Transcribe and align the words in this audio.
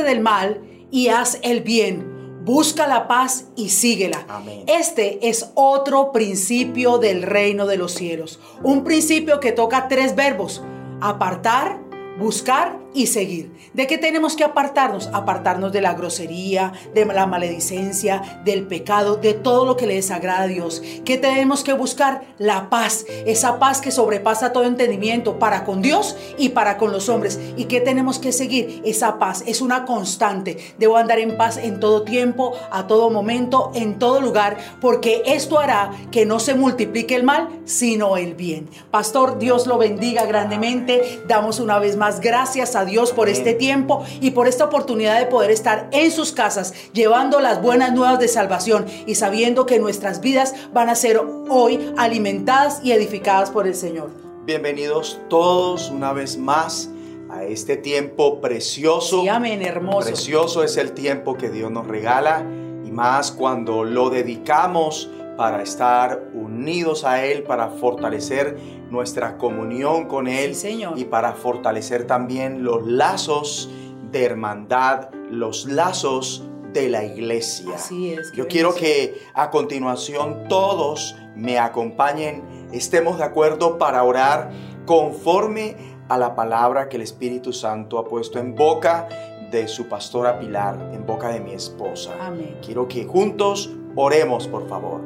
Apártate 0.00 0.02
del 0.02 0.20
mal 0.20 0.62
y 0.90 1.08
haz 1.08 1.38
el 1.42 1.60
bien. 1.62 2.42
Busca 2.44 2.86
la 2.86 3.06
paz 3.06 3.48
y 3.54 3.68
síguela. 3.68 4.24
Amén. 4.28 4.64
Este 4.66 5.28
es 5.28 5.50
otro 5.54 6.10
principio 6.10 6.98
del 6.98 7.22
reino 7.22 7.66
de 7.66 7.76
los 7.76 7.92
cielos. 7.92 8.40
Un 8.62 8.82
principio 8.82 9.40
que 9.40 9.52
toca 9.52 9.88
tres 9.88 10.16
verbos. 10.16 10.62
Apartar, 11.02 11.78
buscar 12.18 12.79
y 12.94 13.06
seguir. 13.06 13.52
¿De 13.72 13.86
qué 13.86 13.98
tenemos 13.98 14.36
que 14.36 14.44
apartarnos? 14.44 15.08
Apartarnos 15.12 15.72
de 15.72 15.80
la 15.80 15.94
grosería, 15.94 16.72
de 16.94 17.04
la 17.04 17.26
maledicencia, 17.26 18.40
del 18.44 18.66
pecado, 18.66 19.16
de 19.16 19.34
todo 19.34 19.64
lo 19.64 19.76
que 19.76 19.86
le 19.86 19.94
desagrada 19.94 20.42
a 20.42 20.46
Dios. 20.46 20.82
¿Qué 21.04 21.18
tenemos 21.18 21.62
que 21.62 21.72
buscar? 21.72 22.22
La 22.38 22.68
paz, 22.70 23.04
esa 23.26 23.58
paz 23.58 23.80
que 23.80 23.90
sobrepasa 23.90 24.52
todo 24.52 24.64
entendimiento 24.64 25.38
para 25.38 25.64
con 25.64 25.82
Dios 25.82 26.16
y 26.38 26.50
para 26.50 26.78
con 26.78 26.92
los 26.92 27.08
hombres. 27.08 27.38
¿Y 27.56 27.66
qué 27.66 27.80
tenemos 27.80 28.18
que 28.18 28.32
seguir? 28.32 28.82
Esa 28.84 29.18
paz 29.18 29.44
es 29.46 29.60
una 29.60 29.84
constante. 29.84 30.58
Debo 30.78 30.96
andar 30.96 31.18
en 31.18 31.36
paz 31.36 31.56
en 31.56 31.80
todo 31.80 32.02
tiempo, 32.02 32.54
a 32.70 32.86
todo 32.86 33.10
momento, 33.10 33.70
en 33.74 33.98
todo 33.98 34.20
lugar, 34.20 34.56
porque 34.80 35.22
esto 35.26 35.58
hará 35.58 35.90
que 36.10 36.26
no 36.26 36.40
se 36.40 36.54
multiplique 36.54 37.14
el 37.14 37.24
mal, 37.24 37.48
sino 37.64 38.16
el 38.16 38.34
bien. 38.34 38.68
Pastor, 38.90 39.38
Dios 39.38 39.66
lo 39.66 39.78
bendiga 39.78 40.24
grandemente. 40.26 41.22
Damos 41.28 41.60
una 41.60 41.78
vez 41.78 41.96
más 41.96 42.20
gracias 42.20 42.76
a 42.76 42.79
Dios 42.84 43.12
por 43.12 43.28
este 43.28 43.54
tiempo 43.54 44.04
y 44.20 44.32
por 44.32 44.48
esta 44.48 44.64
oportunidad 44.64 45.18
de 45.18 45.26
poder 45.26 45.50
estar 45.50 45.88
en 45.92 46.10
sus 46.10 46.32
casas 46.32 46.74
llevando 46.92 47.40
las 47.40 47.62
buenas 47.62 47.92
nuevas 47.92 48.18
de 48.18 48.28
salvación 48.28 48.86
y 49.06 49.14
sabiendo 49.14 49.66
que 49.66 49.78
nuestras 49.78 50.20
vidas 50.20 50.54
van 50.72 50.88
a 50.88 50.94
ser 50.94 51.20
hoy 51.48 51.92
alimentadas 51.96 52.80
y 52.82 52.92
edificadas 52.92 53.50
por 53.50 53.66
el 53.66 53.74
Señor. 53.74 54.10
Bienvenidos 54.44 55.20
todos 55.28 55.90
una 55.90 56.12
vez 56.12 56.36
más 56.36 56.90
a 57.30 57.44
este 57.44 57.76
tiempo 57.76 58.40
precioso. 58.40 59.22
Sí, 59.22 59.28
amén, 59.28 59.62
hermoso. 59.62 60.08
Precioso 60.08 60.64
es 60.64 60.76
el 60.76 60.92
tiempo 60.92 61.36
que 61.36 61.50
Dios 61.50 61.70
nos 61.70 61.86
regala 61.86 62.44
y 62.84 62.90
más 62.90 63.30
cuando 63.30 63.84
lo 63.84 64.10
dedicamos 64.10 65.08
para 65.36 65.62
estar 65.62 66.22
unidos 66.34 67.04
a 67.04 67.24
Él, 67.24 67.42
para 67.44 67.68
fortalecer 67.68 68.58
nuestra 68.90 69.36
comunión 69.38 70.06
con 70.06 70.26
Él 70.28 70.54
Sí, 70.54 70.68
Señor. 70.72 70.98
y 70.98 71.04
para 71.04 71.32
fortalecer 71.32 72.06
también 72.06 72.62
los 72.64 72.86
lazos 72.86 73.70
de 74.10 74.24
hermandad, 74.24 75.10
los 75.30 75.66
lazos 75.66 76.44
de 76.72 76.88
la 76.88 77.04
iglesia. 77.04 77.74
Así 77.74 78.12
es, 78.12 78.32
Yo 78.32 78.46
quiero 78.48 78.74
que 78.74 79.20
a 79.34 79.50
continuación 79.50 80.44
todos 80.48 81.16
me 81.34 81.58
acompañen, 81.58 82.42
estemos 82.72 83.18
de 83.18 83.24
acuerdo 83.24 83.78
para 83.78 84.02
orar 84.04 84.50
conforme 84.86 85.76
a 86.08 86.18
la 86.18 86.34
palabra 86.34 86.88
que 86.88 86.96
el 86.96 87.02
Espíritu 87.02 87.52
Santo 87.52 87.98
ha 87.98 88.04
puesto 88.04 88.38
en 88.38 88.54
boca 88.54 89.08
de 89.50 89.66
su 89.68 89.88
pastora 89.88 90.38
Pilar, 90.38 90.90
en 90.92 91.06
boca 91.06 91.28
de 91.30 91.40
mi 91.40 91.52
esposa. 91.52 92.12
Amén. 92.20 92.56
Quiero 92.64 92.86
que 92.88 93.04
juntos 93.04 93.70
oremos, 93.96 94.46
por 94.46 94.68
favor. 94.68 95.00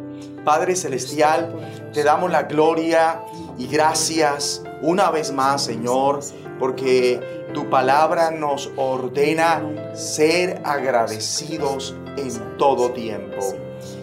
Padre 0.45 0.77
Celestial, 0.77 1.91
te 1.93 2.03
damos 2.03 2.31
la 2.31 2.43
gloria 2.45 3.23
y 3.59 3.67
gracias 3.67 4.63
una 4.83 5.11
vez 5.11 5.33
más, 5.33 5.65
Señor, 5.65 6.21
porque 6.59 7.47
tu 7.55 7.71
palabra 7.71 8.31
nos 8.31 8.71
ordena 8.77 9.63
ser 9.95 10.61
agradecidos 10.65 11.95
en 12.17 12.59
todo 12.59 12.91
tiempo. 12.91 13.41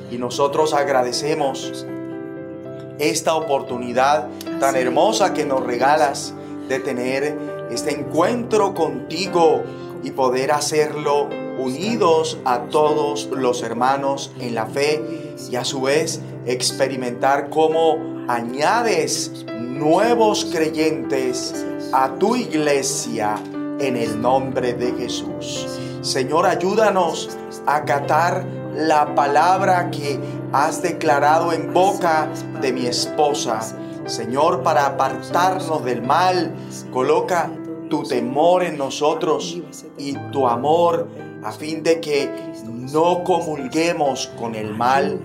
Y 0.09 0.17
nosotros 0.17 0.73
agradecemos 0.73 1.85
esta 2.97 3.35
oportunidad 3.35 4.27
tan 4.59 4.75
hermosa 4.75 5.33
que 5.33 5.45
nos 5.45 5.63
regalas 5.63 6.33
de 6.67 6.79
tener 6.79 7.37
este 7.71 7.93
encuentro 7.93 8.73
contigo 8.73 9.63
y 10.03 10.11
poder 10.11 10.51
hacerlo 10.51 11.29
unidos 11.57 12.39
a 12.45 12.63
todos 12.69 13.29
los 13.31 13.61
hermanos 13.63 14.31
en 14.39 14.55
la 14.55 14.65
fe 14.65 15.30
y 15.49 15.55
a 15.55 15.63
su 15.63 15.81
vez 15.81 16.21
experimentar 16.45 17.49
cómo 17.49 17.97
añades 18.27 19.45
nuevos 19.59 20.45
creyentes 20.45 21.65
a 21.93 22.13
tu 22.15 22.35
iglesia 22.35 23.35
en 23.79 23.97
el 23.97 24.21
nombre 24.21 24.73
de 24.73 24.93
Jesús. 24.93 25.67
Señor, 26.01 26.45
ayúdanos 26.45 27.37
a 27.65 27.77
acatar 27.77 28.45
la 28.75 29.13
palabra 29.15 29.91
que 29.91 30.19
has 30.53 30.81
declarado 30.81 31.53
en 31.53 31.73
boca 31.73 32.29
de 32.61 32.71
mi 32.71 32.85
esposa. 32.85 33.59
Señor, 34.05 34.63
para 34.63 34.85
apartarnos 34.85 35.83
del 35.83 36.01
mal, 36.01 36.53
coloca 36.91 37.49
tu 37.89 38.03
temor 38.03 38.63
en 38.63 38.77
nosotros 38.77 39.59
y 39.97 40.13
tu 40.31 40.47
amor 40.47 41.07
a 41.43 41.51
fin 41.51 41.83
de 41.83 41.99
que 41.99 42.29
no 42.65 43.23
comulguemos 43.23 44.27
con 44.39 44.55
el 44.55 44.73
mal, 44.73 45.19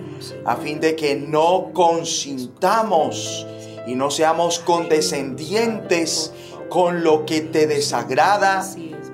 a 0.45 0.55
fin 0.55 0.79
de 0.79 0.95
que 0.95 1.15
no 1.15 1.71
consintamos 1.73 3.45
y 3.85 3.95
no 3.95 4.09
seamos 4.11 4.59
condescendientes 4.59 6.33
con 6.69 7.03
lo 7.03 7.25
que 7.25 7.41
te 7.41 7.67
desagrada, 7.67 8.65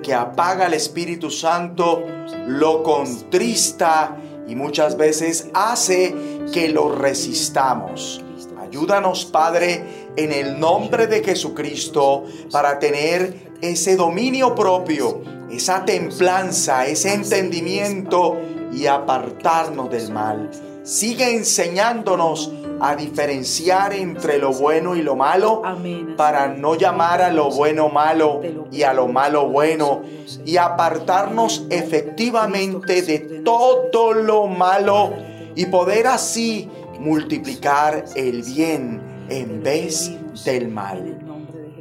que 0.02 0.14
apaga 0.14 0.66
el 0.66 0.74
Espíritu 0.74 1.30
Santo, 1.30 2.02
lo 2.46 2.82
contrista 2.82 4.16
y 4.46 4.54
muchas 4.54 4.96
veces 4.96 5.48
hace 5.54 6.14
que 6.52 6.68
lo 6.68 6.94
resistamos. 6.94 8.20
Ayúdanos, 8.60 9.24
Padre, 9.26 10.10
en 10.16 10.32
el 10.32 10.58
nombre 10.58 11.06
de 11.06 11.22
Jesucristo, 11.22 12.24
para 12.50 12.78
tener 12.80 13.53
ese 13.70 13.96
dominio 13.96 14.54
propio, 14.54 15.22
esa 15.50 15.84
templanza, 15.84 16.86
ese 16.86 17.14
entendimiento 17.14 18.36
y 18.72 18.86
apartarnos 18.86 19.90
del 19.90 20.12
mal. 20.12 20.50
Sigue 20.82 21.34
enseñándonos 21.34 22.52
a 22.80 22.94
diferenciar 22.94 23.94
entre 23.94 24.38
lo 24.38 24.52
bueno 24.52 24.96
y 24.96 25.02
lo 25.02 25.16
malo 25.16 25.62
para 26.16 26.48
no 26.48 26.74
llamar 26.74 27.22
a 27.22 27.30
lo 27.30 27.50
bueno 27.50 27.88
malo 27.88 28.42
y 28.70 28.82
a 28.82 28.92
lo 28.92 29.08
malo 29.08 29.48
bueno 29.48 30.02
y 30.44 30.56
apartarnos 30.58 31.66
efectivamente 31.70 33.00
de 33.02 33.18
todo 33.44 34.12
lo 34.12 34.46
malo 34.46 35.12
y 35.54 35.66
poder 35.66 36.06
así 36.08 36.68
multiplicar 36.98 38.04
el 38.14 38.42
bien 38.42 39.00
en 39.30 39.62
vez 39.62 40.12
del 40.44 40.68
mal. 40.68 41.33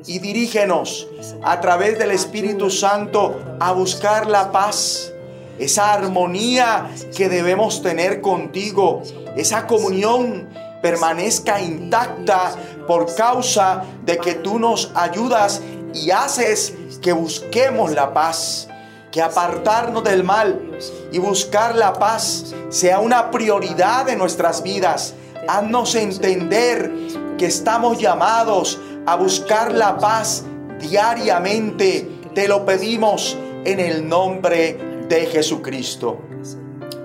Y 0.05 0.19
dirígenos 0.19 1.07
a 1.43 1.61
través 1.61 1.97
del 1.97 2.11
Espíritu 2.11 2.69
Santo 2.69 3.39
a 3.59 3.71
buscar 3.71 4.27
la 4.27 4.51
paz, 4.51 5.13
esa 5.57 5.93
armonía 5.93 6.89
que 7.15 7.29
debemos 7.29 7.81
tener 7.81 8.19
contigo, 8.19 9.01
esa 9.37 9.65
comunión 9.65 10.49
permanezca 10.81 11.61
intacta 11.61 12.51
por 12.85 13.15
causa 13.15 13.83
de 14.03 14.17
que 14.17 14.33
tú 14.33 14.59
nos 14.59 14.91
ayudas 14.93 15.61
y 15.93 16.11
haces 16.11 16.73
que 17.01 17.13
busquemos 17.13 17.91
la 17.91 18.13
paz, 18.13 18.67
que 19.09 19.21
apartarnos 19.21 20.03
del 20.03 20.23
mal 20.23 20.59
y 21.11 21.19
buscar 21.19 21.75
la 21.75 21.93
paz 21.93 22.53
sea 22.69 22.99
una 22.99 23.31
prioridad 23.31 24.05
de 24.05 24.17
nuestras 24.17 24.63
vidas. 24.63 25.13
Haznos 25.47 25.95
entender 25.95 26.91
que 27.37 27.45
estamos 27.45 27.99
llamados 27.99 28.79
a 29.05 29.15
buscar 29.15 29.73
la 29.73 29.97
paz 29.97 30.43
diariamente. 30.79 32.09
Te 32.33 32.47
lo 32.47 32.65
pedimos 32.65 33.37
en 33.65 33.79
el 33.79 34.07
nombre 34.07 35.05
de 35.07 35.25
Jesucristo. 35.27 36.19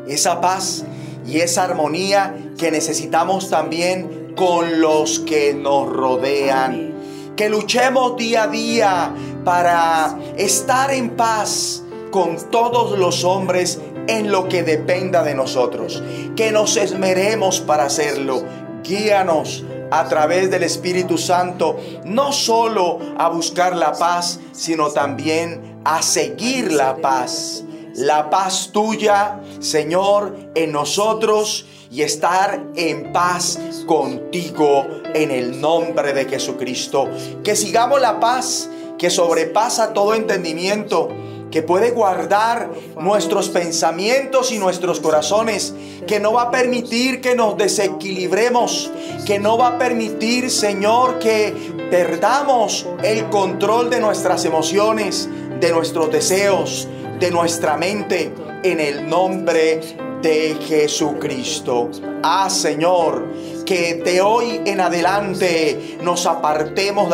Esa 0.06 0.40
paz 0.40 0.84
y 1.26 1.40
esa 1.40 1.64
armonía 1.64 2.52
que 2.56 2.70
necesitamos 2.70 3.50
también 3.50 4.34
con 4.36 4.80
los 4.80 5.20
que 5.20 5.54
nos 5.54 5.88
rodean. 5.88 6.94
Que 7.36 7.48
luchemos 7.48 8.16
día 8.16 8.44
a 8.44 8.48
día 8.48 9.14
para 9.44 10.18
estar 10.36 10.90
en 10.92 11.10
paz 11.10 11.82
con 12.10 12.50
todos 12.50 12.98
los 12.98 13.24
hombres 13.24 13.80
en 14.06 14.32
lo 14.32 14.48
que 14.48 14.62
dependa 14.62 15.22
de 15.22 15.34
nosotros. 15.34 16.02
Que 16.34 16.50
nos 16.50 16.76
esmeremos 16.76 17.60
para 17.60 17.84
hacerlo. 17.84 18.42
Guíanos 18.82 19.64
a 19.90 20.08
través 20.08 20.50
del 20.50 20.62
Espíritu 20.62 21.18
Santo, 21.18 21.76
no 22.04 22.32
solo 22.32 22.98
a 23.16 23.28
buscar 23.28 23.76
la 23.76 23.92
paz, 23.92 24.40
sino 24.52 24.90
también 24.90 25.80
a 25.84 26.02
seguir 26.02 26.72
la 26.72 26.96
paz. 26.96 27.64
La 27.94 28.30
paz 28.30 28.70
tuya, 28.72 29.40
Señor, 29.60 30.36
en 30.54 30.72
nosotros 30.72 31.66
y 31.90 32.02
estar 32.02 32.62
en 32.76 33.12
paz 33.12 33.58
contigo 33.86 34.86
en 35.14 35.30
el 35.30 35.60
nombre 35.60 36.12
de 36.12 36.26
Jesucristo. 36.26 37.08
Que 37.42 37.56
sigamos 37.56 38.00
la 38.00 38.20
paz 38.20 38.68
que 38.98 39.10
sobrepasa 39.10 39.92
todo 39.92 40.14
entendimiento 40.14 41.08
que 41.50 41.62
puede 41.62 41.90
guardar 41.90 42.70
nuestros 43.00 43.48
pensamientos 43.48 44.52
y 44.52 44.58
nuestros 44.58 45.00
corazones, 45.00 45.74
que 46.06 46.20
no 46.20 46.32
va 46.32 46.42
a 46.42 46.50
permitir 46.50 47.20
que 47.20 47.34
nos 47.34 47.56
desequilibremos, 47.56 48.90
que 49.26 49.38
no 49.38 49.56
va 49.58 49.68
a 49.68 49.78
permitir, 49.78 50.50
Señor, 50.50 51.18
que 51.18 51.54
perdamos 51.90 52.86
el 53.02 53.28
control 53.30 53.90
de 53.90 54.00
nuestras 54.00 54.44
emociones, 54.44 55.28
de 55.60 55.72
nuestros 55.72 56.10
deseos, 56.10 56.88
de 57.18 57.30
nuestra 57.30 57.76
mente 57.76 58.32
en 58.62 58.80
el 58.80 59.08
nombre 59.08 59.80
de 60.22 60.56
Jesucristo. 60.66 61.90
Ah, 62.22 62.50
Señor, 62.50 63.24
que 63.64 63.94
de 63.94 64.20
hoy 64.20 64.60
en 64.64 64.80
adelante 64.80 65.98
nos 66.02 66.26
apartemos, 66.26 67.08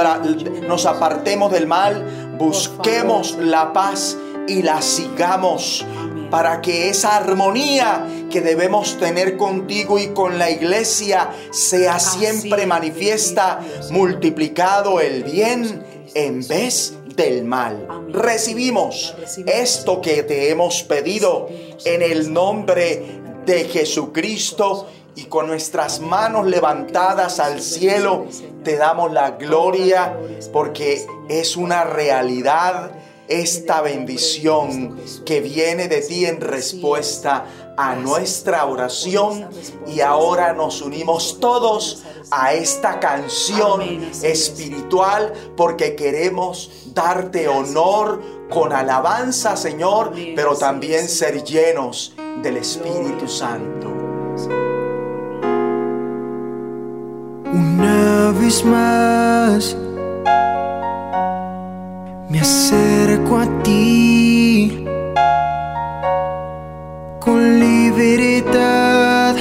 nos 0.66 0.86
apartemos 0.86 1.52
del 1.52 1.66
mal, 1.66 2.23
busquemos 2.38 3.36
la 3.38 3.72
paz 3.72 4.16
y 4.46 4.62
la 4.62 4.82
sigamos 4.82 5.84
para 6.30 6.60
que 6.60 6.88
esa 6.88 7.16
armonía 7.16 8.06
que 8.30 8.40
debemos 8.40 8.98
tener 8.98 9.36
contigo 9.36 9.98
y 9.98 10.08
con 10.08 10.38
la 10.38 10.50
iglesia 10.50 11.30
sea 11.50 12.00
siempre 12.00 12.66
manifiesta, 12.66 13.60
multiplicado 13.90 15.00
el 15.00 15.22
bien 15.22 15.84
en 16.14 16.46
vez 16.46 16.94
del 17.14 17.44
mal. 17.44 17.86
Recibimos 18.08 19.14
esto 19.46 20.00
que 20.00 20.24
te 20.24 20.50
hemos 20.50 20.82
pedido 20.82 21.48
en 21.84 22.02
el 22.02 22.32
nombre 22.32 23.20
de 23.46 23.64
Jesucristo 23.64 24.88
y 25.16 25.24
con 25.24 25.46
nuestras 25.46 26.00
manos 26.00 26.46
levantadas 26.46 27.40
al 27.40 27.60
cielo 27.60 28.26
te 28.64 28.76
damos 28.76 29.12
la 29.12 29.32
gloria 29.32 30.16
porque 30.52 31.06
es 31.28 31.56
una 31.56 31.84
realidad 31.84 32.92
esta 33.28 33.80
bendición 33.80 34.98
que 35.24 35.40
viene 35.40 35.88
de 35.88 36.02
ti 36.02 36.26
en 36.26 36.40
respuesta 36.40 37.46
a 37.76 37.94
nuestra 37.94 38.66
oración 38.66 39.48
y 39.86 40.00
ahora 40.00 40.52
nos 40.52 40.82
unimos 40.82 41.38
todos 41.40 42.04
a 42.30 42.54
esta 42.54 43.00
canción 43.00 43.80
espiritual 44.22 45.32
porque 45.56 45.96
queremos 45.96 46.70
darte 46.92 47.48
honor 47.48 48.20
con 48.50 48.72
alabanza 48.72 49.56
Señor, 49.56 50.12
pero 50.36 50.56
también 50.56 51.08
ser 51.08 51.42
llenos 51.44 52.14
del 52.42 52.58
Espíritu 52.58 53.26
Santo. 53.26 53.93
Más 58.44 59.74
me 62.28 62.40
acerco 62.40 63.38
a 63.38 63.46
ti 63.62 64.84
con 67.20 67.58
libertad 67.58 69.34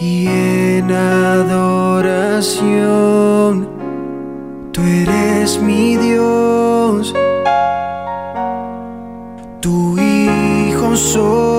y 0.00 0.26
en 0.26 0.90
adoración. 0.90 1.68
Tú 4.72 4.80
eres 4.82 5.62
mi 5.62 5.96
Dios, 5.96 7.14
tu 9.60 9.96
hijo 9.96 10.96
soy. 10.96 11.55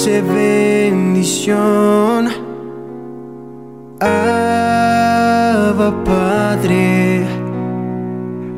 Dulce 0.00 0.22
bendición. 0.22 1.50
Abba 4.00 5.92
Padre, 6.04 7.26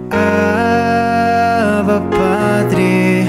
Abba 0.08 1.98
Padre, 2.10 3.26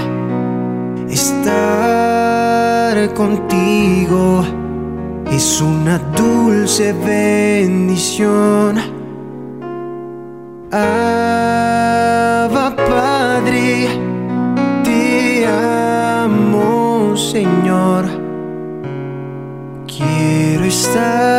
estar 1.09 2.95
contigo 3.15 4.43
es 5.31 5.59
una 5.59 5.97
dulce 6.15 6.93
bendición. 6.93 8.77
Abba 10.71 11.42
Quiero 20.93 21.32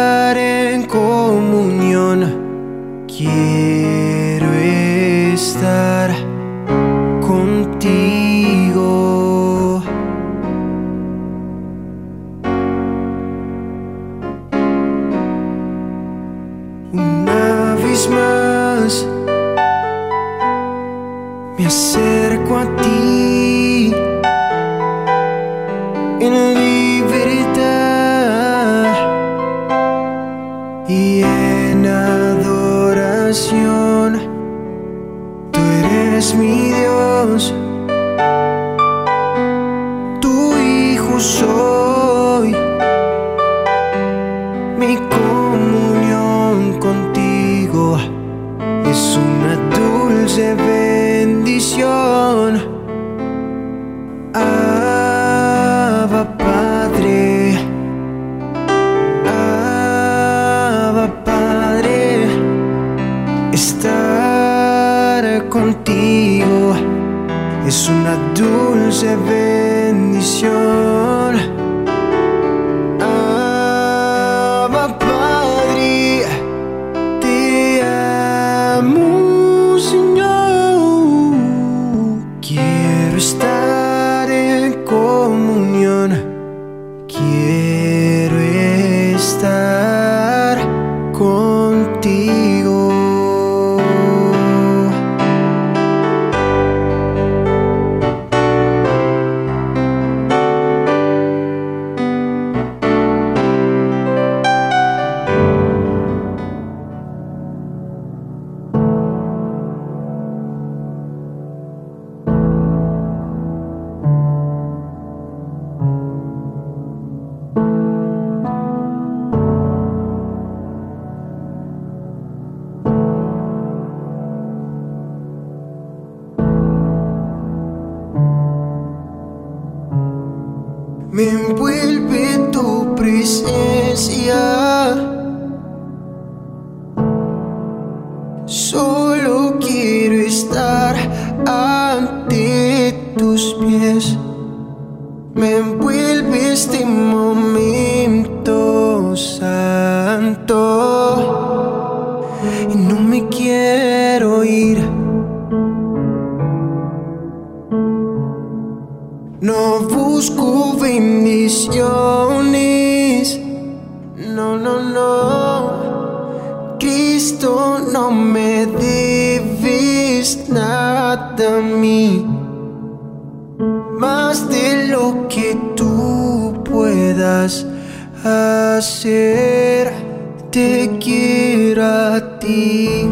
quiero 181.14 181.85
a 181.85 182.38
ti. 182.38 183.09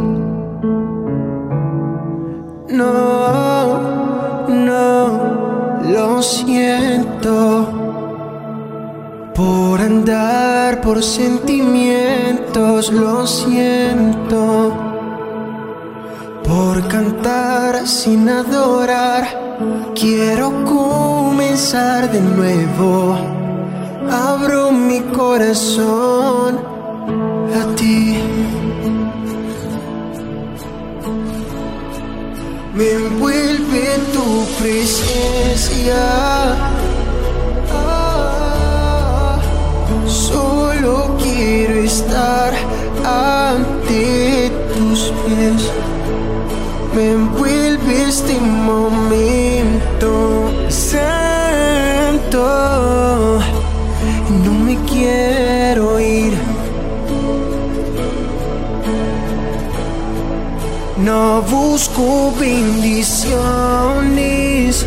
No, 2.68 4.46
no, 4.48 4.98
lo 5.94 6.22
siento 6.22 7.68
por 9.34 9.80
andar 9.80 10.80
por 10.80 11.02
sentimientos, 11.02 12.92
lo 12.92 13.26
siento 13.26 14.72
por 16.48 16.88
cantar 16.88 17.86
sin 17.86 18.28
adorar. 18.28 19.24
Quiero 19.94 20.46
comenzar 20.64 22.10
de 22.10 22.20
nuevo. 22.20 23.16
Abro 24.10 24.72
mi 24.72 25.00
corazón 25.00 26.71
a 27.54 27.74
ti. 27.74 28.16
Me 32.74 32.90
envuelve 32.90 33.98
tu 34.14 34.46
presencia. 34.58 36.02
Ah, 37.70 39.38
solo 40.06 41.16
quiero 41.22 41.74
estar 41.80 42.52
ante 43.04 44.50
tus 44.74 45.12
pies. 45.24 45.62
Me 46.94 47.12
envuelve 47.12 48.08
este 48.08 48.34
momento 48.40 50.12
No 61.04 61.42
busco 61.42 62.32
bendiciones. 62.38 64.86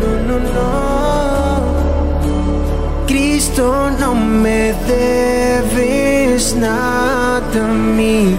No, 0.00 0.10
no, 0.28 0.38
no. 0.38 1.60
Cristo, 3.08 3.90
no 3.98 4.14
me 4.14 4.72
debes 4.86 6.54
nada 6.54 7.64
a 7.64 7.72
mí. 7.72 8.36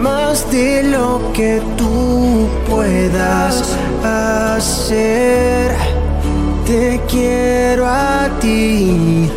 Más 0.00 0.50
de 0.50 0.82
lo 0.82 1.30
que 1.32 1.62
tú 1.76 2.48
puedas 2.68 3.62
hacer. 4.02 5.76
Te 6.66 7.00
quiero 7.08 7.86
a 7.86 8.28
ti. 8.40 9.30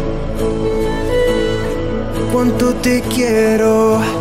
Cuánto 2.32 2.74
te 2.75 3.01
quiero. 3.01 4.19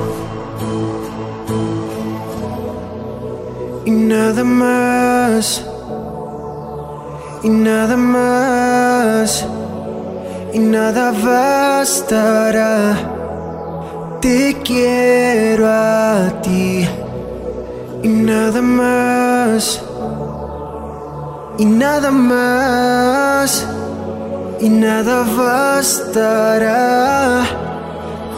Y 3.89 3.91
nada 3.91 4.45
más, 4.45 5.65
y 7.43 7.49
nada 7.49 7.97
más, 7.97 9.47
y 10.53 10.59
nada 10.59 11.11
bastará. 11.25 12.97
Te 14.21 14.55
quiero 14.63 15.67
a 15.67 16.31
ti. 16.43 16.87
Y 18.03 18.09
nada 18.09 18.61
más, 18.61 19.81
y 21.57 21.65
nada 21.65 22.11
más, 22.11 23.67
y 24.61 24.69
nada 24.69 25.25
bastará. 25.39 26.77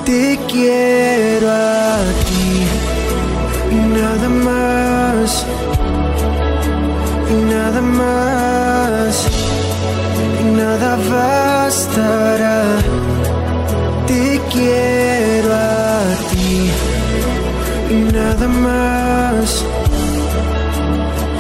Te 0.04 0.38
quiero 0.47 1.50
a 1.50 1.97
ti. 2.28 2.66
Y 3.73 3.75
nada 3.99 4.28
más, 4.28 4.89
y 5.21 5.23
nada 7.53 7.83
más, 7.83 9.29
y 10.41 10.45
nada 10.45 10.97
bastará. 11.11 12.62
Te 14.07 14.41
quiero 14.50 15.53
a 15.53 16.00
ti, 16.31 16.71
y 17.91 17.95
nada 18.17 18.49
más, 18.49 19.62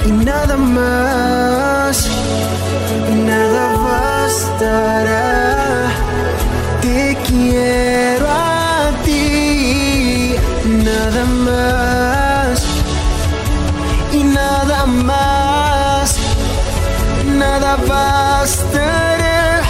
y 0.04 0.12
nada 0.12 0.56
más, 0.58 2.06
y 3.10 3.14
nada 3.30 3.64
bastará. 3.88 5.26
Te 6.82 7.16
quiero 7.26 8.26
a 8.28 8.92
ti, 9.06 10.34
nada 10.84 11.24
más 11.24 11.89
nada 17.60 17.76
bastará. 17.76 19.60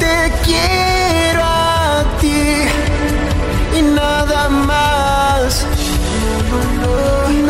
Te 0.00 0.32
quiero 0.44 1.42
a 1.42 2.04
ti 2.20 2.42
y 3.78 3.82
nada 3.82 4.48
más, 4.48 5.66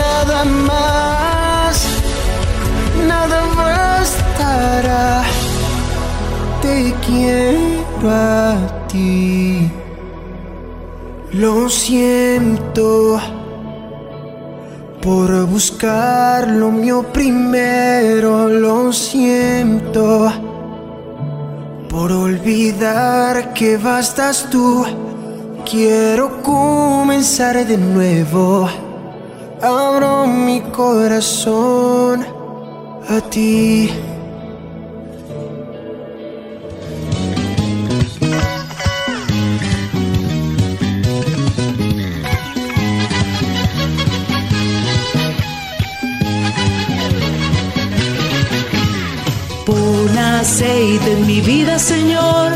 nada 0.02 0.44
más, 0.44 1.86
nada 3.06 3.40
bastará. 3.56 5.22
Te 6.60 6.94
quiero 7.06 8.10
a 8.10 8.56
ti. 8.88 9.70
Lo 11.32 11.68
siento 11.68 13.20
por 15.04 15.46
buscar 15.46 16.48
lo 16.48 16.70
mío 16.70 17.02
primero, 17.12 18.48
lo 18.48 18.90
siento 18.90 20.32
por 21.90 22.10
olvidar 22.10 23.52
que 23.52 23.76
bastas 23.76 24.48
tú. 24.50 24.86
Quiero 25.70 26.40
comenzar 26.42 27.66
de 27.66 27.76
nuevo. 27.76 28.66
Abro 29.60 30.26
mi 30.26 30.62
corazón 30.62 32.24
a 33.06 33.20
ti. 33.28 33.90
Aceite 50.44 51.10
en 51.12 51.26
mi 51.26 51.40
vida, 51.40 51.78
Señor, 51.78 52.50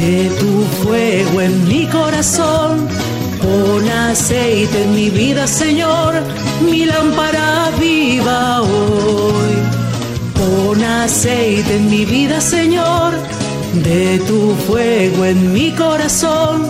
de 0.00 0.28
tu 0.40 0.52
fuego 0.82 1.40
en 1.40 1.54
mi 1.68 1.86
corazón. 1.86 2.88
Pon 3.40 3.88
aceite 3.88 4.82
en 4.82 4.92
mi 4.92 5.08
vida, 5.08 5.46
Señor, 5.46 6.14
mi 6.68 6.84
lámpara 6.84 7.70
viva 7.78 8.62
hoy. 8.62 9.54
Pon 10.38 10.82
aceite 10.82 11.76
en 11.76 11.88
mi 11.88 12.04
vida, 12.04 12.40
Señor, 12.40 13.12
de 13.88 14.18
tu 14.26 14.56
fuego 14.66 15.24
en 15.24 15.52
mi 15.52 15.70
corazón. 15.70 16.66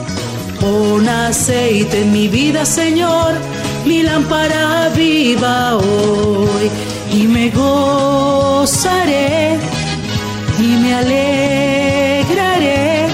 Pon 0.61 1.09
aceite 1.09 2.03
en 2.03 2.13
mi 2.13 2.29
vida, 2.29 2.67
Señor, 2.67 3.31
mi 3.87 4.03
lámpara 4.03 4.91
viva 4.95 5.77
hoy. 5.77 6.71
Y 7.11 7.27
me 7.27 7.49
gozaré 7.51 9.13
y 10.59 10.69
me 10.83 10.95
alegraré. 10.95 13.07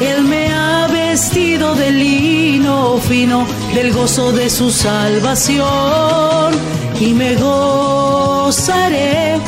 Él 0.00 0.24
me 0.24 0.52
ha 0.52 0.88
vestido 0.88 1.74
de 1.74 1.90
lino 1.90 2.98
fino, 2.98 3.46
del 3.74 3.92
gozo 3.92 4.32
de 4.32 4.50
su 4.50 4.70
salvación. 4.70 6.54
Y 7.00 7.14
me 7.14 7.34
gozaré 7.36 9.38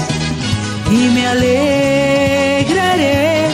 y 0.91 1.09
me 1.15 1.27
alegraré. 1.27 3.49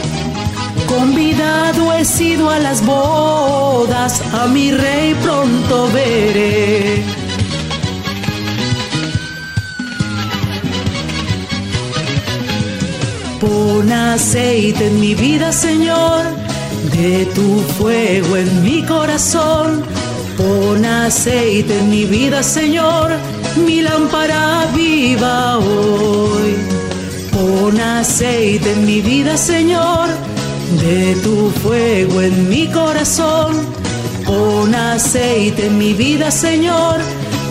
Convidado 0.86 1.92
he 1.92 2.04
sido 2.04 2.50
a 2.50 2.58
las 2.58 2.84
bodas, 2.84 4.22
a 4.32 4.46
mi 4.46 4.72
rey 4.72 5.14
pronto 5.22 5.88
veré. 5.92 7.17
Pon 13.40 13.92
aceite 13.92 14.88
en 14.88 15.00
mi 15.00 15.14
vida, 15.14 15.52
Señor, 15.52 16.24
de 16.92 17.24
tu 17.36 17.60
fuego 17.78 18.36
en 18.36 18.62
mi 18.64 18.82
corazón. 18.84 19.84
Pon 20.36 20.84
aceite 20.84 21.78
en 21.78 21.88
mi 21.88 22.04
vida, 22.04 22.42
Señor, 22.42 23.12
mi 23.64 23.80
lámpara 23.82 24.66
viva 24.74 25.58
hoy. 25.58 26.56
Pon 27.32 27.80
aceite 27.80 28.72
en 28.72 28.84
mi 28.84 29.00
vida, 29.00 29.36
Señor, 29.36 30.08
de 30.82 31.14
tu 31.22 31.50
fuego 31.62 32.20
en 32.20 32.48
mi 32.48 32.66
corazón. 32.66 33.54
Pon 34.26 34.74
aceite 34.74 35.66
en 35.66 35.78
mi 35.78 35.92
vida, 35.92 36.32
Señor, 36.32 36.96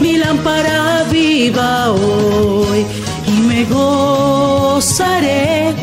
mi 0.01 0.17
lámpara 0.17 1.05
viva 1.09 1.91
hoy. 1.91 2.85
Me 3.57 3.65
gozaré 3.65 5.73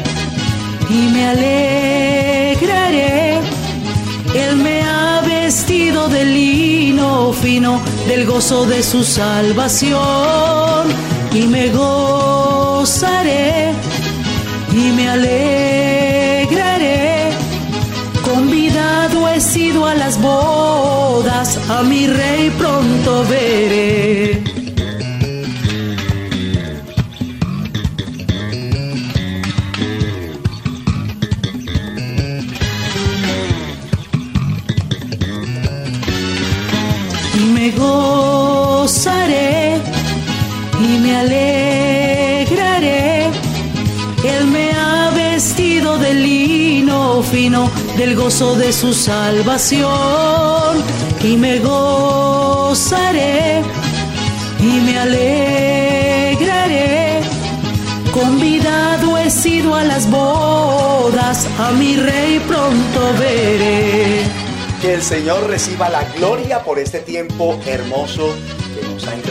y 0.89 1.09
me 1.13 1.27
alegraré. 1.27 3.41
Él 4.33 4.57
me 4.59 4.83
ha 4.83 5.21
vestido 5.27 6.09
de 6.09 6.25
lino 6.25 7.33
fino 7.33 7.81
del 8.07 8.27
gozo 8.27 8.65
de 8.65 8.81
su 8.81 9.03
salvación 9.03 10.87
y 11.33 11.49
me 11.49 11.71
gozaré 11.71 13.73
y 14.71 14.93
me 14.93 15.09
alegraré. 15.09 17.33
Convidado 18.25 19.29
he 19.31 19.41
sido 19.41 19.87
a 19.87 19.97
las 19.97 20.23
bodas, 20.23 21.59
a 21.69 21.83
mi 21.83 22.07
rey 22.07 22.51
pronto 22.51 23.25
veré. 23.29 24.54
Del 47.97 48.17
gozo 48.17 48.57
de 48.57 48.73
su 48.73 48.93
salvación 48.93 49.93
y 51.23 51.37
me 51.37 51.61
gozaré 51.61 52.55
y 54.59 54.81
me 54.81 54.99
alegraré. 54.99 56.15
Convidado 58.13 59.17
he 59.19 59.31
sido 59.31 59.75
a 59.75 59.85
las 59.85 60.11
bodas, 60.11 61.47
a 61.59 61.71
mi 61.73 61.97
rey 61.97 62.41
pronto 62.47 63.13
veré. 63.19 64.23
Que 64.81 64.95
el 64.95 65.03
Señor 65.03 65.49
reciba 65.49 65.89
la 65.89 66.05
gloria 66.17 66.63
por 66.63 66.79
este 66.79 67.01
tiempo 67.01 67.59
hermoso 67.67 68.35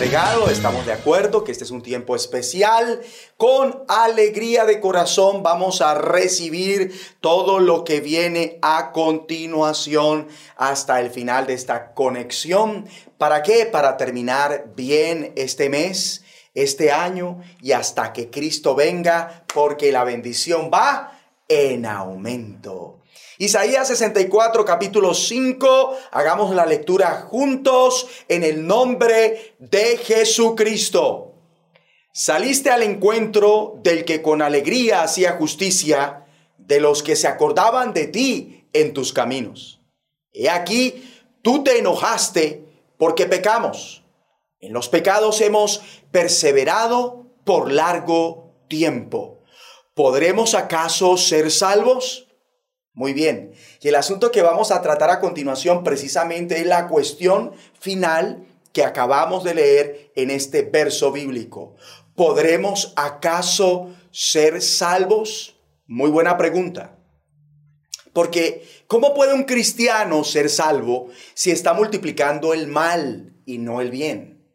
Estamos 0.03 0.85
de 0.85 0.91
acuerdo 0.91 1.45
que 1.45 1.53
este 1.53 1.63
es 1.63 1.71
un 1.71 1.81
tiempo 1.81 2.13
especial. 2.13 3.01
Con 3.37 3.85
alegría 3.87 4.65
de 4.65 4.81
corazón 4.81 5.43
vamos 5.43 5.81
a 5.81 5.93
recibir 5.95 6.93
todo 7.21 7.59
lo 7.59 7.85
que 7.85 8.01
viene 8.01 8.59
a 8.61 8.91
continuación 8.91 10.27
hasta 10.57 10.99
el 10.99 11.09
final 11.09 11.47
de 11.47 11.53
esta 11.53 11.93
conexión. 11.93 12.85
¿Para 13.17 13.43
qué? 13.43 13.65
Para 13.65 13.95
terminar 13.95 14.73
bien 14.75 15.31
este 15.37 15.69
mes 15.69 16.25
este 16.53 16.91
año 16.91 17.41
y 17.61 17.71
hasta 17.71 18.11
que 18.11 18.29
Cristo 18.29 18.75
venga, 18.75 19.45
porque 19.53 19.93
la 19.93 20.03
bendición 20.03 20.69
va 20.71 21.17
en 21.47 21.85
aumento. 21.85 23.02
Isaías 23.43 23.89
64, 23.89 24.63
capítulo 24.63 25.13
5, 25.13 25.97
hagamos 26.11 26.55
la 26.55 26.65
lectura 26.65 27.27
juntos 27.29 28.07
en 28.29 28.41
el 28.41 28.65
nombre 28.65 29.55
de 29.59 29.97
Jesucristo. 29.97 31.33
Saliste 32.13 32.69
al 32.69 32.83
encuentro 32.83 33.81
del 33.83 34.05
que 34.05 34.21
con 34.21 34.41
alegría 34.41 35.03
hacía 35.03 35.33
justicia, 35.33 36.25
de 36.57 36.79
los 36.79 37.03
que 37.03 37.17
se 37.17 37.27
acordaban 37.27 37.91
de 37.91 38.07
ti 38.07 38.69
en 38.71 38.93
tus 38.93 39.11
caminos. 39.11 39.81
He 40.31 40.49
aquí, 40.49 41.03
tú 41.41 41.65
te 41.65 41.79
enojaste 41.79 42.63
porque 42.97 43.25
pecamos. 43.25 44.05
En 44.61 44.71
los 44.71 44.87
pecados 44.87 45.41
hemos 45.41 45.81
perseverado 46.11 47.25
por 47.43 47.73
largo 47.73 48.53
tiempo. 48.69 49.41
¿Podremos 49.95 50.53
acaso 50.53 51.17
ser 51.17 51.51
salvos? 51.51 52.29
Muy 52.93 53.13
bien. 53.13 53.53
Y 53.81 53.87
el 53.87 53.95
asunto 53.95 54.31
que 54.31 54.43
vamos 54.43 54.71
a 54.71 54.81
tratar 54.81 55.09
a 55.09 55.19
continuación 55.19 55.83
precisamente 55.83 56.59
es 56.59 56.67
la 56.67 56.87
cuestión 56.87 57.51
final 57.79 58.45
que 58.71 58.83
acabamos 58.83 59.43
de 59.43 59.55
leer 59.55 60.11
en 60.15 60.29
este 60.29 60.61
verso 60.61 61.11
bíblico. 61.11 61.75
¿Podremos 62.15 62.93
acaso 62.95 63.89
ser 64.11 64.61
salvos? 64.61 65.55
Muy 65.87 66.09
buena 66.09 66.37
pregunta. 66.37 66.95
Porque, 68.13 68.67
¿cómo 68.85 69.15
puede 69.15 69.33
un 69.33 69.45
cristiano 69.45 70.23
ser 70.23 70.49
salvo 70.49 71.09
si 71.33 71.49
está 71.49 71.73
multiplicando 71.73 72.53
el 72.53 72.67
mal 72.67 73.35
y 73.45 73.57
no 73.57 73.81
el 73.81 73.89
bien? 73.89 74.47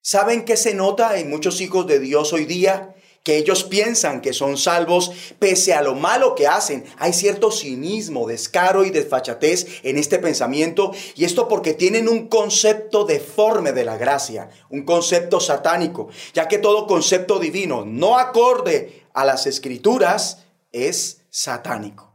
¿Saben 0.00 0.46
qué 0.46 0.56
se 0.56 0.74
nota 0.74 1.18
en 1.18 1.28
muchos 1.28 1.60
hijos 1.60 1.86
de 1.86 1.98
Dios 1.98 2.32
hoy 2.32 2.46
día? 2.46 2.94
Que 3.28 3.36
ellos 3.36 3.64
piensan 3.64 4.22
que 4.22 4.32
son 4.32 4.56
salvos 4.56 5.12
pese 5.38 5.74
a 5.74 5.82
lo 5.82 5.94
malo 5.94 6.34
que 6.34 6.46
hacen. 6.46 6.86
Hay 6.96 7.12
cierto 7.12 7.50
cinismo, 7.50 8.26
descaro 8.26 8.86
y 8.86 8.90
desfachatez 8.90 9.82
en 9.82 9.98
este 9.98 10.18
pensamiento. 10.18 10.92
Y 11.14 11.26
esto 11.26 11.46
porque 11.46 11.74
tienen 11.74 12.08
un 12.08 12.28
concepto 12.28 13.04
deforme 13.04 13.72
de 13.72 13.84
la 13.84 13.98
gracia, 13.98 14.48
un 14.70 14.86
concepto 14.86 15.40
satánico, 15.40 16.08
ya 16.32 16.48
que 16.48 16.56
todo 16.56 16.86
concepto 16.86 17.38
divino 17.38 17.84
no 17.84 18.16
acorde 18.16 19.04
a 19.12 19.26
las 19.26 19.46
escrituras 19.46 20.46
es 20.72 21.20
satánico. 21.28 22.14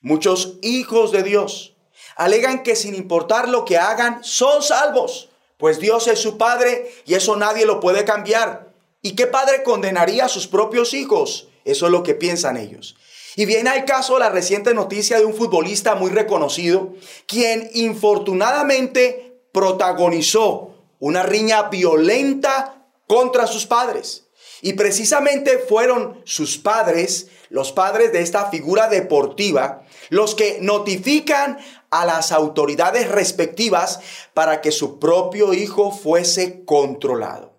Muchos 0.00 0.58
hijos 0.62 1.12
de 1.12 1.22
Dios 1.22 1.76
alegan 2.16 2.64
que 2.64 2.74
sin 2.74 2.96
importar 2.96 3.48
lo 3.48 3.64
que 3.64 3.78
hagan, 3.78 4.24
son 4.24 4.60
salvos 4.60 5.28
pues 5.58 5.80
Dios 5.80 6.06
es 6.06 6.20
su 6.20 6.38
padre 6.38 6.88
y 7.04 7.14
eso 7.14 7.34
nadie 7.34 7.66
lo 7.66 7.80
puede 7.80 8.04
cambiar. 8.04 8.67
¿Y 9.00 9.12
qué 9.12 9.26
padre 9.28 9.62
condenaría 9.62 10.24
a 10.24 10.28
sus 10.28 10.48
propios 10.48 10.92
hijos? 10.92 11.48
Eso 11.64 11.86
es 11.86 11.92
lo 11.92 12.02
que 12.02 12.14
piensan 12.14 12.56
ellos. 12.56 12.96
Y 13.36 13.46
viene 13.46 13.70
al 13.70 13.84
caso 13.84 14.18
la 14.18 14.30
reciente 14.30 14.74
noticia 14.74 15.18
de 15.18 15.24
un 15.24 15.34
futbolista 15.34 15.94
muy 15.94 16.10
reconocido, 16.10 16.94
quien 17.26 17.70
infortunadamente 17.74 19.40
protagonizó 19.52 20.74
una 20.98 21.22
riña 21.22 21.68
violenta 21.68 22.88
contra 23.06 23.46
sus 23.46 23.66
padres. 23.66 24.24
Y 24.62 24.72
precisamente 24.72 25.58
fueron 25.58 26.20
sus 26.24 26.58
padres, 26.58 27.28
los 27.48 27.70
padres 27.70 28.12
de 28.12 28.22
esta 28.22 28.50
figura 28.50 28.88
deportiva, 28.88 29.84
los 30.08 30.34
que 30.34 30.58
notifican 30.60 31.58
a 31.90 32.04
las 32.04 32.32
autoridades 32.32 33.08
respectivas 33.08 34.00
para 34.34 34.60
que 34.60 34.72
su 34.72 34.98
propio 34.98 35.54
hijo 35.54 35.92
fuese 35.92 36.64
controlado. 36.64 37.57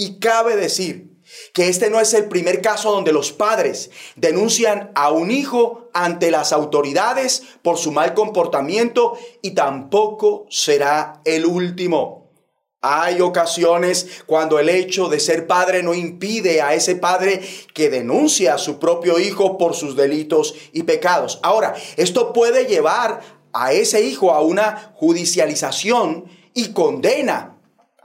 Y 0.00 0.20
cabe 0.20 0.54
decir 0.54 1.18
que 1.52 1.68
este 1.68 1.90
no 1.90 1.98
es 1.98 2.14
el 2.14 2.28
primer 2.28 2.62
caso 2.62 2.92
donde 2.92 3.12
los 3.12 3.32
padres 3.32 3.90
denuncian 4.14 4.92
a 4.94 5.10
un 5.10 5.32
hijo 5.32 5.90
ante 5.92 6.30
las 6.30 6.52
autoridades 6.52 7.42
por 7.62 7.78
su 7.78 7.90
mal 7.90 8.14
comportamiento 8.14 9.18
y 9.42 9.50
tampoco 9.50 10.46
será 10.50 11.20
el 11.24 11.46
último. 11.46 12.30
Hay 12.80 13.20
ocasiones 13.20 14.22
cuando 14.26 14.60
el 14.60 14.68
hecho 14.68 15.08
de 15.08 15.18
ser 15.18 15.48
padre 15.48 15.82
no 15.82 15.94
impide 15.94 16.62
a 16.62 16.74
ese 16.74 16.94
padre 16.94 17.42
que 17.74 17.90
denuncie 17.90 18.50
a 18.50 18.56
su 18.56 18.78
propio 18.78 19.18
hijo 19.18 19.58
por 19.58 19.74
sus 19.74 19.96
delitos 19.96 20.54
y 20.72 20.84
pecados. 20.84 21.40
Ahora, 21.42 21.74
esto 21.96 22.32
puede 22.32 22.66
llevar 22.66 23.20
a 23.52 23.72
ese 23.72 24.02
hijo 24.02 24.30
a 24.30 24.42
una 24.42 24.92
judicialización 24.94 26.26
y 26.54 26.72
condena 26.72 27.57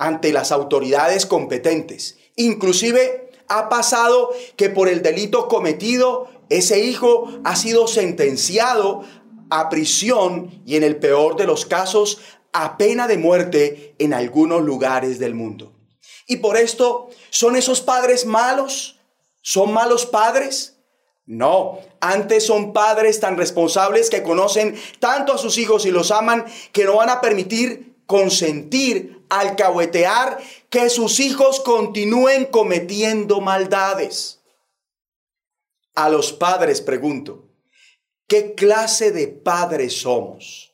ante 0.04 0.34
las 0.34 0.52
autoridades 0.52 1.26
competentes. 1.26 2.18
Inclusive 2.36 3.32
ha 3.48 3.70
pasado 3.70 4.32
que 4.58 4.68
por 4.68 4.90
el 4.90 5.02
delito 5.02 5.48
cometido 5.48 6.28
ese 6.50 6.82
hijo 6.84 7.30
ha 7.46 7.56
sido 7.56 7.88
sentenciado 7.88 9.06
a 9.50 9.70
prisión 9.70 10.62
y 10.66 10.76
en 10.76 10.84
el 10.84 10.98
peor 10.98 11.38
de 11.38 11.46
los 11.46 11.66
casos 11.66 12.20
a 12.52 12.78
pena 12.78 13.08
de 13.08 13.18
muerte 13.18 13.96
en 13.98 14.14
algunos 14.14 14.62
lugares 14.62 15.20
del 15.20 15.36
mundo. 15.36 15.72
Y 16.28 16.38
por 16.38 16.58
esto, 16.58 17.10
¿son 17.30 17.56
esos 17.56 17.80
padres 17.80 18.26
malos? 18.26 19.00
¿Son 19.42 19.72
malos 19.72 20.06
padres? 20.06 20.80
No, 21.26 21.80
antes 22.02 22.46
son 22.46 22.74
padres 22.74 23.22
tan 23.22 23.38
responsables 23.38 24.10
que 24.10 24.22
conocen 24.22 24.76
tanto 25.00 25.32
a 25.32 25.38
sus 25.38 25.58
hijos 25.58 25.86
y 25.86 25.92
los 25.92 26.12
aman 26.12 26.44
que 26.74 26.84
no 26.84 26.98
van 26.98 27.10
a 27.10 27.22
permitir 27.22 27.93
consentir, 28.06 29.24
alcahuetear 29.30 30.42
que 30.70 30.90
sus 30.90 31.20
hijos 31.20 31.60
continúen 31.60 32.46
cometiendo 32.46 33.42
maldades. 33.42 34.42
A 35.96 36.10
los 36.10 36.34
padres 36.34 36.82
pregunto, 36.82 37.54
¿Qué 38.28 38.56
clase 38.56 39.12
de 39.12 39.28
padres 39.28 40.02
somos? 40.02 40.74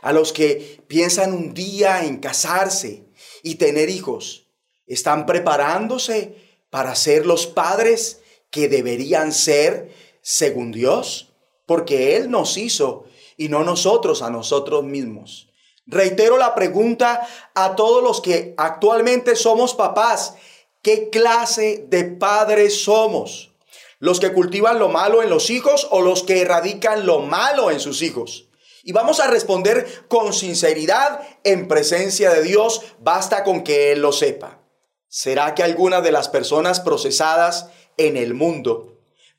A 0.00 0.14
los 0.14 0.32
que 0.32 0.82
piensan 0.88 1.34
un 1.34 1.52
día 1.52 2.04
en 2.04 2.20
casarse 2.20 3.04
y 3.42 3.56
tener 3.56 3.90
hijos, 3.90 4.46
¿están 4.86 5.26
preparándose 5.26 6.36
para 6.70 6.94
ser 6.94 7.26
los 7.26 7.46
padres 7.46 8.22
que 8.50 8.68
deberían 8.68 9.32
ser 9.32 9.94
según 10.22 10.72
Dios? 10.72 11.34
Porque 11.66 12.16
Él 12.16 12.30
nos 12.30 12.56
hizo 12.56 13.04
y 13.36 13.50
no 13.50 13.62
nosotros 13.62 14.22
a 14.22 14.30
nosotros 14.30 14.82
mismos. 14.82 15.49
Reitero 15.90 16.38
la 16.38 16.54
pregunta 16.54 17.26
a 17.52 17.74
todos 17.74 18.00
los 18.00 18.20
que 18.20 18.54
actualmente 18.56 19.34
somos 19.34 19.74
papás. 19.74 20.34
¿Qué 20.82 21.10
clase 21.10 21.84
de 21.88 22.04
padres 22.04 22.84
somos? 22.84 23.50
¿Los 23.98 24.20
que 24.20 24.32
cultivan 24.32 24.78
lo 24.78 24.88
malo 24.88 25.20
en 25.20 25.28
los 25.28 25.50
hijos 25.50 25.88
o 25.90 26.00
los 26.00 26.22
que 26.22 26.42
erradican 26.42 27.06
lo 27.06 27.18
malo 27.18 27.72
en 27.72 27.80
sus 27.80 28.02
hijos? 28.02 28.46
Y 28.84 28.92
vamos 28.92 29.18
a 29.18 29.26
responder 29.26 30.06
con 30.06 30.32
sinceridad 30.32 31.20
en 31.42 31.66
presencia 31.66 32.30
de 32.30 32.42
Dios, 32.42 32.82
basta 33.00 33.42
con 33.42 33.64
que 33.64 33.90
Él 33.90 34.00
lo 34.00 34.12
sepa. 34.12 34.60
¿Será 35.08 35.56
que 35.56 35.64
alguna 35.64 36.00
de 36.00 36.12
las 36.12 36.28
personas 36.28 36.78
procesadas 36.78 37.68
en 37.96 38.16
el 38.16 38.32
mundo 38.32 38.89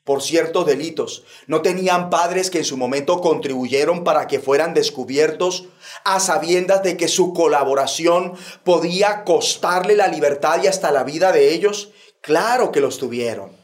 por 0.04 0.22
ciertos 0.22 0.66
delitos. 0.66 1.24
No 1.46 1.62
tenían 1.62 2.10
padres 2.10 2.50
que 2.50 2.58
en 2.58 2.64
su 2.64 2.76
momento 2.76 3.20
contribuyeron 3.20 4.04
para 4.04 4.26
que 4.26 4.40
fueran 4.40 4.74
descubiertos 4.74 5.66
a 6.04 6.20
sabiendas 6.20 6.82
de 6.82 6.96
que 6.96 7.08
su 7.08 7.32
colaboración 7.32 8.34
podía 8.64 9.24
costarle 9.24 9.94
la 9.96 10.08
libertad 10.08 10.62
y 10.62 10.66
hasta 10.66 10.90
la 10.90 11.04
vida 11.04 11.32
de 11.32 11.52
ellos. 11.52 11.90
Claro 12.20 12.72
que 12.72 12.80
los 12.80 12.98
tuvieron. 12.98 13.56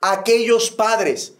Aquellos 0.00 0.70
padres 0.70 1.34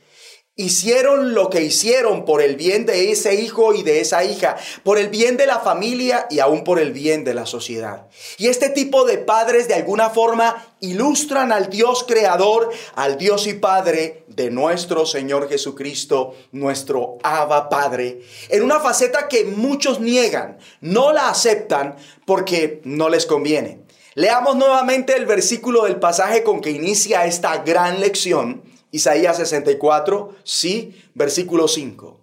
Hicieron 0.57 1.35
lo 1.35 1.51
que 1.51 1.63
hicieron 1.63 2.25
por 2.25 2.41
el 2.41 2.55
bien 2.55 2.87
de 2.87 3.11
ese 3.11 3.35
hijo 3.35 3.75
y 3.75 3.83
de 3.83 4.01
esa 4.01 4.23
hija, 4.23 4.57
por 4.85 4.99
el 4.99 5.09
bien 5.09 5.37
de 5.37 5.47
la 5.47 5.59
familia 5.59 6.29
y 6.31 6.39
aún 6.39 6.63
por 6.63 6.79
el 6.79 6.93
bien 6.93 7.25
de 7.25 7.35
la 7.35 7.45
sociedad. 7.45 8.07
Y 8.39 8.47
este 8.47 8.71
tipo 8.71 9.05
de 9.05 9.19
padres 9.19 9.67
de 9.67 9.75
alguna 9.75 10.11
forma 10.11 10.65
ilustran 10.79 11.51
al 11.51 11.71
Dios 11.71 12.05
creador, 12.07 12.71
al 12.95 13.19
Dios 13.19 13.49
y 13.49 13.55
Padre 13.55 14.27
de 14.29 14.53
nuestro 14.53 15.07
Señor 15.07 15.49
Jesucristo, 15.49 16.37
nuestro 16.53 17.19
Abba 17.25 17.69
Padre, 17.69 18.21
en 18.49 18.63
una 18.63 18.79
faceta 18.79 19.27
que 19.27 19.45
muchos 19.47 19.99
niegan, 19.99 20.59
no 20.81 21.13
la 21.13 21.31
aceptan 21.31 21.97
porque 22.27 22.81
no 22.85 23.09
les 23.09 23.27
conviene. 23.27 23.81
Leamos 24.15 24.55
nuevamente 24.55 25.17
el 25.17 25.27
versículo 25.27 25.83
del 25.83 25.97
pasaje 25.97 26.45
con 26.45 26.61
que 26.61 26.71
inicia 26.71 27.27
esta 27.27 27.57
gran 27.65 27.99
lección 27.99 28.63
Isaías 28.95 29.39
64, 29.39 30.37
sí, 30.45 31.03
versículo 31.15 31.67
5. 31.67 32.21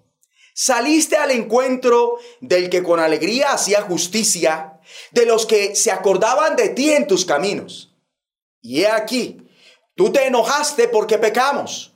Saliste 0.54 1.18
al 1.18 1.32
encuentro 1.32 2.18
del 2.40 2.70
que 2.70 2.82
con 2.82 3.02
alegría 3.02 3.52
hacía 3.52 3.82
justicia, 3.82 4.80
de 5.12 5.26
los 5.26 5.46
que 5.46 5.76
se 5.76 5.92
acordaban 5.92 6.56
de 6.56 6.70
ti 6.70 6.94
en 6.94 7.08
tus 7.08 7.26
caminos. 7.26 7.94
Y 8.62 8.84
he 8.84 8.88
aquí, 8.88 9.46
tú 9.96 10.14
te 10.14 10.28
enojaste 10.28 10.88
porque 10.88 11.18
pecamos. 11.18 11.92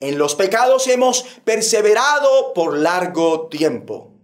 En 0.00 0.16
los 0.16 0.34
pecados 0.34 0.86
hemos 0.88 1.24
perseverado 1.44 2.54
por 2.54 2.78
largo 2.78 3.48
tiempo. 3.48 4.14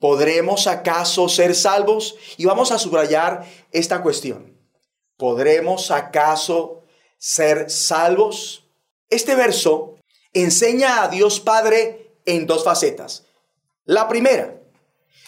¿Podremos 0.00 0.66
acaso 0.66 1.28
ser 1.28 1.54
salvos? 1.54 2.16
Y 2.38 2.46
vamos 2.46 2.72
a 2.72 2.78
subrayar 2.78 3.44
esta 3.72 4.00
cuestión. 4.00 4.56
¿Podremos 5.18 5.90
acaso 5.90 6.84
ser 7.18 7.68
salvos? 7.68 8.64
Este 9.10 9.34
verso 9.34 9.96
enseña 10.34 11.02
a 11.02 11.08
Dios 11.08 11.40
Padre 11.40 12.12
en 12.26 12.46
dos 12.46 12.64
facetas. 12.64 13.24
La 13.84 14.06
primera, 14.06 14.60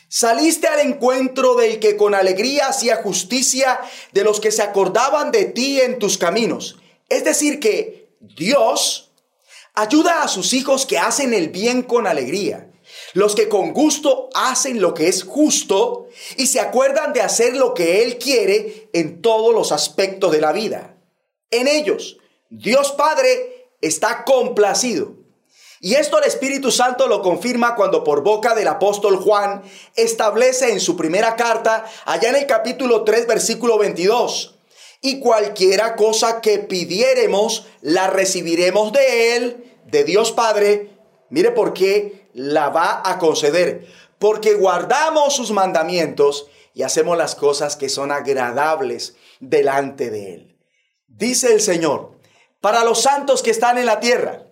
saliste 0.08 0.66
al 0.66 0.80
encuentro 0.80 1.54
del 1.54 1.80
que 1.80 1.96
con 1.96 2.14
alegría 2.14 2.66
hacía 2.66 2.96
justicia 2.96 3.80
de 4.12 4.22
los 4.22 4.38
que 4.38 4.50
se 4.50 4.62
acordaban 4.62 5.32
de 5.32 5.46
ti 5.46 5.80
en 5.80 5.98
tus 5.98 6.18
caminos. 6.18 6.78
Es 7.08 7.24
decir, 7.24 7.58
que 7.58 8.10
Dios 8.20 9.12
ayuda 9.74 10.22
a 10.22 10.28
sus 10.28 10.52
hijos 10.52 10.84
que 10.84 10.98
hacen 10.98 11.32
el 11.32 11.48
bien 11.48 11.82
con 11.82 12.06
alegría. 12.06 12.70
Los 13.14 13.34
que 13.34 13.48
con 13.48 13.72
gusto 13.72 14.28
hacen 14.34 14.80
lo 14.80 14.92
que 14.94 15.08
es 15.08 15.24
justo 15.24 16.08
y 16.36 16.48
se 16.48 16.60
acuerdan 16.60 17.12
de 17.12 17.22
hacer 17.22 17.56
lo 17.56 17.72
que 17.72 18.02
Él 18.02 18.18
quiere 18.18 18.90
en 18.92 19.22
todos 19.22 19.54
los 19.54 19.72
aspectos 19.72 20.32
de 20.32 20.40
la 20.40 20.52
vida. 20.52 20.96
En 21.50 21.66
ellos, 21.66 22.18
Dios 22.50 22.92
Padre 22.92 23.59
está 23.80 24.24
complacido. 24.24 25.14
Y 25.82 25.94
esto 25.94 26.18
el 26.18 26.24
Espíritu 26.24 26.70
Santo 26.70 27.08
lo 27.08 27.22
confirma 27.22 27.74
cuando 27.74 28.04
por 28.04 28.22
boca 28.22 28.54
del 28.54 28.68
apóstol 28.68 29.16
Juan 29.16 29.62
establece 29.96 30.72
en 30.72 30.80
su 30.80 30.94
primera 30.94 31.36
carta, 31.36 31.86
allá 32.04 32.28
en 32.28 32.36
el 32.36 32.46
capítulo 32.46 33.02
3, 33.02 33.26
versículo 33.26 33.78
22, 33.78 34.58
y 35.00 35.20
cualquiera 35.20 35.96
cosa 35.96 36.42
que 36.42 36.58
pidiéremos, 36.58 37.66
la 37.80 38.08
recibiremos 38.08 38.92
de 38.92 39.36
Él, 39.36 39.74
de 39.86 40.04
Dios 40.04 40.32
Padre. 40.32 40.90
Mire 41.30 41.50
por 41.52 41.72
qué 41.72 42.28
la 42.34 42.68
va 42.68 43.00
a 43.02 43.18
conceder. 43.18 43.86
Porque 44.18 44.52
guardamos 44.52 45.34
sus 45.34 45.50
mandamientos 45.50 46.48
y 46.74 46.82
hacemos 46.82 47.16
las 47.16 47.34
cosas 47.34 47.76
que 47.76 47.88
son 47.88 48.12
agradables 48.12 49.16
delante 49.40 50.10
de 50.10 50.34
Él. 50.34 50.58
Dice 51.06 51.54
el 51.54 51.62
Señor, 51.62 52.19
para 52.60 52.84
los 52.84 53.02
santos 53.02 53.42
que 53.42 53.50
están 53.50 53.78
en 53.78 53.86
la 53.86 54.00
tierra 54.00 54.46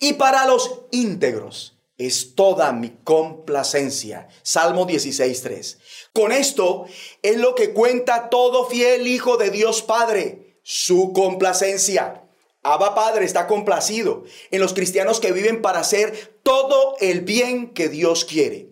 y 0.00 0.14
para 0.14 0.46
los 0.46 0.82
íntegros 0.90 1.76
es 1.98 2.34
toda 2.34 2.72
mi 2.72 2.90
complacencia. 3.04 4.28
Salmo 4.42 4.86
16.3. 4.86 5.78
Con 6.12 6.32
esto 6.32 6.86
es 7.22 7.38
lo 7.38 7.54
que 7.54 7.72
cuenta 7.72 8.28
todo 8.28 8.66
fiel 8.66 9.06
hijo 9.06 9.36
de 9.36 9.50
Dios 9.50 9.82
Padre, 9.82 10.58
su 10.62 11.12
complacencia. 11.12 12.22
Abba 12.62 12.94
Padre 12.94 13.24
está 13.24 13.46
complacido 13.46 14.24
en 14.50 14.60
los 14.60 14.74
cristianos 14.74 15.20
que 15.20 15.32
viven 15.32 15.62
para 15.62 15.80
hacer 15.80 16.38
todo 16.42 16.96
el 17.00 17.20
bien 17.20 17.72
que 17.72 17.88
Dios 17.88 18.24
quiere. 18.24 18.70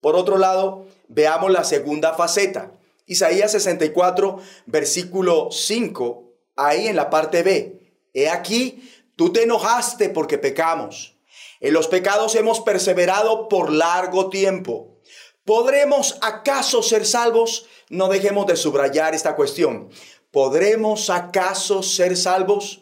Por 0.00 0.14
otro 0.14 0.38
lado, 0.38 0.86
veamos 1.08 1.50
la 1.50 1.64
segunda 1.64 2.14
faceta. 2.14 2.72
Isaías 3.06 3.52
64, 3.52 4.38
versículo 4.66 5.48
5, 5.50 6.32
ahí 6.56 6.86
en 6.88 6.96
la 6.96 7.10
parte 7.10 7.42
B. 7.42 7.85
He 8.16 8.30
aquí, 8.30 8.82
tú 9.14 9.30
te 9.30 9.42
enojaste 9.42 10.08
porque 10.08 10.38
pecamos. 10.38 11.18
En 11.60 11.74
los 11.74 11.86
pecados 11.86 12.34
hemos 12.34 12.60
perseverado 12.60 13.46
por 13.46 13.70
largo 13.70 14.30
tiempo. 14.30 14.96
¿Podremos 15.44 16.16
acaso 16.22 16.82
ser 16.82 17.04
salvos? 17.04 17.66
No 17.90 18.08
dejemos 18.08 18.46
de 18.46 18.56
subrayar 18.56 19.14
esta 19.14 19.36
cuestión. 19.36 19.90
¿Podremos 20.30 21.10
acaso 21.10 21.82
ser 21.82 22.16
salvos? 22.16 22.80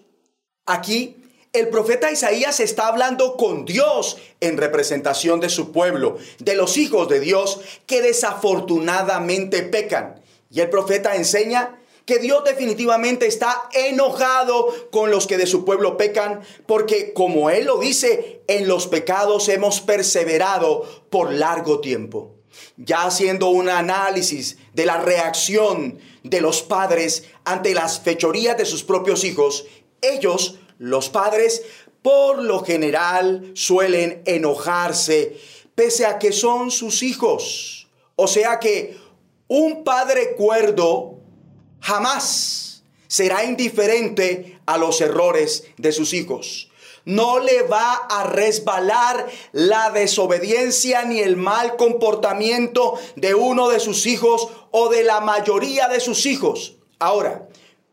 Aquí 0.66 1.16
el 1.52 1.68
profeta 1.68 2.12
Isaías 2.12 2.60
está 2.60 2.86
hablando 2.86 3.36
con 3.36 3.64
Dios 3.64 4.18
en 4.38 4.56
representación 4.56 5.40
de 5.40 5.48
su 5.48 5.72
pueblo, 5.72 6.16
de 6.38 6.54
los 6.54 6.76
hijos 6.76 7.08
de 7.08 7.18
Dios 7.18 7.58
que 7.86 8.02
desafortunadamente 8.02 9.64
pecan. 9.64 10.22
Y 10.48 10.60
el 10.60 10.70
profeta 10.70 11.16
enseña 11.16 11.80
que 12.06 12.18
Dios 12.18 12.44
definitivamente 12.44 13.26
está 13.26 13.68
enojado 13.72 14.90
con 14.90 15.10
los 15.10 15.26
que 15.26 15.38
de 15.38 15.46
su 15.46 15.64
pueblo 15.64 15.96
pecan, 15.96 16.40
porque 16.66 17.12
como 17.12 17.50
Él 17.50 17.64
lo 17.64 17.78
dice, 17.78 18.42
en 18.46 18.68
los 18.68 18.86
pecados 18.86 19.48
hemos 19.48 19.80
perseverado 19.80 20.82
por 21.10 21.32
largo 21.32 21.80
tiempo. 21.80 22.34
Ya 22.76 23.04
haciendo 23.04 23.48
un 23.48 23.68
análisis 23.68 24.58
de 24.74 24.86
la 24.86 24.98
reacción 24.98 25.98
de 26.22 26.40
los 26.40 26.62
padres 26.62 27.24
ante 27.44 27.74
las 27.74 28.00
fechorías 28.00 28.56
de 28.56 28.66
sus 28.66 28.84
propios 28.84 29.24
hijos, 29.24 29.66
ellos, 30.02 30.58
los 30.78 31.08
padres, 31.08 31.62
por 32.02 32.42
lo 32.42 32.62
general 32.62 33.52
suelen 33.54 34.22
enojarse, 34.26 35.38
pese 35.74 36.04
a 36.04 36.18
que 36.18 36.32
son 36.32 36.70
sus 36.70 37.02
hijos. 37.02 37.88
O 38.14 38.28
sea 38.28 38.60
que 38.60 38.96
un 39.48 39.84
padre 39.84 40.34
cuerdo 40.36 41.23
jamás 41.84 42.82
será 43.08 43.44
indiferente 43.44 44.58
a 44.64 44.78
los 44.78 45.02
errores 45.02 45.64
de 45.76 45.92
sus 45.92 46.14
hijos. 46.14 46.70
No 47.04 47.38
le 47.38 47.62
va 47.62 47.94
a 48.08 48.24
resbalar 48.24 49.26
la 49.52 49.90
desobediencia 49.90 51.04
ni 51.04 51.20
el 51.20 51.36
mal 51.36 51.76
comportamiento 51.76 52.94
de 53.16 53.34
uno 53.34 53.68
de 53.68 53.80
sus 53.80 54.06
hijos 54.06 54.48
o 54.70 54.88
de 54.88 55.04
la 55.04 55.20
mayoría 55.20 55.88
de 55.88 56.00
sus 56.00 56.24
hijos. 56.24 56.76
Ahora, 56.98 57.46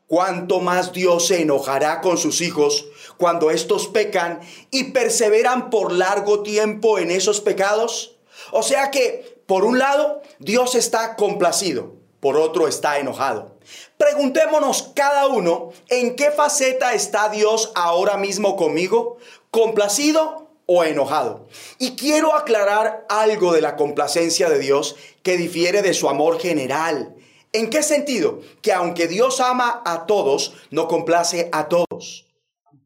cuánto 0.08 0.62
más 0.62 0.94
Dios 0.94 1.28
se 1.28 1.42
enojará 1.42 2.00
con 2.00 2.18
sus 2.18 2.40
hijos 2.40 2.86
cuando 3.18 3.52
estos 3.52 3.90
pecan 3.90 4.40
y 4.72 4.86
perseveran 4.86 5.70
por 5.70 5.92
largo 5.92 6.44
tiempo 6.44 6.98
en 6.98 7.12
esos 7.12 7.42
pecados. 7.42 8.16
O 8.54 8.64
sea 8.64 8.90
que, 8.90 9.42
por 9.46 9.66
un 9.66 9.80
lado, 9.80 10.22
Dios 10.40 10.76
está 10.76 11.18
complacido, 11.18 12.01
por 12.22 12.38
otro 12.38 12.70
está 12.70 13.00
enojado. 13.00 13.58
Preguntémonos 13.98 14.92
cada 14.96 15.28
uno 15.28 15.74
en 15.90 16.16
qué 16.16 16.32
faceta 16.32 16.94
está 16.94 17.28
Dios 17.28 17.72
ahora 17.76 18.16
mismo 18.16 18.56
conmigo, 18.56 19.18
complacido 19.50 20.48
o 20.68 20.84
enojado. 20.86 21.48
Y 21.80 21.96
quiero 21.98 22.34
aclarar 22.36 23.06
algo 23.10 23.52
de 23.52 23.62
la 23.62 23.76
complacencia 23.76 24.50
de 24.50 24.60
Dios 24.60 24.96
que 25.24 25.36
difiere 25.36 25.82
de 25.82 25.94
su 25.94 26.08
amor 26.08 26.40
general. 26.40 27.16
¿En 27.54 27.70
qué 27.70 27.84
sentido? 27.84 28.40
Que 28.62 28.72
aunque 28.72 29.08
Dios 29.08 29.42
ama 29.42 29.82
a 29.84 30.06
todos, 30.06 30.54
no 30.70 30.88
complace 30.88 31.50
a 31.52 31.68
todos. 31.68 32.28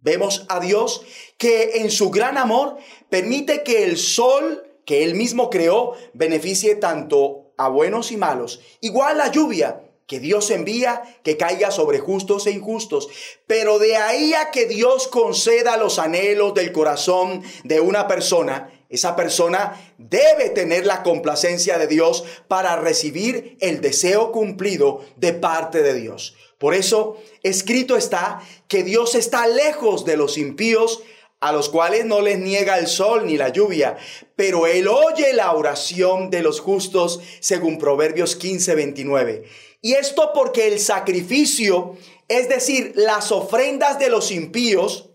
Vemos 0.01 0.45
a 0.49 0.59
Dios 0.59 1.01
que 1.37 1.81
en 1.81 1.91
su 1.91 2.09
gran 2.09 2.37
amor 2.37 2.77
permite 3.09 3.63
que 3.63 3.83
el 3.83 3.97
sol 3.97 4.63
que 4.85 5.03
él 5.03 5.15
mismo 5.15 5.49
creó 5.49 5.93
beneficie 6.13 6.75
tanto 6.75 7.44
a 7.57 7.69
buenos 7.69 8.11
y 8.11 8.17
malos. 8.17 8.61
Igual 8.81 9.17
la 9.17 9.31
lluvia 9.31 9.81
que 10.07 10.19
Dios 10.19 10.51
envía 10.51 11.01
que 11.23 11.37
caiga 11.37 11.71
sobre 11.71 11.99
justos 11.99 12.45
e 12.45 12.51
injustos. 12.51 13.09
Pero 13.47 13.79
de 13.79 13.97
ahí 13.97 14.33
a 14.33 14.51
que 14.51 14.65
Dios 14.65 15.07
conceda 15.07 15.77
los 15.77 15.99
anhelos 15.99 16.53
del 16.53 16.71
corazón 16.71 17.41
de 17.63 17.79
una 17.79 18.07
persona, 18.07 18.71
esa 18.89 19.15
persona 19.15 19.93
debe 19.97 20.49
tener 20.49 20.85
la 20.85 21.01
complacencia 21.01 21.77
de 21.77 21.87
Dios 21.87 22.23
para 22.47 22.75
recibir 22.75 23.57
el 23.59 23.81
deseo 23.81 24.31
cumplido 24.31 25.03
de 25.15 25.33
parte 25.33 25.81
de 25.81 25.95
Dios. 25.95 26.35
Por 26.59 26.73
eso, 26.73 27.17
escrito 27.43 27.97
está 27.97 28.41
que 28.67 28.83
Dios 28.83 29.15
está 29.15 29.47
lejos 29.47 30.05
de 30.05 30.17
los 30.17 30.37
impíos, 30.37 31.01
a 31.45 31.51
los 31.51 31.69
cuales 31.69 32.05
no 32.05 32.21
les 32.21 32.39
niega 32.39 32.79
el 32.79 32.87
sol 32.87 33.27
ni 33.27 33.37
la 33.37 33.49
lluvia, 33.49 33.97
pero 34.35 34.65
Él 34.65 34.87
oye 34.87 35.31
la 35.31 35.51
oración 35.51 36.31
de 36.31 36.41
los 36.41 36.59
justos, 36.59 37.19
según 37.39 37.77
Proverbios 37.77 38.35
15, 38.35 38.73
29. 38.73 39.43
Y 39.79 39.93
esto 39.93 40.31
porque 40.33 40.67
el 40.67 40.79
sacrificio, 40.79 41.97
es 42.27 42.49
decir, 42.49 42.93
las 42.95 43.31
ofrendas 43.31 43.99
de 43.99 44.09
los 44.09 44.31
impíos, 44.31 45.11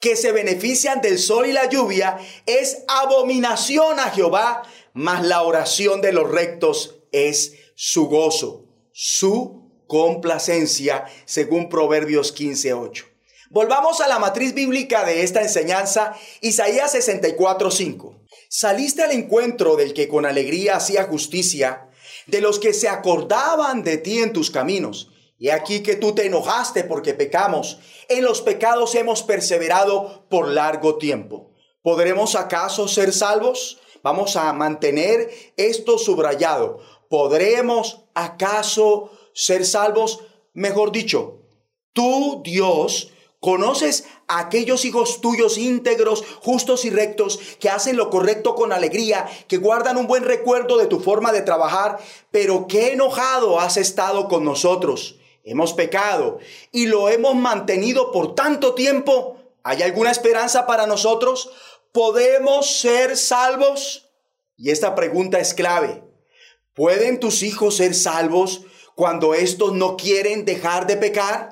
que 0.00 0.16
se 0.16 0.32
benefician 0.32 1.02
del 1.02 1.18
sol 1.18 1.46
y 1.46 1.52
la 1.52 1.68
lluvia, 1.68 2.16
es 2.46 2.82
abominación 2.88 4.00
a 4.00 4.10
Jehová, 4.12 4.62
mas 4.94 5.26
la 5.26 5.42
oración 5.42 6.00
de 6.00 6.12
los 6.12 6.30
rectos 6.30 7.02
es 7.12 7.52
su 7.74 8.06
gozo, 8.06 8.64
su 8.92 9.84
complacencia, 9.86 11.04
según 11.26 11.68
Proverbios 11.68 12.34
15:8. 12.34 13.11
Volvamos 13.52 14.00
a 14.00 14.08
la 14.08 14.18
matriz 14.18 14.54
bíblica 14.54 15.04
de 15.04 15.22
esta 15.22 15.42
enseñanza, 15.42 16.14
Isaías 16.40 16.94
64:5. 16.94 18.14
Saliste 18.48 19.02
al 19.02 19.12
encuentro 19.12 19.76
del 19.76 19.92
que 19.92 20.08
con 20.08 20.24
alegría 20.24 20.76
hacía 20.76 21.04
justicia, 21.04 21.90
de 22.26 22.40
los 22.40 22.58
que 22.58 22.72
se 22.72 22.88
acordaban 22.88 23.82
de 23.82 23.98
ti 23.98 24.20
en 24.20 24.32
tus 24.32 24.50
caminos. 24.50 25.10
Y 25.38 25.50
aquí 25.50 25.82
que 25.82 25.96
tú 25.96 26.14
te 26.14 26.24
enojaste 26.24 26.84
porque 26.84 27.12
pecamos. 27.12 27.78
En 28.08 28.24
los 28.24 28.40
pecados 28.40 28.94
hemos 28.94 29.22
perseverado 29.22 30.24
por 30.30 30.48
largo 30.48 30.96
tiempo. 30.96 31.50
¿Podremos 31.82 32.36
acaso 32.36 32.88
ser 32.88 33.12
salvos? 33.12 33.82
Vamos 34.02 34.36
a 34.36 34.50
mantener 34.54 35.28
esto 35.58 35.98
subrayado. 35.98 36.78
¿Podremos 37.10 38.04
acaso 38.14 39.10
ser 39.34 39.66
salvos? 39.66 40.20
Mejor 40.54 40.90
dicho, 40.90 41.42
tú, 41.92 42.40
Dios, 42.42 43.12
¿Conoces 43.42 44.04
a 44.28 44.38
aquellos 44.38 44.84
hijos 44.84 45.20
tuyos 45.20 45.58
íntegros, 45.58 46.22
justos 46.42 46.84
y 46.84 46.90
rectos, 46.90 47.40
que 47.58 47.68
hacen 47.68 47.96
lo 47.96 48.08
correcto 48.08 48.54
con 48.54 48.72
alegría, 48.72 49.28
que 49.48 49.56
guardan 49.56 49.96
un 49.96 50.06
buen 50.06 50.22
recuerdo 50.22 50.78
de 50.78 50.86
tu 50.86 51.00
forma 51.00 51.32
de 51.32 51.42
trabajar, 51.42 51.98
pero 52.30 52.68
qué 52.68 52.92
enojado 52.92 53.58
has 53.58 53.78
estado 53.78 54.28
con 54.28 54.44
nosotros? 54.44 55.16
Hemos 55.42 55.72
pecado 55.72 56.38
y 56.70 56.86
lo 56.86 57.08
hemos 57.08 57.34
mantenido 57.34 58.12
por 58.12 58.36
tanto 58.36 58.74
tiempo. 58.74 59.38
¿Hay 59.64 59.82
alguna 59.82 60.12
esperanza 60.12 60.64
para 60.64 60.86
nosotros? 60.86 61.50
¿Podemos 61.90 62.78
ser 62.78 63.16
salvos? 63.16 64.08
Y 64.56 64.70
esta 64.70 64.94
pregunta 64.94 65.40
es 65.40 65.52
clave. 65.52 66.04
¿Pueden 66.74 67.18
tus 67.18 67.42
hijos 67.42 67.78
ser 67.78 67.96
salvos 67.96 68.62
cuando 68.94 69.34
estos 69.34 69.72
no 69.72 69.96
quieren 69.96 70.44
dejar 70.44 70.86
de 70.86 70.96
pecar? 70.96 71.51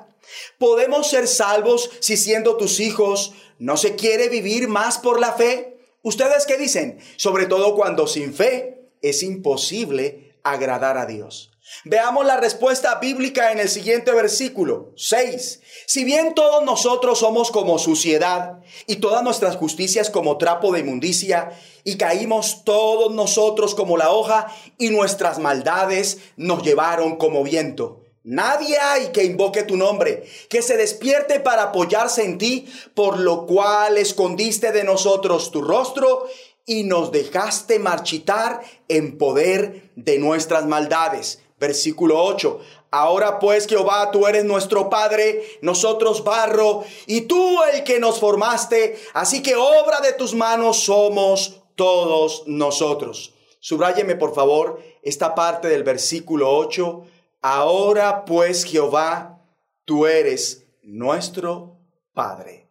¿Podemos 0.57 1.09
ser 1.09 1.27
salvos 1.27 1.89
si 1.99 2.17
siendo 2.17 2.57
tus 2.57 2.79
hijos 2.79 3.33
no 3.59 3.77
se 3.77 3.95
quiere 3.95 4.29
vivir 4.29 4.67
más 4.67 4.97
por 4.97 5.19
la 5.19 5.33
fe? 5.33 5.77
¿Ustedes 6.03 6.45
qué 6.45 6.57
dicen? 6.57 6.99
Sobre 7.17 7.45
todo 7.45 7.75
cuando 7.75 8.07
sin 8.07 8.33
fe 8.33 8.89
es 9.01 9.23
imposible 9.23 10.35
agradar 10.43 10.97
a 10.97 11.05
Dios. 11.05 11.51
Veamos 11.85 12.25
la 12.25 12.37
respuesta 12.37 12.95
bíblica 12.95 13.51
en 13.51 13.59
el 13.59 13.69
siguiente 13.69 14.11
versículo 14.11 14.91
6. 14.97 15.61
Si 15.85 16.03
bien 16.03 16.33
todos 16.33 16.63
nosotros 16.63 17.19
somos 17.19 17.49
como 17.49 17.79
suciedad 17.79 18.59
y 18.87 18.97
todas 18.97 19.23
nuestras 19.23 19.55
justicias 19.55 20.09
como 20.09 20.37
trapo 20.37 20.73
de 20.73 20.81
inmundicia 20.81 21.51
y 21.83 21.97
caímos 21.97 22.63
todos 22.65 23.13
nosotros 23.13 23.73
como 23.73 23.97
la 23.97 24.11
hoja 24.11 24.53
y 24.77 24.89
nuestras 24.89 25.39
maldades 25.39 26.17
nos 26.35 26.61
llevaron 26.63 27.15
como 27.15 27.43
viento. 27.43 28.00
Nadie 28.23 28.77
hay 28.77 29.07
que 29.07 29.23
invoque 29.23 29.63
tu 29.63 29.77
nombre, 29.77 30.23
que 30.47 30.61
se 30.61 30.77
despierte 30.77 31.39
para 31.39 31.63
apoyarse 31.63 32.23
en 32.23 32.37
ti, 32.37 32.71
por 32.93 33.17
lo 33.19 33.47
cual 33.47 33.97
escondiste 33.97 34.71
de 34.71 34.83
nosotros 34.83 35.49
tu 35.49 35.63
rostro 35.63 36.27
y 36.67 36.83
nos 36.83 37.11
dejaste 37.11 37.79
marchitar 37.79 38.61
en 38.87 39.17
poder 39.17 39.91
de 39.95 40.19
nuestras 40.19 40.67
maldades. 40.67 41.41
Versículo 41.59 42.23
8. 42.23 42.59
Ahora 42.91 43.39
pues 43.39 43.65
Jehová, 43.65 44.11
tú 44.11 44.27
eres 44.27 44.45
nuestro 44.45 44.87
Padre, 44.87 45.43
nosotros 45.61 46.23
barro, 46.23 46.83
y 47.07 47.21
tú 47.21 47.63
el 47.73 47.83
que 47.83 47.99
nos 47.99 48.19
formaste, 48.19 48.99
así 49.13 49.41
que 49.41 49.55
obra 49.55 49.99
de 50.01 50.13
tus 50.13 50.35
manos 50.35 50.83
somos 50.83 51.61
todos 51.75 52.43
nosotros. 52.45 53.33
Subráyeme 53.59 54.15
por 54.15 54.35
favor 54.35 54.79
esta 55.01 55.33
parte 55.33 55.69
del 55.69 55.83
versículo 55.83 56.55
8 56.55 57.05
Ahora 57.41 58.23
pues 58.25 58.65
Jehová, 58.65 59.43
tú 59.85 60.05
eres 60.05 60.67
nuestro 60.83 61.79
Padre. 62.13 62.67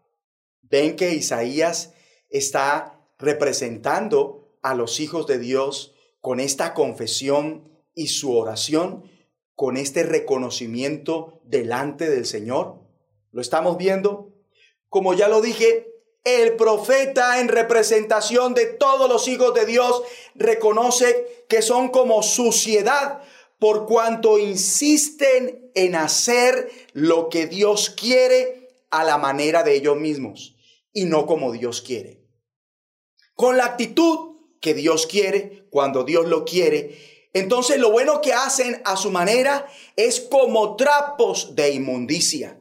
Ven 0.63 0.95
que 0.95 1.13
Isaías 1.13 1.93
está 2.29 3.01
representando 3.19 4.55
a 4.63 4.75
los 4.75 5.01
hijos 5.01 5.27
de 5.27 5.41
Dios 5.41 5.97
con 6.21 6.39
esta 6.39 6.73
confesión 6.73 7.69
y 7.95 8.09
su 8.09 8.37
oración, 8.37 9.11
con 9.57 9.77
este 9.77 10.05
reconocimiento 10.05 11.41
delante 11.43 12.09
del 12.09 12.25
Señor. 12.25 12.79
¿Lo 13.33 13.41
estamos 13.41 13.77
viendo? 13.77 14.33
Como 14.89 15.15
ya 15.15 15.27
lo 15.27 15.41
dije, 15.41 15.91
el 16.23 16.55
profeta 16.55 17.41
en 17.41 17.49
representación 17.49 18.55
de 18.55 18.67
todos 18.67 19.09
los 19.09 19.27
hijos 19.27 19.53
de 19.53 19.67
Dios 19.67 20.03
reconoce 20.37 21.45
que 21.49 21.61
son 21.61 21.89
como 21.89 22.23
suciedad 22.23 23.23
por 23.61 23.87
cuanto 23.87 24.39
insisten 24.39 25.71
en 25.75 25.95
hacer 25.95 26.71
lo 26.95 27.29
que 27.29 27.47
Dios 27.47 27.91
quiere 27.91 28.71
a 28.91 29.05
la 29.05 29.19
manera 29.19 29.63
de 29.63 29.77
ellos 29.77 29.97
mismos 29.97 30.57
y 30.93 31.05
no 31.05 31.27
como 31.27 31.53
Dios 31.53 31.83
quiere. 31.83 32.25
Con 33.35 33.59
la 33.59 33.67
actitud 33.67 34.39
que 34.61 34.75
Dios 34.75 35.07
quiere, 35.07 35.69
cuando 35.71 36.05
Dios 36.05 36.27
lo 36.27 36.45
quiere, 36.45 36.99
entonces 37.35 37.79
lo 37.79 37.93
bueno 37.93 38.23
que 38.23 38.33
hacen 38.33 38.81
a 38.85 38.97
su 38.97 39.11
manera 39.11 39.67
es 39.95 40.21
como 40.21 40.77
trapos 40.77 41.55
de 41.55 41.71
inmundicia. 41.71 42.59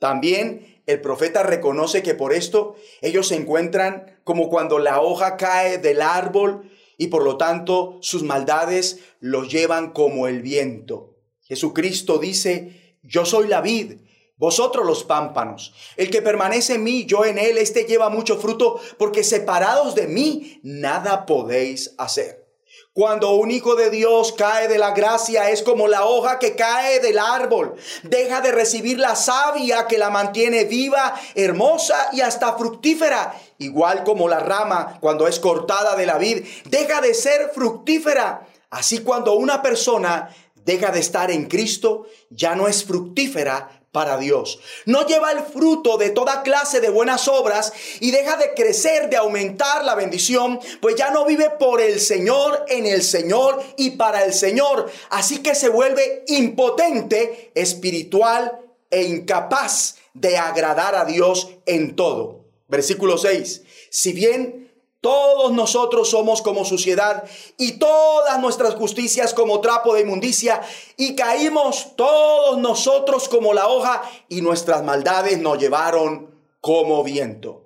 También 0.00 0.82
el 0.86 1.00
profeta 1.00 1.44
reconoce 1.44 2.02
que 2.02 2.14
por 2.14 2.32
esto 2.32 2.74
ellos 3.02 3.28
se 3.28 3.36
encuentran 3.36 4.20
como 4.24 4.50
cuando 4.50 4.80
la 4.80 5.00
hoja 5.00 5.36
cae 5.36 5.78
del 5.78 6.02
árbol 6.02 6.68
y 7.00 7.06
por 7.06 7.24
lo 7.24 7.38
tanto 7.38 7.96
sus 8.02 8.22
maldades 8.22 8.98
los 9.20 9.50
llevan 9.50 9.94
como 9.94 10.28
el 10.28 10.42
viento. 10.42 11.16
Jesucristo 11.40 12.18
dice, 12.18 12.98
yo 13.02 13.24
soy 13.24 13.48
la 13.48 13.62
vid, 13.62 13.94
vosotros 14.36 14.84
los 14.84 15.04
pámpanos. 15.04 15.72
El 15.96 16.10
que 16.10 16.20
permanece 16.20 16.74
en 16.74 16.84
mí, 16.84 17.06
yo 17.06 17.24
en 17.24 17.38
él, 17.38 17.56
éste 17.56 17.84
lleva 17.84 18.10
mucho 18.10 18.36
fruto, 18.36 18.78
porque 18.98 19.24
separados 19.24 19.94
de 19.94 20.08
mí, 20.08 20.60
nada 20.62 21.24
podéis 21.24 21.94
hacer. 21.96 22.46
Cuando 22.92 23.30
un 23.30 23.50
hijo 23.50 23.76
de 23.76 23.88
Dios 23.88 24.34
cae 24.36 24.68
de 24.68 24.76
la 24.76 24.90
gracia 24.90 25.48
es 25.48 25.62
como 25.62 25.88
la 25.88 26.04
hoja 26.04 26.38
que 26.38 26.54
cae 26.54 27.00
del 27.00 27.18
árbol. 27.18 27.76
Deja 28.02 28.42
de 28.42 28.52
recibir 28.52 28.98
la 28.98 29.16
savia 29.16 29.86
que 29.86 29.96
la 29.96 30.10
mantiene 30.10 30.64
viva, 30.64 31.14
hermosa 31.34 32.10
y 32.12 32.20
hasta 32.20 32.58
fructífera. 32.58 33.40
Igual 33.60 34.02
como 34.02 34.28
la 34.28 34.40
rama 34.40 34.98
cuando 35.00 35.28
es 35.28 35.38
cortada 35.38 35.94
de 35.94 36.06
la 36.06 36.18
vid, 36.18 36.44
deja 36.64 37.00
de 37.00 37.14
ser 37.14 37.52
fructífera. 37.54 38.48
Así 38.70 38.98
cuando 38.98 39.34
una 39.34 39.62
persona 39.62 40.34
deja 40.64 40.90
de 40.90 40.98
estar 41.00 41.30
en 41.30 41.46
Cristo, 41.46 42.06
ya 42.30 42.56
no 42.56 42.66
es 42.66 42.84
fructífera, 42.84 43.80
para 43.92 44.18
Dios. 44.18 44.60
No 44.86 45.06
lleva 45.06 45.32
el 45.32 45.40
fruto 45.40 45.96
de 45.96 46.10
toda 46.10 46.42
clase 46.42 46.80
de 46.80 46.90
buenas 46.90 47.26
obras 47.28 47.72
y 47.98 48.10
deja 48.10 48.36
de 48.36 48.54
crecer, 48.54 49.10
de 49.10 49.16
aumentar 49.16 49.84
la 49.84 49.94
bendición, 49.94 50.60
pues 50.80 50.94
ya 50.96 51.10
no 51.10 51.24
vive 51.24 51.50
por 51.50 51.80
el 51.80 52.00
Señor, 52.00 52.64
en 52.68 52.86
el 52.86 53.02
Señor 53.02 53.62
y 53.76 53.90
para 53.90 54.24
el 54.24 54.32
Señor. 54.32 54.90
Así 55.10 55.38
que 55.42 55.54
se 55.54 55.68
vuelve 55.68 56.24
impotente, 56.28 57.50
espiritual 57.54 58.60
e 58.90 59.02
incapaz 59.02 59.96
de 60.14 60.36
agradar 60.38 60.94
a 60.94 61.04
Dios 61.04 61.48
en 61.66 61.96
todo. 61.96 62.39
Versículo 62.70 63.18
6. 63.18 63.62
Si 63.90 64.12
bien 64.12 64.70
todos 65.00 65.52
nosotros 65.52 66.10
somos 66.10 66.42
como 66.42 66.64
suciedad 66.64 67.24
y 67.56 67.78
todas 67.78 68.38
nuestras 68.38 68.74
justicias 68.74 69.32
como 69.32 69.60
trapo 69.60 69.94
de 69.94 70.02
inmundicia 70.02 70.60
y 70.96 71.16
caímos 71.16 71.96
todos 71.96 72.58
nosotros 72.58 73.28
como 73.28 73.54
la 73.54 73.68
hoja 73.68 74.02
y 74.28 74.42
nuestras 74.42 74.84
maldades 74.84 75.38
nos 75.38 75.58
llevaron 75.58 76.34
como 76.60 77.02
viento. 77.02 77.64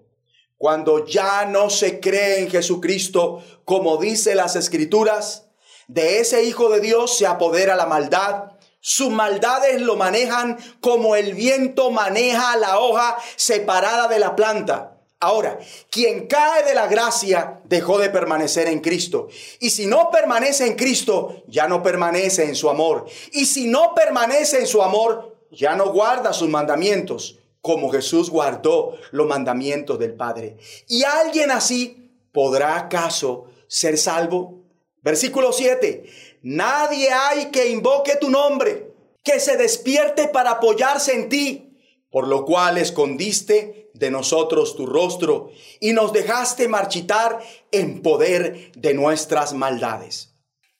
Cuando 0.56 1.04
ya 1.04 1.44
no 1.44 1.70
se 1.70 1.98
cree 1.98 2.38
en 2.38 2.50
Jesucristo, 2.50 3.42
como 3.64 3.96
dice 3.96 4.36
las 4.36 4.54
escrituras, 4.54 5.46
de 5.88 6.20
ese 6.20 6.44
Hijo 6.44 6.70
de 6.70 6.80
Dios 6.80 7.18
se 7.18 7.26
apodera 7.26 7.74
la 7.74 7.86
maldad. 7.86 8.52
Sus 8.80 9.10
maldades 9.10 9.80
lo 9.80 9.96
manejan 9.96 10.56
como 10.80 11.16
el 11.16 11.34
viento 11.34 11.90
maneja 11.90 12.56
la 12.56 12.78
hoja 12.78 13.16
separada 13.36 14.06
de 14.08 14.18
la 14.20 14.36
planta. 14.36 14.93
Ahora, 15.24 15.58
quien 15.88 16.26
cae 16.26 16.64
de 16.64 16.74
la 16.74 16.86
gracia 16.86 17.62
dejó 17.64 17.98
de 17.98 18.10
permanecer 18.10 18.68
en 18.68 18.80
Cristo. 18.80 19.28
Y 19.58 19.70
si 19.70 19.86
no 19.86 20.10
permanece 20.10 20.66
en 20.66 20.76
Cristo, 20.76 21.44
ya 21.48 21.66
no 21.66 21.82
permanece 21.82 22.44
en 22.44 22.54
su 22.54 22.68
amor. 22.68 23.06
Y 23.32 23.46
si 23.46 23.66
no 23.66 23.94
permanece 23.94 24.58
en 24.58 24.66
su 24.66 24.82
amor, 24.82 25.34
ya 25.50 25.76
no 25.76 25.92
guarda 25.92 26.34
sus 26.34 26.50
mandamientos, 26.50 27.38
como 27.62 27.90
Jesús 27.90 28.28
guardó 28.28 28.98
los 29.12 29.26
mandamientos 29.26 29.98
del 29.98 30.12
Padre. 30.12 30.58
¿Y 30.88 31.04
alguien 31.04 31.50
así 31.50 32.10
podrá 32.30 32.76
acaso 32.76 33.46
ser 33.66 33.96
salvo? 33.96 34.60
Versículo 35.00 35.54
7. 35.54 36.04
Nadie 36.42 37.08
hay 37.10 37.46
que 37.46 37.70
invoque 37.70 38.16
tu 38.16 38.28
nombre, 38.28 38.92
que 39.22 39.40
se 39.40 39.56
despierte 39.56 40.28
para 40.28 40.50
apoyarse 40.50 41.14
en 41.14 41.30
ti, 41.30 41.78
por 42.10 42.28
lo 42.28 42.44
cual 42.44 42.76
escondiste 42.76 43.83
de 43.94 44.10
nosotros 44.10 44.76
tu 44.76 44.86
rostro 44.86 45.50
y 45.80 45.92
nos 45.92 46.12
dejaste 46.12 46.68
marchitar 46.68 47.40
en 47.70 48.02
poder 48.02 48.72
de 48.76 48.92
nuestras 48.92 49.54
maldades. 49.54 50.34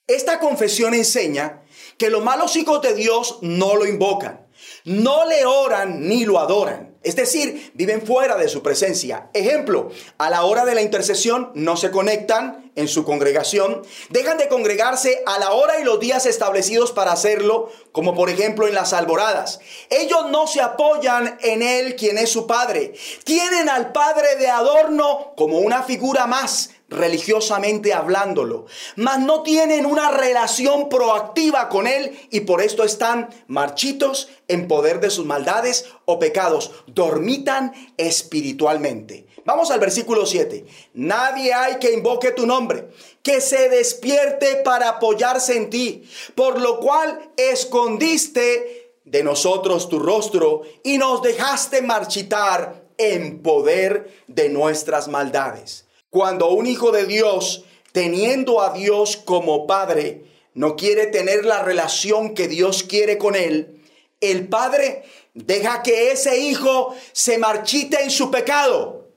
Esta 0.07 0.39
confesión 0.39 0.93
enseña 0.93 1.63
que 1.97 2.11
los 2.11 2.23
malos 2.23 2.57
hijos 2.57 2.83
de 2.83 2.95
Dios 2.95 3.39
no 3.41 3.77
lo 3.77 3.87
invocan, 3.87 4.44
no 4.85 5.25
le 5.27 5.47
oran 5.47 6.07
ni 6.09 6.25
lo 6.25 6.39
adoran. 6.39 6.95
Es 7.03 7.17
decir, 7.17 7.71
viven 7.75 8.05
fuera 8.07 8.37
de 8.37 8.49
su 8.49 8.63
presencia. 8.63 9.29
Ejemplo, 9.35 9.91
a 10.17 10.31
la 10.31 10.45
hora 10.45 10.65
de 10.65 10.75
la 10.75 10.81
intercesión 10.81 11.51
no 11.55 11.77
se 11.77 11.91
conectan 11.91 12.73
en 12.77 12.89
su 12.89 13.05
congregación, 13.05 13.83
dejan 14.09 14.39
de 14.39 14.49
congregarse 14.49 15.23
a 15.27 15.39
la 15.39 15.53
hora 15.53 15.79
y 15.79 15.85
los 15.85 16.01
días 16.01 16.25
establecidos 16.25 16.93
para 16.93 17.13
hacerlo, 17.13 17.71
como 17.93 18.15
por 18.15 18.31
ejemplo 18.31 18.67
en 18.67 18.75
las 18.75 18.95
alboradas. 18.95 19.61
Ellos 19.91 20.31
no 20.31 20.47
se 20.47 20.63
apoyan 20.63 21.39
en 21.43 21.63
Él, 21.63 21.95
quien 21.95 22.17
es 22.17 22.31
su 22.31 22.47
Padre. 22.47 22.95
Tienen 23.25 23.69
al 23.69 23.93
Padre 23.93 24.37
de 24.37 24.49
adorno 24.49 25.35
como 25.37 25.59
una 25.59 25.83
figura 25.83 26.27
más, 26.27 26.71
religiosamente 26.89 27.93
hablándolo, 27.93 28.67
mas 28.97 29.19
no 29.19 29.43
tienen 29.43 29.87
una 29.87 30.11
relación 30.11 30.89
proactiva 30.89 31.69
con 31.69 31.87
Él 31.87 32.19
y 32.31 32.41
por 32.41 32.61
esto 32.61 32.85
están 32.85 33.31
marchitos 33.47 34.29
en 34.49 34.69
poder 34.69 35.01
de 35.01 35.11
sus 35.11 35.25
maldades 35.25 35.87
o 36.05 36.19
pecados, 36.19 36.73
dormitan 36.87 37.73
espiritualmente. 37.97 39.27
Vamos 39.45 39.71
al 39.71 39.81
versículo 39.81 40.25
7. 40.25 40.65
Nadie 40.95 41.53
hay 41.53 41.77
que 41.79 41.93
invoque 41.93 42.31
tu 42.31 42.47
nombre, 42.47 42.89
que 43.23 43.41
se 43.41 43.69
despierte 43.69 44.57
para 44.57 44.89
apoyarse 44.89 45.57
en 45.57 45.71
ti, 45.71 46.09
por 46.35 46.61
lo 46.61 46.81
cual 46.81 47.31
escondiste 47.37 48.93
de 49.05 49.23
nosotros 49.23 49.89
tu 49.89 49.99
rostro 49.99 50.63
y 50.83 50.97
nos 50.97 51.23
dejaste 51.23 51.83
marchitar 51.83 52.85
en 52.97 53.43
poder 53.43 54.25
de 54.29 54.49
nuestras 54.49 55.09
maldades. 55.09 55.84
Cuando 56.15 56.51
un 56.51 56.69
hijo 56.69 56.93
de 56.93 57.07
Dios, 57.07 57.65
teniendo 57.91 58.61
a 58.61 58.73
Dios 58.73 59.17
como 59.17 59.67
padre, 59.67 60.31
no 60.55 60.77
quiere 60.77 61.09
tener 61.09 61.45
la 61.45 61.65
relación 61.65 62.35
que 62.35 62.47
Dios 62.47 62.85
quiere 62.85 63.19
con 63.19 63.35
él, 63.35 63.83
el 64.21 64.47
padre 64.49 65.03
deja 65.35 65.83
que 65.83 66.13
ese 66.13 66.39
hijo 66.39 66.95
se 67.11 67.37
marchite 67.39 68.01
en 68.01 68.13
su 68.13 68.31
pecado. 68.31 69.09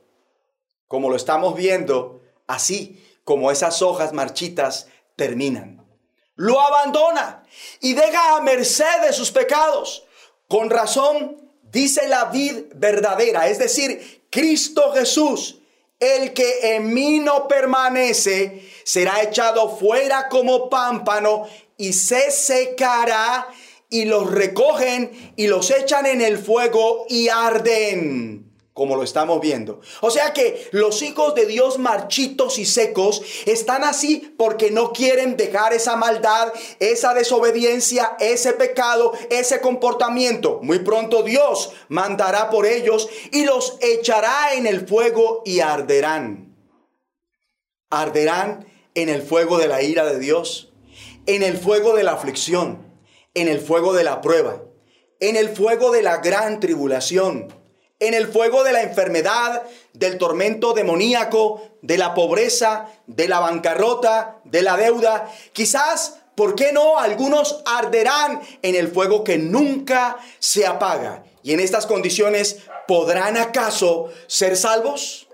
Como 0.88 1.12
lo 1.12 1.16
estamos 1.18 1.56
viendo, 1.56 2.24
así 2.48 3.06
como 3.24 3.52
esas 3.52 3.84
hojas 3.84 4.12
marchitas 4.12 4.88
terminan. 5.16 5.86
Lo 6.34 6.60
abandona 6.60 7.44
y 7.80 7.94
deja 7.94 8.38
a 8.38 8.42
merced 8.42 9.02
de 9.04 9.14
sus 9.14 9.30
pecados. 9.30 10.04
Con 10.48 10.72
razón, 10.72 11.48
dice 11.62 12.08
la 12.08 12.26
vid 12.32 12.74
verdadera, 12.74 13.50
es 13.50 13.60
decir, 13.60 14.26
Cristo 14.32 14.94
Jesús, 14.94 15.62
el 16.00 16.34
que 16.34 16.76
en 16.76 16.94
mí 16.94 17.20
no 17.20 17.48
permanece 17.48 18.62
será 18.84 19.22
echado 19.24 19.76
fuera 19.78 20.30
como 20.30 20.70
pámpano 20.70 21.48
y 21.78 21.94
se 21.94 22.32
secará 22.32 23.48
y 23.90 24.06
los 24.06 24.30
recogen 24.30 25.34
y 25.36 25.48
los 25.48 25.72
echan 25.72 26.06
en 26.06 26.22
el 26.22 26.38
fuego 26.38 27.06
y 27.10 27.30
arden 27.30 28.47
como 28.78 28.96
lo 28.96 29.02
estamos 29.02 29.42
viendo. 29.42 29.82
O 30.02 30.12
sea 30.12 30.34
que 30.34 30.70
los 30.72 31.02
hijos 31.02 31.34
de 31.34 31.48
Dios 31.48 31.80
marchitos 31.80 32.60
y 32.60 32.66
secos 32.66 33.24
están 33.48 33.84
así 33.84 34.36
porque 34.38 34.70
no 34.70 34.94
quieren 34.94 35.36
dejar 35.36 35.74
esa 35.74 35.96
maldad, 35.96 36.54
esa 36.80 37.16
desobediencia, 37.16 38.16
ese 38.20 38.54
pecado, 38.54 39.14
ese 39.32 39.62
comportamiento. 39.62 40.60
Muy 40.62 40.78
pronto 40.78 41.24
Dios 41.24 41.72
mandará 41.90 42.52
por 42.52 42.68
ellos 42.68 43.10
y 43.32 43.46
los 43.46 43.80
echará 43.82 44.54
en 44.54 44.68
el 44.68 44.88
fuego 44.88 45.42
y 45.44 45.62
arderán. 45.62 46.56
Arderán 47.90 48.68
en 48.94 49.10
el 49.10 49.24
fuego 49.24 49.58
de 49.58 49.70
la 49.70 49.82
ira 49.82 50.06
de 50.06 50.20
Dios, 50.20 50.72
en 51.26 51.42
el 51.42 51.58
fuego 51.58 51.96
de 51.96 52.04
la 52.04 52.12
aflicción, 52.12 52.94
en 53.34 53.48
el 53.48 53.60
fuego 53.60 53.94
de 53.94 54.04
la 54.04 54.22
prueba, 54.22 54.62
en 55.20 55.36
el 55.36 55.50
fuego 55.50 55.92
de 55.92 56.04
la 56.04 56.18
gran 56.18 56.60
tribulación 56.60 57.57
en 58.00 58.14
el 58.14 58.28
fuego 58.28 58.64
de 58.64 58.74
la 58.74 58.84
enfermedad, 58.84 59.64
del 59.94 60.18
tormento 60.18 60.74
demoníaco, 60.74 61.62
de 61.82 61.98
la 61.98 62.14
pobreza, 62.14 62.92
de 63.08 63.28
la 63.28 63.40
bancarrota, 63.40 64.40
de 64.44 64.62
la 64.62 64.78
deuda. 64.78 65.32
Quizás, 65.54 66.20
¿por 66.36 66.56
qué 66.56 66.72
no? 66.72 67.00
Algunos 67.00 67.64
arderán 67.66 68.42
en 68.62 68.76
el 68.76 68.90
fuego 68.90 69.24
que 69.24 69.38
nunca 69.38 70.18
se 70.40 70.66
apaga. 70.68 71.24
Y 71.42 71.54
en 71.54 71.60
estas 71.60 71.88
condiciones, 71.88 72.60
¿podrán 72.88 73.38
acaso 73.38 74.10
ser 74.28 74.58
salvos? 74.58 75.28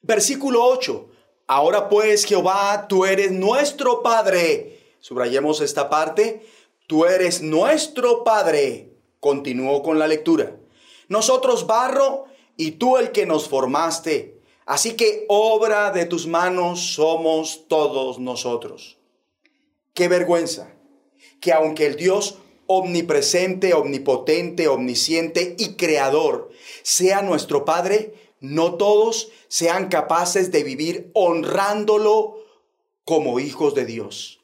Versículo 0.00 0.64
8. 0.64 1.08
Ahora 1.46 1.88
pues, 1.88 2.24
Jehová, 2.24 2.86
tú 2.88 3.04
eres 3.04 3.30
nuestro 3.30 4.02
Padre. 4.02 4.80
Subrayemos 5.00 5.60
esta 5.60 5.88
parte. 5.88 6.46
Tú 6.88 7.04
eres 7.04 7.42
nuestro 7.42 8.24
Padre. 8.24 8.88
Continuó 9.20 9.82
con 9.82 10.00
la 10.00 10.08
lectura 10.08 10.56
nosotros 11.12 11.66
barro 11.66 12.24
y 12.56 12.72
tú 12.72 12.96
el 12.96 13.12
que 13.12 13.26
nos 13.26 13.48
formaste. 13.48 14.40
Así 14.66 14.94
que 14.94 15.24
obra 15.28 15.90
de 15.90 16.06
tus 16.06 16.26
manos 16.26 16.94
somos 16.94 17.68
todos 17.68 18.18
nosotros. 18.18 18.98
Qué 19.94 20.08
vergüenza 20.08 20.72
que 21.40 21.52
aunque 21.52 21.86
el 21.86 21.96
Dios 21.96 22.38
omnipresente, 22.66 23.74
omnipotente, 23.74 24.68
omnisciente 24.68 25.56
y 25.58 25.74
creador 25.74 26.50
sea 26.82 27.22
nuestro 27.22 27.64
Padre, 27.64 28.14
no 28.40 28.74
todos 28.74 29.30
sean 29.48 29.88
capaces 29.88 30.50
de 30.50 30.64
vivir 30.64 31.10
honrándolo 31.14 32.38
como 33.04 33.40
hijos 33.40 33.74
de 33.74 33.84
Dios. 33.84 34.40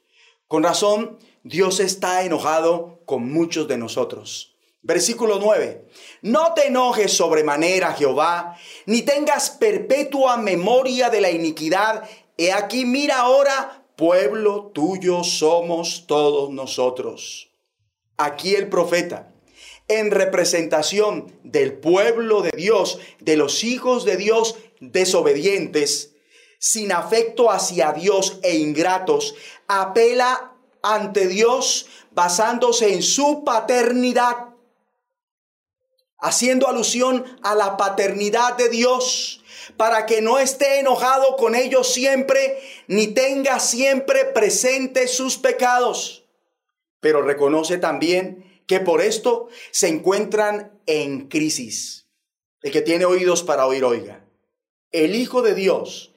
Con 0.47 0.63
razón, 0.63 1.17
Dios 1.43 1.79
está 1.79 2.23
enojado 2.23 2.99
con 3.05 3.31
muchos 3.31 3.67
de 3.67 3.77
nosotros. 3.77 4.48
Versículo 4.81 5.39
9. 5.39 5.85
No 6.21 6.53
te 6.53 6.67
enojes 6.67 7.11
sobremanera, 7.11 7.93
Jehová, 7.93 8.57
ni 8.85 9.01
tengas 9.01 9.49
perpetua 9.49 10.37
memoria 10.37 11.09
de 11.09 11.21
la 11.21 11.31
iniquidad. 11.31 12.09
He 12.37 12.53
aquí, 12.53 12.85
mira 12.85 13.19
ahora, 13.19 13.85
pueblo 13.97 14.71
tuyo 14.73 15.23
somos 15.25 16.05
todos 16.07 16.49
nosotros. 16.49 17.51
Aquí 18.17 18.55
el 18.55 18.69
profeta, 18.69 19.33
en 19.89 20.11
representación 20.11 21.37
del 21.43 21.73
pueblo 21.73 22.41
de 22.41 22.51
Dios, 22.55 22.99
de 23.19 23.35
los 23.35 23.65
hijos 23.65 24.05
de 24.05 24.15
Dios 24.15 24.55
desobedientes, 24.79 26.15
sin 26.59 26.93
afecto 26.93 27.51
hacia 27.51 27.91
Dios 27.91 28.39
e 28.43 28.55
ingratos, 28.55 29.35
apela 29.67 30.53
ante 30.81 31.27
Dios 31.27 31.87
basándose 32.11 32.93
en 32.93 33.03
su 33.03 33.43
paternidad 33.43 34.48
haciendo 36.19 36.67
alusión 36.67 37.25
a 37.43 37.55
la 37.55 37.77
paternidad 37.77 38.57
de 38.57 38.69
Dios, 38.69 39.43
para 39.77 40.05
que 40.05 40.21
no 40.21 40.39
esté 40.39 40.79
enojado 40.79 41.35
con 41.37 41.55
ellos 41.55 41.93
siempre, 41.93 42.59
ni 42.87 43.07
tenga 43.07 43.59
siempre 43.59 44.25
presente 44.25 45.07
sus 45.07 45.37
pecados. 45.37 46.25
Pero 46.99 47.21
reconoce 47.21 47.77
también 47.77 48.61
que 48.67 48.79
por 48.79 49.01
esto 49.01 49.47
se 49.71 49.87
encuentran 49.87 50.79
en 50.85 51.27
crisis. 51.29 52.07
El 52.61 52.71
que 52.71 52.81
tiene 52.81 53.05
oídos 53.05 53.43
para 53.43 53.65
oír, 53.65 53.83
oiga. 53.85 54.25
El 54.91 55.15
Hijo 55.15 55.41
de 55.41 55.55
Dios 55.55 56.13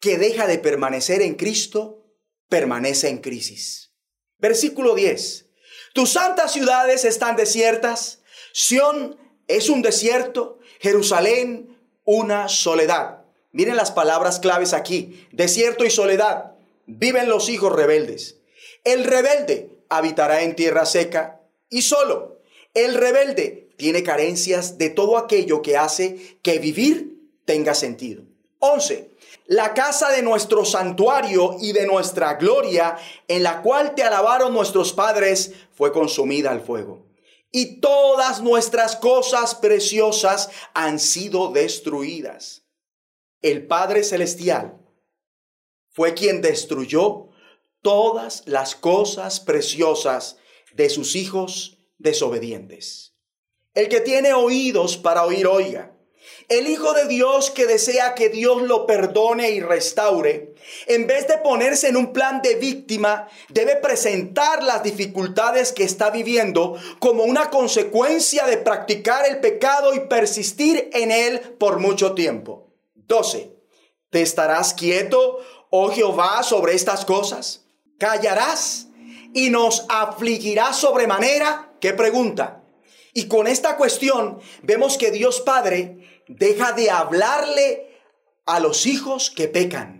que 0.00 0.16
deja 0.16 0.46
de 0.46 0.58
permanecer 0.58 1.20
en 1.20 1.34
Cristo, 1.34 2.02
permanece 2.48 3.08
en 3.08 3.18
crisis. 3.18 3.92
Versículo 4.38 4.94
10. 4.94 5.46
Tus 5.92 6.10
santas 6.10 6.52
ciudades 6.52 7.04
están 7.04 7.36
desiertas, 7.36 8.22
Sión 8.52 9.18
es 9.56 9.68
un 9.68 9.82
desierto, 9.82 10.58
Jerusalén 10.80 11.76
una 12.04 12.48
soledad. 12.48 13.18
Miren 13.52 13.76
las 13.76 13.90
palabras 13.90 14.40
claves 14.40 14.72
aquí, 14.72 15.26
desierto 15.32 15.84
y 15.84 15.90
soledad. 15.90 16.52
Viven 16.86 17.28
los 17.28 17.48
hijos 17.48 17.72
rebeldes. 17.72 18.36
El 18.84 19.04
rebelde 19.04 19.70
habitará 19.88 20.42
en 20.42 20.56
tierra 20.56 20.86
seca 20.86 21.40
y 21.68 21.82
solo. 21.82 22.40
El 22.74 22.94
rebelde 22.94 23.68
tiene 23.76 24.02
carencias 24.02 24.78
de 24.78 24.90
todo 24.90 25.18
aquello 25.18 25.62
que 25.62 25.76
hace 25.76 26.38
que 26.42 26.58
vivir 26.58 27.16
tenga 27.44 27.74
sentido. 27.74 28.22
11. 28.60 29.10
La 29.46 29.74
casa 29.74 30.10
de 30.10 30.22
nuestro 30.22 30.64
santuario 30.64 31.56
y 31.60 31.72
de 31.72 31.86
nuestra 31.86 32.34
gloria, 32.34 32.96
en 33.26 33.42
la 33.42 33.62
cual 33.62 33.94
te 33.94 34.02
alabaron 34.02 34.52
nuestros 34.52 34.92
padres, 34.92 35.52
fue 35.74 35.92
consumida 35.92 36.50
al 36.50 36.60
fuego. 36.60 37.09
Y 37.52 37.80
todas 37.80 38.40
nuestras 38.40 38.96
cosas 38.96 39.54
preciosas 39.54 40.50
han 40.72 41.00
sido 41.00 41.50
destruidas. 41.50 42.62
El 43.42 43.66
Padre 43.66 44.04
Celestial 44.04 44.78
fue 45.90 46.14
quien 46.14 46.40
destruyó 46.42 47.30
todas 47.82 48.42
las 48.46 48.74
cosas 48.74 49.40
preciosas 49.40 50.36
de 50.72 50.90
sus 50.90 51.16
hijos 51.16 51.78
desobedientes. 51.98 53.14
El 53.74 53.88
que 53.88 54.00
tiene 54.00 54.34
oídos 54.34 54.96
para 54.96 55.24
oír, 55.24 55.46
oiga. 55.46 55.96
El 56.48 56.68
Hijo 56.68 56.92
de 56.92 57.06
Dios 57.06 57.50
que 57.50 57.66
desea 57.66 58.14
que 58.14 58.28
Dios 58.28 58.62
lo 58.62 58.86
perdone 58.86 59.50
y 59.50 59.60
restaure, 59.60 60.49
en 60.86 61.06
vez 61.06 61.26
de 61.28 61.38
ponerse 61.38 61.88
en 61.88 61.96
un 61.96 62.12
plan 62.12 62.42
de 62.42 62.56
víctima, 62.56 63.28
debe 63.48 63.76
presentar 63.76 64.62
las 64.62 64.82
dificultades 64.82 65.72
que 65.72 65.84
está 65.84 66.10
viviendo 66.10 66.76
como 66.98 67.24
una 67.24 67.50
consecuencia 67.50 68.46
de 68.46 68.56
practicar 68.56 69.26
el 69.26 69.40
pecado 69.40 69.94
y 69.94 70.00
persistir 70.00 70.90
en 70.92 71.10
él 71.10 71.40
por 71.58 71.78
mucho 71.78 72.14
tiempo. 72.14 72.68
12. 72.94 73.56
¿Te 74.10 74.22
estarás 74.22 74.74
quieto, 74.74 75.38
oh 75.70 75.90
Jehová, 75.90 76.42
sobre 76.42 76.74
estas 76.74 77.04
cosas? 77.04 77.66
¿Callarás 77.98 78.88
y 79.34 79.50
nos 79.50 79.86
afligirás 79.88 80.76
sobremanera? 80.76 81.72
¿Qué 81.80 81.92
pregunta? 81.92 82.64
Y 83.12 83.26
con 83.28 83.46
esta 83.46 83.76
cuestión 83.76 84.38
vemos 84.62 84.96
que 84.96 85.10
Dios 85.10 85.40
Padre 85.40 86.24
deja 86.28 86.72
de 86.72 86.90
hablarle 86.90 87.90
a 88.46 88.60
los 88.60 88.86
hijos 88.86 89.30
que 89.30 89.48
pecan 89.48 89.99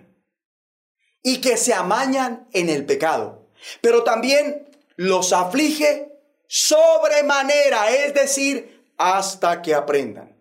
y 1.23 1.41
que 1.41 1.57
se 1.57 1.75
amañan 1.75 2.49
en 2.53 2.69
el 2.69 2.87
pecado, 2.87 3.47
pero 3.81 4.05
también 4.05 4.69
los 4.97 5.33
aflige 5.33 6.13
sobremanera, 6.47 7.91
es 7.91 8.15
decir, 8.15 8.85
hasta 8.97 9.63
que 9.63 9.75
aprendan. 9.75 10.37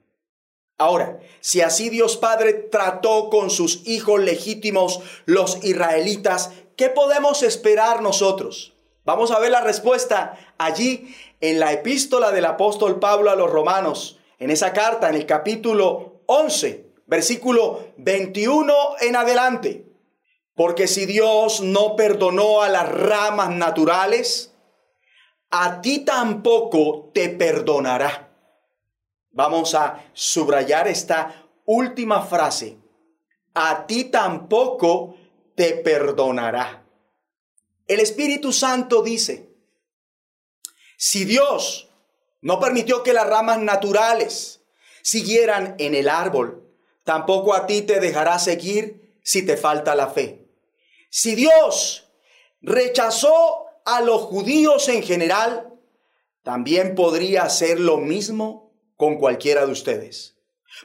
Ahora, 0.77 1.19
si 1.41 1.61
así 1.61 1.89
Dios 1.89 2.15
Padre 2.17 2.53
trató 2.53 3.29
con 3.29 3.49
sus 3.49 3.85
hijos 3.85 4.21
legítimos, 4.21 5.01
los 5.25 5.63
israelitas, 5.63 6.51
¿qué 6.77 6.89
podemos 6.89 7.43
esperar 7.43 8.01
nosotros? 8.01 8.73
Vamos 9.03 9.31
a 9.31 9.39
ver 9.39 9.51
la 9.51 9.61
respuesta 9.61 10.37
allí 10.57 11.13
en 11.41 11.59
la 11.59 11.73
epístola 11.73 12.31
del 12.31 12.45
apóstol 12.45 12.99
Pablo 12.99 13.29
a 13.29 13.35
los 13.35 13.49
romanos, 13.49 14.19
en 14.39 14.51
esa 14.51 14.71
carta, 14.71 15.09
en 15.09 15.15
el 15.15 15.25
capítulo 15.25 16.21
11, 16.27 16.85
versículo 17.07 17.87
21 17.97 18.73
en 19.01 19.15
adelante. 19.15 19.88
Porque 20.59 20.89
si 20.89 21.05
Dios 21.05 21.61
no 21.61 21.95
perdonó 21.95 22.61
a 22.61 22.67
las 22.67 22.85
ramas 22.85 23.49
naturales, 23.49 24.53
a 25.49 25.79
ti 25.79 25.99
tampoco 25.99 27.11
te 27.13 27.29
perdonará. 27.29 28.35
Vamos 29.31 29.73
a 29.73 30.03
subrayar 30.11 30.89
esta 30.89 31.49
última 31.63 32.23
frase. 32.23 32.77
A 33.53 33.87
ti 33.87 34.03
tampoco 34.11 35.15
te 35.55 35.75
perdonará. 35.75 36.85
El 37.87 38.01
Espíritu 38.01 38.51
Santo 38.51 39.01
dice, 39.01 39.55
si 40.97 41.23
Dios 41.23 41.87
no 42.41 42.59
permitió 42.59 43.01
que 43.01 43.13
las 43.13 43.29
ramas 43.29 43.59
naturales 43.59 44.59
siguieran 45.03 45.75
en 45.77 45.95
el 45.95 46.09
árbol, 46.09 46.69
tampoco 47.05 47.53
a 47.53 47.65
ti 47.65 47.83
te 47.83 48.01
dejará 48.01 48.39
seguir 48.39 49.21
si 49.23 49.45
te 49.45 49.55
falta 49.55 49.95
la 49.95 50.07
fe. 50.07 50.48
Si 51.09 51.35
Dios 51.35 52.09
rechazó 52.61 53.65
a 53.85 54.01
los 54.01 54.21
judíos 54.23 54.87
en 54.89 55.03
general, 55.03 55.73
también 56.43 56.95
podría 56.95 57.43
hacer 57.43 57.79
lo 57.79 57.97
mismo 57.97 58.71
con 58.95 59.17
cualquiera 59.17 59.65
de 59.65 59.71
ustedes. 59.71 60.35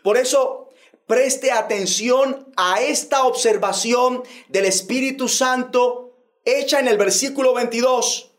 Por 0.02 0.16
eso, 0.16 0.70
preste 1.06 1.52
atención 1.52 2.52
a 2.56 2.80
esta 2.80 3.24
observación 3.24 4.22
del 4.48 4.64
Espíritu 4.64 5.28
Santo 5.28 6.04
hecha 6.44 6.80
en 6.80 6.88
el 6.88 6.96
versículo 6.96 7.54
22. 7.54 8.32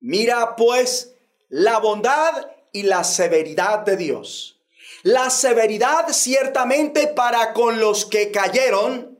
Mira 0.00 0.56
pues 0.56 1.14
la 1.48 1.78
bondad 1.78 2.48
y 2.72 2.82
la 2.82 3.04
severidad 3.04 3.80
de 3.80 3.96
Dios. 3.96 4.60
La 5.02 5.30
severidad 5.30 6.08
ciertamente 6.10 7.06
para 7.08 7.52
con 7.52 7.80
los 7.80 8.04
que 8.04 8.30
cayeron. 8.30 9.15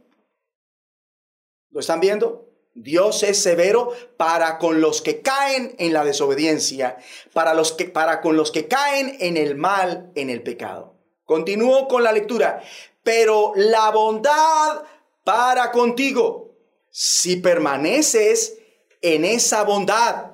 ¿Lo 1.77 1.81
están 1.81 2.01
viendo? 2.01 2.49
Dios 2.73 3.23
es 3.23 3.43
severo 3.43 3.93
para 4.17 4.57
con 4.57 4.81
los 4.81 5.03
que 5.03 5.21
caen 5.21 5.75
en 5.79 5.93
la 5.93 6.07
desobediencia, 6.07 6.97
para 7.35 7.53
los 7.53 7.73
que 7.73 7.85
para 7.85 8.23
con 8.23 8.35
los 8.35 8.51
que 8.51 8.67
caen 8.67 9.15
en 9.21 9.37
el 9.37 9.57
mal, 9.57 10.11
en 10.15 10.31
el 10.31 10.43
pecado. 10.43 10.95
Continúo 11.27 11.87
con 11.87 12.03
la 12.03 12.13
lectura. 12.13 12.63
Pero 13.03 13.53
la 13.57 13.91
bondad 13.91 14.85
para 15.23 15.71
contigo 15.71 16.55
si 16.91 17.37
permaneces 17.37 18.57
en 19.03 19.27
esa 19.27 19.63
bondad. 19.63 20.31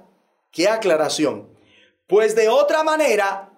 ¿Qué 0.52 0.68
aclaración? 0.68 1.58
Pues 2.06 2.36
de 2.36 2.48
otra 2.48 2.84
manera, 2.84 3.50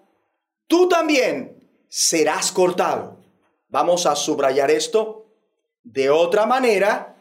tú 0.68 0.88
también 0.88 1.84
serás 1.90 2.50
cortado. 2.50 3.20
Vamos 3.68 4.06
a 4.06 4.16
subrayar 4.16 4.70
esto. 4.70 5.26
De 5.82 6.08
otra 6.08 6.46
manera, 6.46 7.13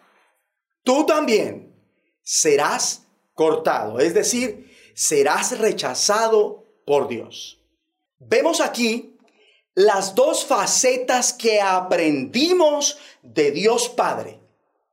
tú 0.84 1.06
también 1.06 1.74
serás 2.22 3.08
cortado. 3.34 4.00
Es 4.00 4.14
decir, 4.14 4.72
serás 4.94 5.58
rechazado 5.60 6.66
por 6.86 7.08
Dios. 7.08 7.62
Vemos 8.20 8.62
aquí 8.62 9.18
las 9.76 10.16
dos 10.16 10.46
facetas 10.46 11.34
que 11.34 11.60
aprendimos 11.62 12.98
de 13.22 13.52
Dios 13.52 13.90
Padre. 13.90 14.40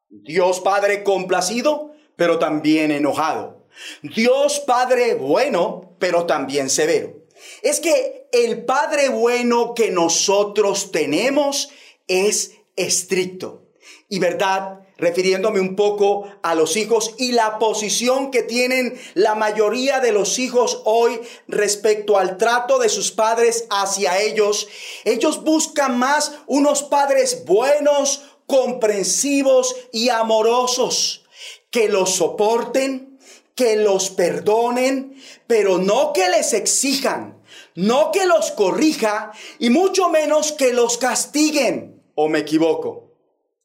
Dios 0.08 0.60
Padre 0.60 1.04
complacido, 1.04 1.92
pero 2.16 2.38
también 2.38 2.90
enojado. 2.90 3.66
Dios 4.02 4.60
Padre 4.60 5.14
bueno, 5.14 5.96
pero 5.98 6.26
también 6.26 6.70
severo. 6.70 7.14
Es 7.62 7.80
que 7.80 8.28
el 8.32 8.64
Padre 8.64 9.08
bueno 9.08 9.74
que 9.74 9.90
nosotros 9.90 10.90
tenemos 10.90 11.70
es 12.08 12.56
estricto. 12.76 13.68
Y 14.08 14.18
verdad, 14.18 14.80
refiriéndome 15.00 15.60
un 15.60 15.74
poco 15.74 16.26
a 16.42 16.54
los 16.54 16.76
hijos 16.76 17.14
y 17.18 17.32
la 17.32 17.58
posición 17.58 18.30
que 18.30 18.42
tienen 18.42 19.00
la 19.14 19.34
mayoría 19.34 20.00
de 20.00 20.12
los 20.12 20.38
hijos 20.38 20.82
hoy 20.84 21.20
respecto 21.48 22.18
al 22.18 22.36
trato 22.36 22.78
de 22.78 22.88
sus 22.88 23.10
padres 23.10 23.66
hacia 23.70 24.20
ellos, 24.20 24.68
ellos 25.04 25.42
buscan 25.42 25.98
más 25.98 26.32
unos 26.46 26.82
padres 26.82 27.44
buenos, 27.46 28.22
comprensivos 28.46 29.76
y 29.92 30.08
amorosos, 30.08 31.24
que 31.70 31.88
los 31.88 32.10
soporten, 32.10 33.18
que 33.54 33.76
los 33.76 34.10
perdonen, 34.10 35.16
pero 35.46 35.78
no 35.78 36.12
que 36.12 36.28
les 36.28 36.52
exijan, 36.52 37.40
no 37.74 38.10
que 38.10 38.26
los 38.26 38.50
corrija 38.50 39.32
y 39.58 39.70
mucho 39.70 40.08
menos 40.08 40.52
que 40.52 40.72
los 40.72 40.98
castiguen. 40.98 42.02
¿O 42.14 42.28
me 42.28 42.40
equivoco? 42.40 43.12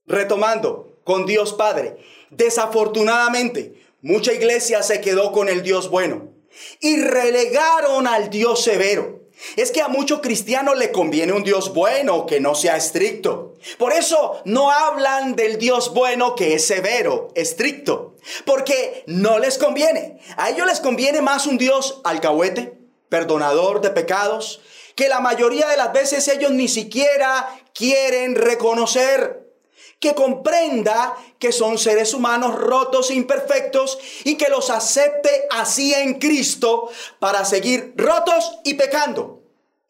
Retomando, 0.05 0.94
con 1.05 1.25
Dios 1.25 1.53
Padre, 1.53 1.95
desafortunadamente, 2.31 3.81
mucha 4.01 4.33
iglesia 4.33 4.83
se 4.83 4.99
quedó 4.99 5.31
con 5.31 5.47
el 5.47 5.63
Dios 5.63 5.89
bueno 5.89 6.33
y 6.81 6.97
relegaron 7.01 8.07
al 8.07 8.29
Dios 8.29 8.61
severo. 8.61 9.21
Es 9.55 9.71
que 9.71 9.81
a 9.81 9.87
muchos 9.87 10.21
cristianos 10.21 10.77
le 10.77 10.91
conviene 10.91 11.33
un 11.33 11.43
Dios 11.43 11.73
bueno 11.73 12.25
que 12.25 12.39
no 12.39 12.55
sea 12.55 12.77
estricto. 12.77 13.53
Por 13.77 13.93
eso 13.93 14.41
no 14.45 14.71
hablan 14.71 15.35
del 15.35 15.57
Dios 15.57 15.93
bueno 15.93 16.35
que 16.35 16.53
es 16.53 16.65
severo, 16.65 17.29
estricto, 17.35 18.15
porque 18.45 19.03
no 19.07 19.39
les 19.39 19.57
conviene. 19.57 20.19
A 20.37 20.49
ellos 20.49 20.65
les 20.65 20.79
conviene 20.79 21.21
más 21.21 21.45
un 21.45 21.57
Dios 21.57 22.01
alcahuete, 22.03 22.77
perdonador 23.09 23.81
de 23.81 23.91
pecados, 23.91 24.61
que 24.95 25.09
la 25.09 25.19
mayoría 25.19 25.67
de 25.67 25.77
las 25.77 25.91
veces 25.91 26.27
ellos 26.29 26.51
ni 26.51 26.67
siquiera 26.67 27.59
quieren 27.73 28.35
reconocer. 28.35 29.44
Que 29.99 30.13
comprenda 30.13 31.15
que 31.39 31.51
son 31.51 31.77
seres 31.77 32.13
humanos 32.13 32.55
rotos 32.55 33.09
e 33.09 33.15
imperfectos 33.15 33.97
y 34.23 34.35
que 34.35 34.49
los 34.49 34.69
acepte 34.69 35.47
así 35.49 35.93
en 35.93 36.19
Cristo 36.19 36.89
para 37.19 37.45
seguir 37.45 37.93
rotos 37.97 38.59
y 38.63 38.75
pecando. 38.75 39.41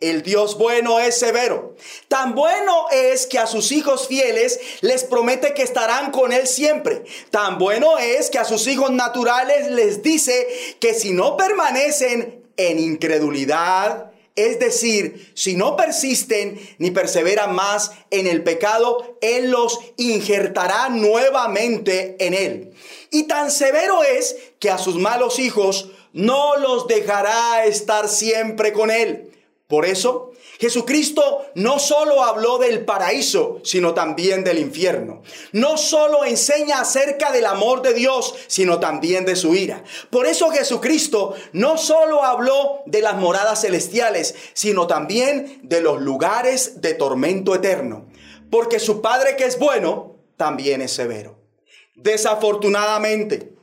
El 0.02 0.24
Dios 0.24 0.58
bueno 0.58 1.00
es 1.00 1.18
severo. 1.18 1.76
Tan 2.10 2.36
bueno 2.36 2.88
es 2.92 3.26
que 3.28 3.40
a 3.40 3.48
sus 3.48 3.72
hijos 3.72 4.08
fieles 4.08 4.60
les 4.82 5.06
promete 5.06 5.54
que 5.54 5.64
estarán 5.64 6.12
con 6.12 6.34
Él 6.34 6.48
siempre. 6.48 7.06
Tan 7.32 7.58
bueno 7.58 7.98
es 7.98 8.30
que 8.30 8.38
a 8.38 8.44
sus 8.44 8.68
hijos 8.68 8.92
naturales 8.92 9.72
les 9.72 10.04
dice 10.04 10.76
que 10.82 10.94
si 10.94 11.12
no 11.12 11.38
permanecen 11.38 12.44
en 12.58 12.80
incredulidad, 12.80 14.12
es 14.36 14.60
decir, 14.60 15.32
si 15.34 15.56
no 15.56 15.78
persisten 15.78 16.60
ni 16.78 16.92
perseveran 16.92 17.56
más 17.56 17.92
en 18.12 18.28
el 18.28 18.44
pecado, 18.44 19.18
Él 19.22 19.50
los 19.50 19.80
injertará 19.96 20.90
nuevamente 20.90 22.18
en 22.20 22.34
Él. 22.34 22.74
Y 23.12 23.24
tan 23.24 23.50
severo 23.50 24.04
es 24.04 24.36
que 24.60 24.70
a 24.70 24.78
sus 24.78 24.96
malos 24.96 25.40
hijos 25.40 25.92
no 26.12 26.58
los 26.58 26.88
dejará 26.88 27.66
estar 27.66 28.10
siempre 28.10 28.74
con 28.74 28.92
Él. 28.92 29.32
Por 29.68 29.86
eso, 29.86 30.32
Jesucristo 30.60 31.46
no 31.56 31.80
solo 31.80 32.24
habló 32.24 32.58
del 32.58 32.86
paraíso, 32.86 33.60
sino 33.64 33.94
también 33.94 34.44
del 34.44 34.60
infierno. 34.60 35.22
No 35.52 35.78
solo 35.78 36.24
enseña 36.24 36.80
acerca 36.80 37.32
del 37.32 37.46
amor 37.46 37.82
de 37.82 37.94
Dios, 37.94 38.36
sino 38.48 38.80
también 38.80 39.26
de 39.26 39.36
su 39.36 39.56
ira. 39.56 39.84
Por 40.10 40.28
eso 40.28 40.50
Jesucristo 40.52 41.36
no 41.52 41.78
solo 41.78 42.24
habló 42.24 42.84
de 42.86 43.02
las 43.02 43.16
moradas 43.16 43.62
celestiales, 43.62 44.36
sino 44.54 44.88
también 44.88 45.60
de 45.64 45.82
los 45.82 46.02
lugares 46.02 46.82
de 46.82 46.94
tormento 46.94 47.56
eterno. 47.56 48.08
Porque 48.50 48.80
su 48.80 49.02
Padre 49.02 49.36
que 49.36 49.46
es 49.46 49.60
bueno, 49.60 50.16
también 50.38 50.82
es 50.82 50.92
severo. 50.92 51.38
Desafortunadamente, 51.96 53.54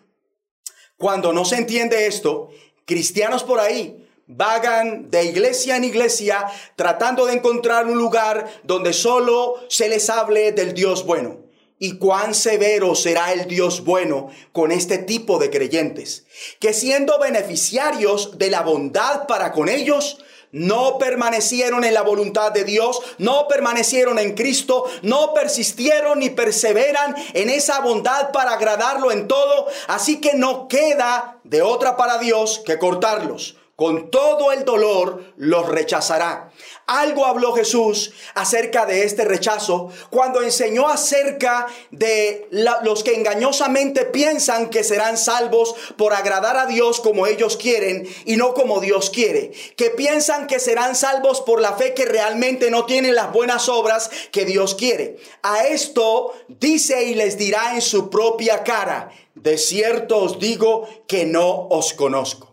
cuando 0.96 1.32
no 1.32 1.44
se 1.44 1.56
entiende 1.56 2.06
esto, 2.06 2.50
cristianos 2.84 3.44
por 3.44 3.60
ahí 3.60 4.01
vagan 4.36 5.10
de 5.10 5.24
iglesia 5.24 5.76
en 5.76 5.84
iglesia 5.84 6.46
tratando 6.76 7.26
de 7.26 7.34
encontrar 7.34 7.86
un 7.86 7.98
lugar 7.98 8.46
donde 8.64 8.92
solo 8.92 9.56
se 9.68 9.88
les 9.88 10.08
hable 10.10 10.52
del 10.52 10.74
Dios 10.74 11.04
bueno. 11.04 11.40
Y 11.78 11.98
cuán 11.98 12.34
severo 12.34 12.94
será 12.94 13.32
el 13.32 13.48
Dios 13.48 13.84
bueno 13.84 14.30
con 14.52 14.70
este 14.70 14.98
tipo 14.98 15.40
de 15.40 15.50
creyentes, 15.50 16.26
que 16.60 16.72
siendo 16.72 17.18
beneficiarios 17.18 18.38
de 18.38 18.50
la 18.50 18.62
bondad 18.62 19.26
para 19.26 19.50
con 19.50 19.68
ellos, 19.68 20.18
no 20.52 20.98
permanecieron 20.98 21.82
en 21.82 21.94
la 21.94 22.02
voluntad 22.02 22.52
de 22.52 22.62
Dios, 22.62 23.00
no 23.18 23.48
permanecieron 23.48 24.18
en 24.20 24.34
Cristo, 24.34 24.84
no 25.02 25.34
persistieron 25.34 26.20
ni 26.20 26.30
perseveran 26.30 27.16
en 27.32 27.50
esa 27.50 27.80
bondad 27.80 28.30
para 28.30 28.52
agradarlo 28.52 29.10
en 29.10 29.26
todo, 29.26 29.66
así 29.88 30.20
que 30.20 30.34
no 30.34 30.68
queda 30.68 31.40
de 31.42 31.62
otra 31.62 31.96
para 31.96 32.18
Dios 32.18 32.62
que 32.64 32.78
cortarlos 32.78 33.56
con 33.82 34.12
todo 34.12 34.52
el 34.52 34.64
dolor 34.64 35.34
los 35.36 35.68
rechazará. 35.68 36.52
Algo 36.86 37.26
habló 37.26 37.52
Jesús 37.52 38.12
acerca 38.36 38.86
de 38.86 39.02
este 39.02 39.24
rechazo 39.24 39.90
cuando 40.08 40.40
enseñó 40.40 40.88
acerca 40.88 41.66
de 41.90 42.46
los 42.52 43.02
que 43.02 43.16
engañosamente 43.16 44.04
piensan 44.04 44.70
que 44.70 44.84
serán 44.84 45.18
salvos 45.18 45.74
por 45.96 46.12
agradar 46.12 46.56
a 46.58 46.66
Dios 46.66 47.00
como 47.00 47.26
ellos 47.26 47.56
quieren 47.56 48.08
y 48.24 48.36
no 48.36 48.54
como 48.54 48.78
Dios 48.78 49.10
quiere. 49.10 49.50
Que 49.76 49.90
piensan 49.90 50.46
que 50.46 50.60
serán 50.60 50.94
salvos 50.94 51.40
por 51.40 51.60
la 51.60 51.72
fe 51.72 51.92
que 51.92 52.04
realmente 52.04 52.70
no 52.70 52.86
tienen 52.86 53.16
las 53.16 53.32
buenas 53.32 53.68
obras 53.68 54.12
que 54.30 54.44
Dios 54.44 54.76
quiere. 54.76 55.16
A 55.42 55.66
esto 55.66 56.32
dice 56.46 57.02
y 57.02 57.16
les 57.16 57.36
dirá 57.36 57.74
en 57.74 57.82
su 57.82 58.10
propia 58.10 58.62
cara, 58.62 59.10
de 59.34 59.58
cierto 59.58 60.18
os 60.18 60.38
digo 60.38 60.86
que 61.08 61.24
no 61.26 61.66
os 61.66 61.94
conozco. 61.94 62.51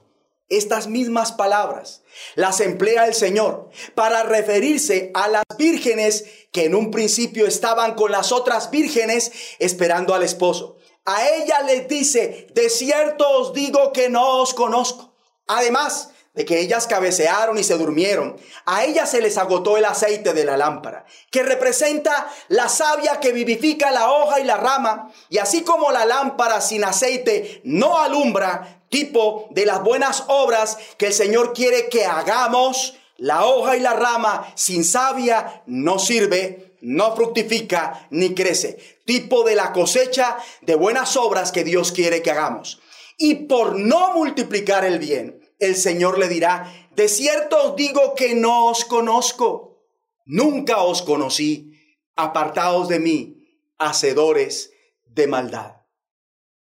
Estas 0.50 0.88
mismas 0.88 1.32
palabras 1.32 2.02
las 2.34 2.60
emplea 2.60 3.06
el 3.06 3.14
Señor 3.14 3.70
para 3.94 4.24
referirse 4.24 5.12
a 5.14 5.28
las 5.28 5.44
vírgenes 5.58 6.26
que 6.52 6.66
en 6.66 6.74
un 6.74 6.90
principio 6.90 7.46
estaban 7.46 7.94
con 7.94 8.12
las 8.12 8.32
otras 8.32 8.72
vírgenes 8.72 9.32
esperando 9.60 10.16
al 10.16 10.24
esposo. 10.24 10.78
A 11.06 11.28
ella 11.30 11.62
les 11.62 11.88
dice, 11.88 12.48
de 12.54 12.70
cierto 12.70 13.30
os 13.30 13.54
digo 13.54 13.94
que 13.94 14.10
no 14.10 14.42
os 14.42 14.56
conozco. 14.56 15.14
Además, 15.48 16.10
de 16.34 16.46
que 16.46 16.60
ellas 16.60 16.88
cabecearon 16.88 17.58
y 17.58 17.64
se 17.64 17.78
durmieron, 17.78 18.38
a 18.66 18.86
ellas 18.86 19.12
se 19.12 19.22
les 19.22 19.38
agotó 19.38 19.78
el 19.78 19.86
aceite 19.86 20.34
de 20.34 20.46
la 20.46 20.58
lámpara, 20.58 21.06
que 21.32 21.44
representa 21.44 22.30
la 22.48 22.70
savia 22.70 23.20
que 23.20 23.34
vivifica 23.34 23.92
la 23.92 24.12
hoja 24.12 24.40
y 24.40 24.46
la 24.46 24.58
rama, 24.58 25.12
y 25.30 25.40
así 25.40 25.64
como 25.64 25.92
la 25.92 26.06
lámpara 26.06 26.62
sin 26.62 26.84
aceite 26.84 27.62
no 27.64 28.00
alumbra, 28.00 28.79
tipo 28.90 29.48
de 29.52 29.66
las 29.66 29.84
buenas 29.84 30.26
obras 30.28 30.78
que 30.98 31.08
el 31.08 31.14
Señor 31.14 31.54
quiere 31.54 31.90
que 31.90 32.06
hagamos, 32.06 32.96
la 33.18 33.46
hoja 33.46 33.78
y 33.78 33.80
la 33.80 33.94
rama 33.94 34.52
sin 34.56 34.84
savia 34.84 35.64
no 35.66 36.00
sirve, 36.00 36.78
no 36.82 37.16
fructifica 37.16 38.08
ni 38.12 38.34
crece, 38.34 38.78
tipo 39.06 39.44
de 39.44 39.56
la 39.56 39.74
cosecha 39.74 40.38
de 40.62 40.76
buenas 40.76 41.18
obras 41.18 41.52
que 41.52 41.64
Dios 41.64 41.92
quiere 41.92 42.22
que 42.22 42.32
hagamos. 42.32 42.82
Y 43.18 43.36
por 43.48 43.78
no 43.78 44.14
multiplicar 44.14 44.86
el 44.86 45.00
bien, 45.00 45.42
el 45.60 45.76
Señor 45.76 46.18
le 46.18 46.30
dirá, 46.30 46.90
de 46.96 47.10
cierto 47.10 47.72
os 47.72 47.76
digo 47.76 48.16
que 48.16 48.34
no 48.34 48.68
os 48.68 48.86
conozco, 48.86 49.84
nunca 50.26 50.82
os 50.84 51.02
conocí, 51.02 51.74
apartados 52.16 52.88
de 52.88 53.00
mí, 53.00 53.36
hacedores 53.78 54.72
de 55.06 55.28
maldad. 55.28 55.76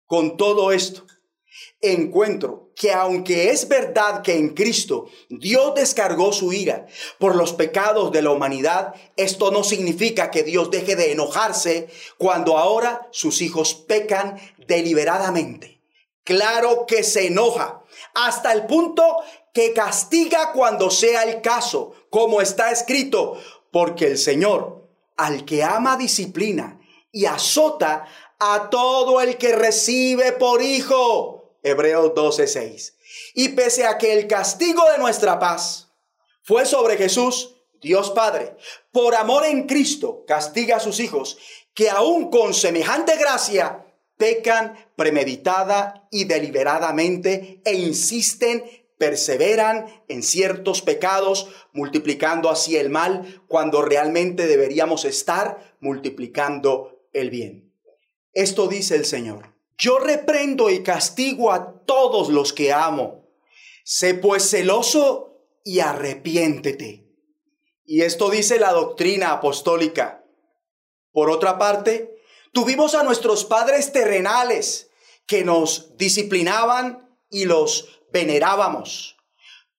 Con 0.06 0.36
todo 0.36 0.72
esto, 0.72 1.06
encuentro 1.82 2.70
que 2.74 2.92
aunque 2.92 3.50
es 3.50 3.68
verdad 3.68 4.22
que 4.22 4.36
en 4.36 4.54
Cristo 4.54 5.08
Dios 5.28 5.74
descargó 5.74 6.32
su 6.32 6.52
ira 6.52 6.86
por 7.18 7.36
los 7.36 7.52
pecados 7.52 8.12
de 8.12 8.22
la 8.22 8.30
humanidad, 8.30 8.94
esto 9.16 9.50
no 9.50 9.64
significa 9.64 10.30
que 10.30 10.42
Dios 10.42 10.70
deje 10.70 10.96
de 10.96 11.12
enojarse 11.12 11.88
cuando 12.16 12.56
ahora 12.56 13.08
sus 13.10 13.42
hijos 13.42 13.74
pecan 13.74 14.40
deliberadamente. 14.66 15.80
Claro 16.24 16.86
que 16.86 17.02
se 17.02 17.26
enoja 17.26 17.82
hasta 18.14 18.52
el 18.52 18.66
punto 18.66 19.04
que 19.52 19.72
castiga 19.72 20.52
cuando 20.52 20.90
sea 20.90 21.24
el 21.24 21.42
caso, 21.42 21.92
como 22.10 22.40
está 22.40 22.70
escrito, 22.70 23.38
porque 23.70 24.06
el 24.06 24.18
Señor, 24.18 24.88
al 25.16 25.44
que 25.44 25.62
ama, 25.62 25.96
disciplina 25.96 26.80
y 27.10 27.26
azota 27.26 28.06
a 28.38 28.70
todo 28.70 29.20
el 29.20 29.36
que 29.36 29.54
recibe 29.54 30.32
por 30.32 30.62
hijo. 30.62 31.41
Hebreos 31.62 32.12
12:6. 32.14 32.94
Y 33.34 33.50
pese 33.50 33.86
a 33.86 33.98
que 33.98 34.12
el 34.12 34.26
castigo 34.26 34.82
de 34.90 34.98
nuestra 34.98 35.38
paz 35.38 35.88
fue 36.42 36.66
sobre 36.66 36.96
Jesús, 36.96 37.56
Dios 37.80 38.10
Padre, 38.10 38.56
por 38.92 39.14
amor 39.14 39.44
en 39.44 39.66
Cristo, 39.66 40.24
castiga 40.26 40.76
a 40.76 40.80
sus 40.80 41.00
hijos, 41.00 41.38
que 41.74 41.90
aún 41.90 42.30
con 42.30 42.54
semejante 42.54 43.16
gracia 43.16 43.86
pecan 44.16 44.76
premeditada 44.94 46.06
y 46.10 46.24
deliberadamente 46.24 47.60
e 47.64 47.74
insisten, 47.74 48.64
perseveran 48.98 50.04
en 50.06 50.22
ciertos 50.22 50.80
pecados, 50.80 51.48
multiplicando 51.72 52.50
así 52.50 52.76
el 52.76 52.88
mal 52.88 53.42
cuando 53.48 53.82
realmente 53.82 54.46
deberíamos 54.46 55.04
estar 55.04 55.74
multiplicando 55.80 57.00
el 57.12 57.30
bien. 57.30 57.72
Esto 58.32 58.68
dice 58.68 58.94
el 58.94 59.04
Señor. 59.04 59.51
Yo 59.82 59.98
reprendo 59.98 60.70
y 60.70 60.82
castigo 60.82 61.50
a 61.50 61.84
todos 61.84 62.28
los 62.28 62.52
que 62.52 62.72
amo. 62.72 63.28
Sé 63.84 64.14
pues 64.14 64.48
celoso 64.48 65.40
y 65.64 65.80
arrepiéntete. 65.80 67.04
Y 67.84 68.02
esto 68.02 68.30
dice 68.30 68.60
la 68.60 68.72
doctrina 68.72 69.32
apostólica. 69.32 70.24
Por 71.10 71.30
otra 71.30 71.58
parte, 71.58 72.12
Tuvimos 72.52 72.94
a 72.94 73.02
nuestros 73.02 73.46
padres 73.46 73.92
terrenales 73.92 74.90
que 75.26 75.42
nos 75.42 75.96
disciplinaban 75.96 77.08
y 77.30 77.46
los 77.46 78.02
venerábamos. 78.12 79.16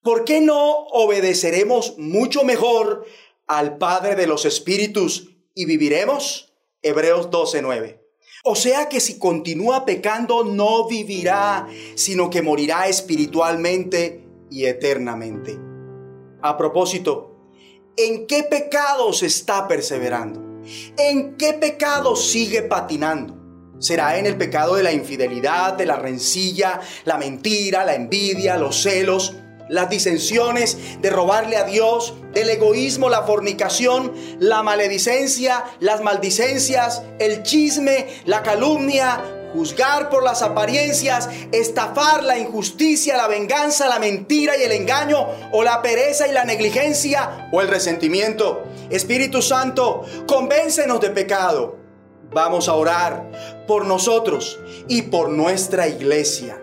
¿Por 0.01 0.25
qué 0.25 0.41
no 0.41 0.87
obedeceremos 0.87 1.99
mucho 1.99 2.43
mejor 2.43 3.05
al 3.45 3.77
Padre 3.77 4.15
de 4.15 4.25
los 4.25 4.45
Espíritus 4.45 5.29
y 5.53 5.65
viviremos? 5.65 6.51
Hebreos 6.81 7.29
12:9. 7.29 8.02
O 8.45 8.55
sea 8.55 8.89
que 8.89 8.99
si 8.99 9.17
continúa 9.17 9.85
pecando 9.85 10.43
no 10.43 10.85
vivirá, 10.85 11.65
sino 11.95 12.29
que 12.29 12.41
morirá 12.41 12.89
espiritualmente 12.89 14.27
y 14.51 14.65
eternamente. 14.65 15.57
A 16.41 16.57
propósito, 16.57 17.37
¿en 17.95 18.27
qué 18.27 18.43
pecados 18.43 19.23
está 19.23 19.65
perseverando? 19.69 20.61
¿En 20.97 21.37
qué 21.37 21.53
pecado 21.53 22.17
sigue 22.17 22.63
patinando? 22.63 23.39
¿Será 23.79 24.17
en 24.17 24.25
el 24.25 24.35
pecado 24.35 24.75
de 24.75 24.83
la 24.83 24.91
infidelidad, 24.91 25.77
de 25.77 25.85
la 25.85 25.95
rencilla, 25.95 26.81
la 27.05 27.17
mentira, 27.17 27.85
la 27.85 27.95
envidia, 27.95 28.57
los 28.57 28.83
celos, 28.83 29.37
las 29.69 29.89
disensiones, 29.89 30.77
de 31.01 31.09
robarle 31.09 31.57
a 31.57 31.63
Dios, 31.63 32.13
del 32.33 32.49
egoísmo, 32.49 33.09
la 33.09 33.23
fornicación, 33.23 34.13
la 34.39 34.63
maledicencia, 34.63 35.63
las 35.79 36.01
maldicencias, 36.01 37.01
el 37.19 37.43
chisme, 37.43 38.07
la 38.25 38.43
calumnia, 38.43 39.21
juzgar 39.53 40.09
por 40.09 40.23
las 40.23 40.41
apariencias, 40.41 41.29
estafar 41.51 42.23
la 42.23 42.37
injusticia, 42.37 43.15
la 43.15 43.27
venganza, 43.27 43.87
la 43.87 43.99
mentira 43.99 44.57
y 44.57 44.63
el 44.63 44.71
engaño, 44.71 45.27
o 45.51 45.63
la 45.63 45.81
pereza 45.81 46.27
y 46.27 46.31
la 46.31 46.43
negligencia, 46.43 47.49
o 47.51 47.61
el 47.61 47.67
resentimiento. 47.67 48.63
Espíritu 48.89 49.41
Santo, 49.41 50.03
convéncenos 50.27 50.99
de 50.99 51.11
pecado. 51.11 51.77
Vamos 52.31 52.67
a 52.67 52.73
orar 52.73 53.63
por 53.67 53.85
nosotros 53.85 54.59
y 54.87 55.03
por 55.03 55.29
nuestra 55.29 55.87
iglesia. 55.87 56.62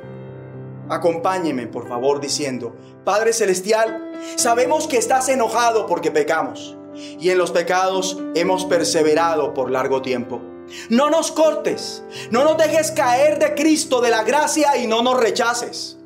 Acompáñeme, 0.91 1.68
por 1.68 1.88
favor, 1.88 2.20
diciendo, 2.20 2.74
Padre 3.05 3.32
Celestial, 3.32 4.11
sabemos 4.34 4.88
que 4.88 4.97
estás 4.97 5.28
enojado 5.28 5.86
porque 5.86 6.11
pecamos 6.11 6.76
y 7.20 7.30
en 7.30 7.38
los 7.38 7.53
pecados 7.53 8.18
hemos 8.34 8.64
perseverado 8.64 9.55
por 9.55 9.70
largo 9.70 10.03
tiempo. 10.03 10.43
No 10.88 11.09
nos 11.09 11.30
cortes, 11.30 12.03
no 12.32 12.43
nos 12.43 12.57
dejes 12.59 12.91
caer 12.91 13.38
de 13.38 13.55
Cristo, 13.55 14.01
de 14.01 14.11
la 14.11 14.24
gracia 14.24 14.76
y 14.78 14.88
no 14.88 15.03
nos 15.03 15.20
rechaces. 15.20 15.97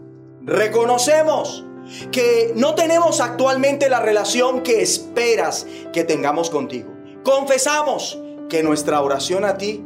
Reconocemos 0.43 1.65
que 2.13 2.53
no 2.55 2.75
tenemos 2.75 3.23
actualmente 3.23 3.89
la 3.89 4.01
relación 4.01 4.63
que 4.63 4.83
esperas 4.83 5.67
que 5.95 6.05
tengamos 6.05 6.51
contigo. 6.51 6.91
Confesamos 7.23 8.19
que 8.51 8.63
nuestra 8.63 9.01
oración 9.01 9.47
a 9.47 9.57
ti 9.57 9.83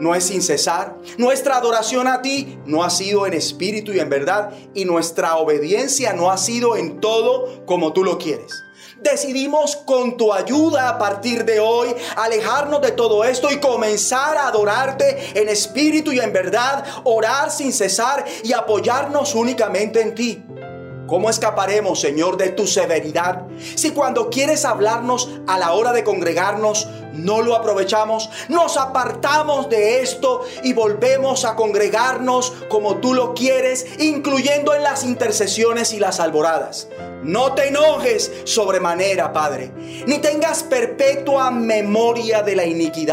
no 0.00 0.14
es 0.14 0.24
sin 0.24 0.42
cesar. 0.42 0.96
Nuestra 1.18 1.56
adoración 1.56 2.08
a 2.08 2.22
ti 2.22 2.58
no 2.66 2.82
ha 2.84 2.90
sido 2.90 3.26
en 3.26 3.34
espíritu 3.34 3.92
y 3.92 4.00
en 4.00 4.10
verdad. 4.10 4.50
Y 4.74 4.84
nuestra 4.84 5.36
obediencia 5.36 6.12
no 6.12 6.30
ha 6.30 6.38
sido 6.38 6.76
en 6.76 7.00
todo 7.00 7.64
como 7.66 7.92
tú 7.92 8.04
lo 8.04 8.18
quieres. 8.18 8.52
Decidimos 9.02 9.74
con 9.76 10.16
tu 10.16 10.32
ayuda 10.32 10.88
a 10.88 10.96
partir 10.96 11.44
de 11.44 11.58
hoy 11.58 11.88
alejarnos 12.16 12.80
de 12.80 12.92
todo 12.92 13.24
esto 13.24 13.50
y 13.50 13.58
comenzar 13.58 14.36
a 14.36 14.46
adorarte 14.46 15.32
en 15.34 15.48
espíritu 15.48 16.12
y 16.12 16.20
en 16.20 16.32
verdad, 16.32 16.84
orar 17.02 17.50
sin 17.50 17.72
cesar 17.72 18.24
y 18.44 18.52
apoyarnos 18.52 19.34
únicamente 19.34 20.00
en 20.00 20.14
ti. 20.14 20.44
¿Cómo 21.12 21.28
escaparemos, 21.28 22.00
Señor, 22.00 22.38
de 22.38 22.48
tu 22.52 22.66
severidad? 22.66 23.42
Si 23.74 23.90
cuando 23.90 24.30
quieres 24.30 24.64
hablarnos 24.64 25.28
a 25.46 25.58
la 25.58 25.74
hora 25.74 25.92
de 25.92 26.04
congregarnos, 26.04 26.88
no 27.12 27.42
lo 27.42 27.54
aprovechamos, 27.54 28.30
nos 28.48 28.78
apartamos 28.78 29.68
de 29.68 30.00
esto 30.00 30.40
y 30.62 30.72
volvemos 30.72 31.44
a 31.44 31.54
congregarnos 31.54 32.54
como 32.70 32.96
tú 32.96 33.12
lo 33.12 33.34
quieres, 33.34 33.84
incluyendo 33.98 34.72
en 34.72 34.84
las 34.84 35.04
intercesiones 35.04 35.92
y 35.92 35.98
las 35.98 36.18
alboradas. 36.18 36.88
No 37.22 37.52
te 37.52 37.68
enojes 37.68 38.32
sobremanera, 38.44 39.34
Padre, 39.34 39.70
ni 40.06 40.16
tengas 40.16 40.62
perpetua 40.62 41.50
memoria 41.50 42.40
de 42.40 42.56
la 42.56 42.64
iniquid. 42.64 43.10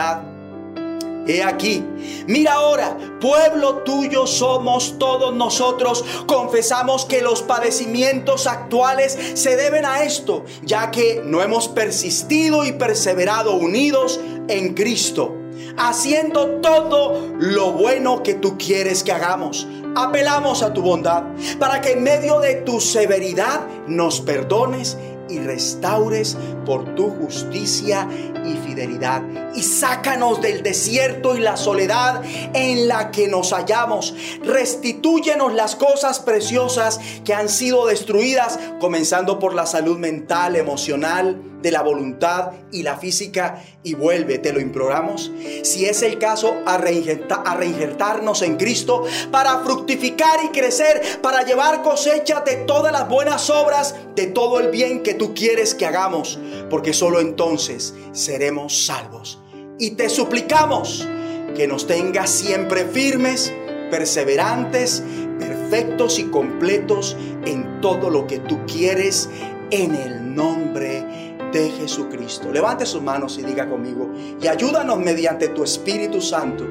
He 1.30 1.44
aquí, 1.44 1.86
mira 2.26 2.54
ahora, 2.54 2.98
pueblo 3.22 3.84
tuyo 3.84 4.26
somos 4.26 4.98
todos 4.98 5.32
nosotros. 5.32 6.04
Confesamos 6.26 7.06
que 7.06 7.22
los 7.22 7.44
padecimientos 7.44 8.48
actuales 8.48 9.16
se 9.36 9.56
deben 9.56 9.86
a 9.86 10.02
esto, 10.02 10.44
ya 10.64 10.90
que 10.90 11.22
no 11.24 11.44
hemos 11.44 11.68
persistido 11.68 12.66
y 12.66 12.72
perseverado 12.72 13.58
unidos 13.58 14.20
en 14.48 14.74
Cristo, 14.74 15.36
haciendo 15.78 16.62
todo 16.62 17.30
lo 17.38 17.74
bueno 17.74 18.24
que 18.24 18.34
tú 18.34 18.58
quieres 18.58 19.04
que 19.04 19.12
hagamos. 19.12 19.68
Apelamos 19.96 20.64
a 20.64 20.74
tu 20.74 20.82
bondad 20.82 21.26
para 21.60 21.80
que 21.80 21.92
en 21.92 22.02
medio 22.02 22.40
de 22.40 22.56
tu 22.56 22.82
severidad 22.82 23.68
nos 23.86 24.20
perdones 24.20 24.98
y 25.30 25.38
restaures 25.38 26.38
por 26.70 26.94
tu 26.94 27.10
justicia 27.10 28.08
y 28.46 28.54
fidelidad. 28.58 29.24
Y 29.56 29.64
sácanos 29.64 30.40
del 30.40 30.62
desierto 30.62 31.36
y 31.36 31.40
la 31.40 31.58
soledad 31.58 32.22
en 32.54 32.88
la 32.88 33.10
que 33.10 33.28
nos 33.28 33.54
hallamos. 33.54 34.14
Restitúyenos 34.44 35.52
las 35.56 35.76
cosas 35.76 36.20
preciosas 36.20 37.00
que 37.26 37.34
han 37.34 37.50
sido 37.50 37.88
destruidas, 37.88 38.60
comenzando 38.80 39.40
por 39.40 39.56
la 39.56 39.66
salud 39.66 39.98
mental, 39.98 40.56
emocional, 40.56 41.42
de 41.62 41.72
la 41.72 41.82
voluntad 41.82 42.52
y 42.72 42.84
la 42.84 42.98
física 42.98 43.64
y 43.84 43.94
vuelve, 43.94 44.40
te 44.40 44.54
lo 44.54 44.60
imploramos. 44.60 45.32
Si 45.64 45.86
es 45.86 46.02
el 46.04 46.18
caso, 46.18 46.56
a, 46.66 46.76
a 46.76 47.56
reinjertarnos 47.56 48.42
en 48.42 48.58
Cristo 48.58 49.04
para 49.32 49.60
fructificar 49.60 50.40
y 50.46 50.50
crecer, 50.50 51.20
para 51.22 51.44
llevar 51.44 51.82
cosecha 51.82 52.42
de 52.42 52.56
todas 52.58 52.92
las 52.92 53.10
buenas 53.10 53.50
obras, 53.50 53.96
de 54.16 54.28
todo 54.28 54.60
el 54.60 54.70
bien 54.70 55.04
que 55.04 55.14
tú 55.14 55.34
quieres 55.34 55.76
que 55.76 55.86
hagamos, 55.86 56.40
porque 56.70 56.94
solo 56.94 57.20
entonces 57.20 57.94
seremos 58.12 58.86
salvos. 58.86 59.42
Y 59.78 59.92
te 59.92 60.10
suplicamos 60.10 61.08
que 61.56 61.68
nos 61.68 61.88
tengas 61.88 62.30
siempre 62.30 62.86
firmes, 62.86 63.54
perseverantes, 63.90 65.04
perfectos 65.40 66.20
y 66.20 66.26
completos 66.26 67.16
en 67.46 67.82
todo 67.82 68.10
lo 68.10 68.28
que 68.28 68.40
tú 68.40 68.60
quieres 68.66 69.30
en 69.72 69.96
el 69.96 70.36
nombre 70.36 71.06
de 71.52 71.70
Jesucristo. 71.72 72.52
Levante 72.52 72.86
sus 72.86 73.02
manos 73.02 73.38
y 73.38 73.44
diga 73.44 73.70
conmigo, 73.70 74.12
y 74.42 74.48
ayúdanos 74.48 75.00
mediante 75.00 75.48
tu 75.50 75.64
Espíritu 75.64 76.22
Santo 76.22 76.66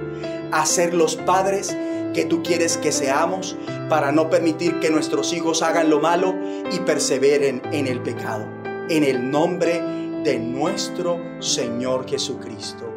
a 0.53 0.65
ser 0.67 0.95
los 0.95 1.17
padres 1.17 1.77
que 2.15 2.25
tú 2.25 2.43
quieres 2.43 2.77
que 2.77 2.93
seamos 2.93 3.57
para 3.89 4.13
no 4.13 4.31
permitir 4.31 4.81
que 4.81 4.91
nuestros 4.91 5.33
hijos 5.33 5.63
hagan 5.63 5.91
lo 5.91 6.01
malo 6.01 6.35
y 6.73 6.81
perseveren 6.81 7.63
en 7.73 7.87
el 7.87 8.01
pecado. 8.03 8.58
En 8.91 9.05
el 9.05 9.31
nombre 9.31 9.83
de 10.25 10.39
nuestro 10.39 11.21
Señor 11.41 12.09
Jesucristo. 12.09 12.91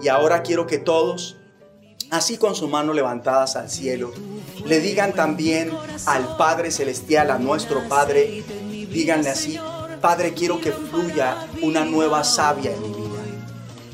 Y 0.00 0.06
ahora 0.06 0.42
quiero 0.42 0.68
que 0.68 0.78
todos, 0.78 1.36
así 2.10 2.36
con 2.38 2.54
sus 2.54 2.70
manos 2.70 2.94
levantadas 2.94 3.56
al 3.56 3.68
cielo, 3.68 4.12
le 4.64 4.78
digan 4.78 5.12
también 5.12 5.72
al 6.06 6.36
Padre 6.36 6.70
Celestial, 6.70 7.32
a 7.32 7.38
nuestro 7.38 7.88
Padre, 7.88 8.44
díganle 8.70 9.30
así, 9.30 9.58
Padre, 10.00 10.32
quiero 10.32 10.60
que 10.60 10.70
fluya 10.70 11.48
una 11.60 11.84
nueva 11.84 12.22
savia 12.22 12.72
en 12.72 12.82
mi 12.82 12.88
vida. 12.88 13.02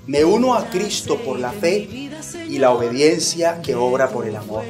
Me 0.07 0.25
uno 0.27 0.55
a 0.55 0.69
Cristo 0.69 1.17
por 1.17 1.39
la 1.39 1.53
fe 1.53 2.11
y 2.47 2.59
la 2.59 2.73
obediencia 2.73 3.63
que 3.63 3.75
obra 3.75 4.11
por 4.11 4.27
el 4.27 4.37
amor, 4.37 4.65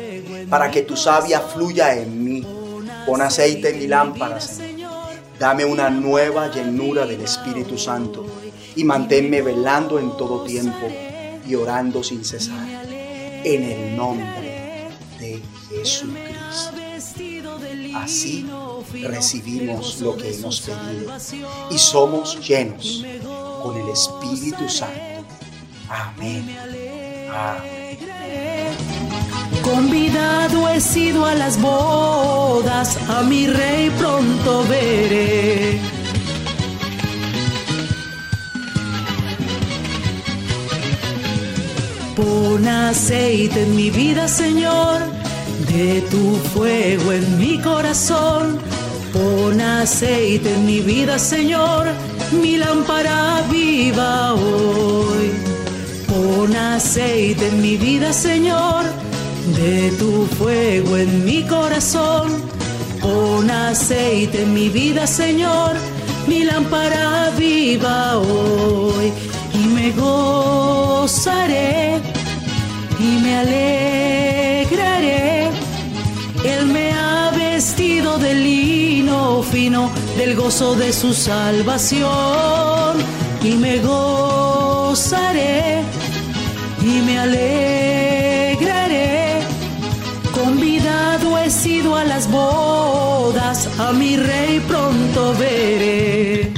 para 0.48 0.70
que 0.70 0.82
tu 0.82 0.96
savia 0.96 1.40
fluya 1.40 1.96
en 1.96 2.24
mí. 2.24 2.46
Pon 3.04 3.20
aceite 3.20 3.70
en 3.70 3.78
mi 3.78 3.86
lámpara, 3.88 4.40
Señor. 4.40 4.77
Dame 5.38 5.64
una 5.64 5.88
nueva 5.88 6.50
llenura 6.50 7.06
del 7.06 7.20
Espíritu 7.20 7.78
Santo 7.78 8.26
y 8.74 8.84
manténme 8.84 9.40
velando 9.42 9.98
en 9.98 10.16
todo 10.16 10.44
tiempo 10.44 10.88
y 11.46 11.54
orando 11.54 12.02
sin 12.02 12.24
cesar. 12.24 12.66
En 13.44 13.62
el 13.62 13.96
nombre 13.96 14.88
de 15.20 15.40
Jesucristo. 15.68 16.72
Así 17.94 18.46
recibimos 19.02 20.00
lo 20.00 20.16
que 20.16 20.34
hemos 20.34 20.60
pedido 20.60 21.12
y 21.70 21.78
somos 21.78 22.46
llenos 22.46 23.04
con 23.62 23.76
el 23.76 23.88
Espíritu 23.90 24.68
Santo. 24.68 25.24
Amén. 25.88 26.56
Amén. 27.32 27.77
Convidado 29.70 30.68
he 30.68 30.80
sido 30.80 31.24
a 31.24 31.34
las 31.34 31.60
bodas, 31.60 32.98
a 33.08 33.22
mi 33.22 33.46
rey 33.46 33.90
pronto 33.90 34.64
veré. 34.68 35.80
Pon 42.16 42.66
aceite 42.66 43.62
en 43.62 43.76
mi 43.76 43.90
vida, 43.90 44.26
Señor 44.28 45.18
de 45.66 46.02
tu 46.10 46.36
fuego 46.52 47.12
en 47.12 47.38
mi 47.38 47.58
corazón. 47.58 48.58
Pon 49.12 49.60
aceite 49.60 50.54
en 50.54 50.66
mi 50.66 50.80
vida, 50.80 51.18
Señor, 51.18 51.86
mi 52.32 52.56
lámpara 52.56 53.42
viva 53.50 54.34
hoy. 54.34 55.30
Pon 56.06 56.54
aceite 56.54 57.48
en 57.48 57.60
mi 57.60 57.76
vida, 57.76 58.12
Señor, 58.12 58.84
de 59.54 59.90
tu 59.98 60.26
fuego 60.38 60.96
en 60.96 61.24
mi 61.24 61.42
corazón. 61.44 62.42
Pon 63.00 63.50
aceite 63.50 64.42
en 64.42 64.52
mi 64.54 64.68
vida, 64.68 65.06
Señor, 65.06 65.76
mi 66.26 66.44
lámpara 66.44 67.30
viva 67.38 68.18
hoy. 68.18 69.12
Y 69.54 69.66
me 69.68 69.92
gozaré 69.92 71.30
y 72.98 73.18
me 73.22 73.36
alegraré 73.36 74.48
él 76.44 76.66
me 76.66 76.92
ha 76.92 77.30
vestido 77.30 78.18
de 78.18 78.34
lino 78.34 79.42
fino, 79.42 79.90
del 80.16 80.36
gozo 80.36 80.74
de 80.74 80.92
su 80.92 81.12
salvación, 81.12 82.96
y 83.42 83.54
me 83.54 83.78
gozaré 83.78 85.02
y 86.82 87.02
me 87.02 87.18
alegraré. 87.18 87.87
Sido 91.48 91.96
a 91.96 92.04
las 92.04 92.30
bodas, 92.30 93.68
a 93.80 93.92
mi 93.92 94.16
rey 94.16 94.60
pronto 94.60 95.34
veré. 95.38 96.57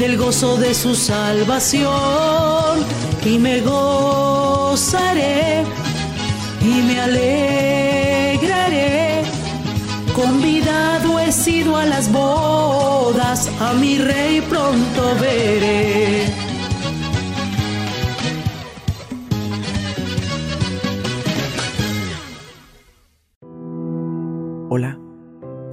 Del 0.00 0.16
gozo 0.16 0.56
de 0.56 0.74
su 0.74 0.94
salvación, 0.94 1.90
y 3.22 3.38
me 3.38 3.60
gozaré 3.60 4.50
y 6.62 6.82
me 6.86 7.00
alegraré. 7.00 8.40
Convidado 10.14 11.20
he 11.20 11.30
sido 11.30 11.76
a 11.76 11.84
las 11.84 12.10
bodas, 12.10 13.50
a 13.60 13.74
mi 13.74 13.98
rey 13.98 14.40
pronto 14.40 15.14
veré. 15.20 16.39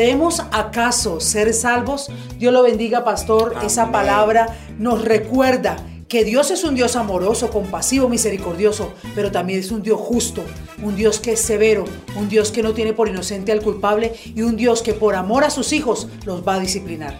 ¿Podemos 0.00 0.40
acaso 0.50 1.20
ser 1.20 1.52
salvos? 1.52 2.08
Dios 2.38 2.54
lo 2.54 2.62
bendiga, 2.62 3.04
pastor. 3.04 3.54
Esa 3.62 3.92
palabra 3.92 4.56
nos 4.78 5.04
recuerda 5.04 5.76
que 6.08 6.24
Dios 6.24 6.50
es 6.50 6.64
un 6.64 6.74
Dios 6.74 6.96
amoroso, 6.96 7.50
compasivo, 7.50 8.08
misericordioso, 8.08 8.94
pero 9.14 9.30
también 9.30 9.60
es 9.60 9.70
un 9.70 9.82
Dios 9.82 10.00
justo, 10.00 10.42
un 10.82 10.96
Dios 10.96 11.20
que 11.20 11.32
es 11.32 11.40
severo, 11.42 11.84
un 12.16 12.30
Dios 12.30 12.50
que 12.50 12.62
no 12.62 12.72
tiene 12.72 12.94
por 12.94 13.10
inocente 13.10 13.52
al 13.52 13.60
culpable 13.60 14.14
y 14.24 14.40
un 14.40 14.56
Dios 14.56 14.80
que 14.80 14.94
por 14.94 15.14
amor 15.16 15.44
a 15.44 15.50
sus 15.50 15.70
hijos 15.74 16.08
los 16.24 16.48
va 16.48 16.54
a 16.54 16.60
disciplinar. 16.60 17.18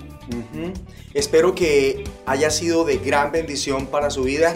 Espero 1.13 1.55
que 1.55 2.05
haya 2.25 2.49
sido 2.49 2.87
de 2.87 2.97
gran 2.97 3.31
bendición 3.31 3.89
para 3.89 4.09
su 4.09 4.23
vida, 4.23 4.55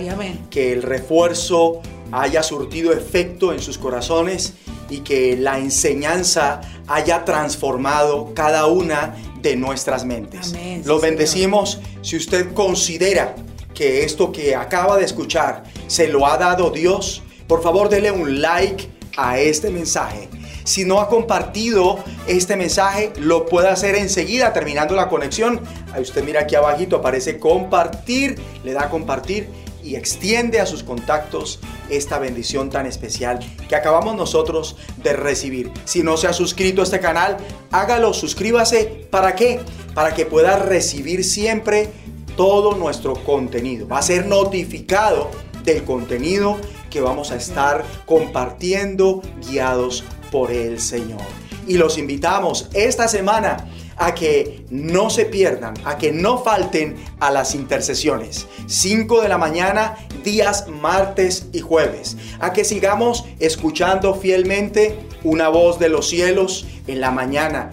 que 0.49 0.73
el 0.73 0.81
refuerzo 0.81 1.83
haya 2.11 2.43
surtido 2.43 2.95
efecto 2.95 3.53
en 3.53 3.61
sus 3.61 3.77
corazones 3.77 4.55
y 4.89 5.01
que 5.01 5.37
la 5.37 5.59
enseñanza 5.59 6.61
haya 6.87 7.25
transformado 7.25 8.33
cada 8.35 8.67
una 8.67 9.15
de 9.41 9.57
nuestras 9.57 10.05
mentes. 10.05 10.55
Los 10.85 11.03
bendecimos 11.03 11.81
si 12.03 12.17
usted 12.17 12.53
considera 12.53 13.35
que 13.75 14.05
esto 14.05 14.33
que 14.33 14.55
acaba 14.55 14.97
de 14.97 15.05
escuchar 15.05 15.65
se 15.87 16.09
lo 16.09 16.27
ha 16.27 16.39
dado 16.39 16.71
Dios. 16.71 17.23
Por 17.47 17.63
favor, 17.63 17.89
dele 17.89 18.11
un 18.11 18.41
like 18.41 18.89
a 19.17 19.39
este 19.39 19.71
mensaje. 19.71 20.29
Si 20.65 20.87
no 20.87 21.01
ha 21.01 21.09
compartido 21.09 22.03
este 22.27 22.57
mensaje, 22.57 23.13
lo 23.19 23.45
puede 23.45 23.69
hacer 23.69 23.97
enseguida 23.97 24.55
terminando 24.55 24.95
la 24.95 25.11
conexión. 25.11 25.61
Ahí 25.93 26.03
usted 26.03 26.25
mira 26.25 26.41
aquí 26.41 26.55
abajito 26.55 26.97
aparece 26.97 27.39
compartir, 27.39 28.41
le 28.65 28.73
da 28.73 28.85
a 28.85 28.91
compartir 28.91 29.47
y 29.85 29.97
extiende 29.97 30.61
a 30.61 30.67
sus 30.67 30.83
contactos 30.83 31.61
esta 31.91 32.19
bendición 32.19 32.71
tan 32.71 32.87
especial 32.87 33.39
que 33.69 33.77
acabamos 33.77 34.17
nosotros 34.17 34.77
de 35.03 35.13
recibir. 35.13 35.71
Si 35.85 36.03
no 36.03 36.17
se 36.17 36.27
ha 36.27 36.33
suscrito 36.33 36.81
a 36.81 36.85
este 36.85 37.01
canal, 37.01 37.37
hágalo, 37.71 38.15
suscríbase. 38.15 39.07
¿Para 39.11 39.35
qué? 39.35 39.61
Para 39.95 40.15
que 40.15 40.25
pueda 40.25 40.59
recibir 40.59 41.23
siempre 41.23 41.91
todo 42.37 42.75
nuestro 42.75 43.15
contenido. 43.25 43.87
Va 43.87 43.99
a 43.99 44.03
ser 44.03 44.27
notificado 44.27 45.31
del 45.63 45.85
contenido 45.85 46.57
que 46.91 47.01
vamos 47.01 47.31
a 47.31 47.37
estar 47.37 47.85
compartiendo 48.07 49.23
guiados 49.49 50.05
por 50.33 50.51
el 50.51 50.81
Señor. 50.81 51.23
Y 51.67 51.77
los 51.77 51.99
invitamos 51.99 52.69
esta 52.73 53.09
semana 53.09 53.69
a 53.97 54.15
que 54.15 54.65
no 54.71 55.11
se 55.11 55.25
pierdan, 55.25 55.75
a 55.85 55.99
que 55.99 56.13
no 56.13 56.39
falten 56.39 56.97
a 57.21 57.31
las 57.31 57.55
intercesiones. 57.55 58.47
5 58.67 59.23
de 59.23 59.29
la 59.29 59.39
mañana, 59.39 59.97
días 60.23 60.69
martes 60.69 61.49
y 61.53 61.61
jueves. 61.61 62.17
A 62.41 62.53
que 62.53 62.65
sigamos 62.65 63.25
escuchando 63.39 64.15
fielmente 64.15 64.99
una 65.23 65.49
voz 65.49 65.79
de 65.79 65.89
los 65.89 66.09
cielos 66.09 66.67
en 66.87 67.01
la 67.01 67.11
mañana. 67.11 67.73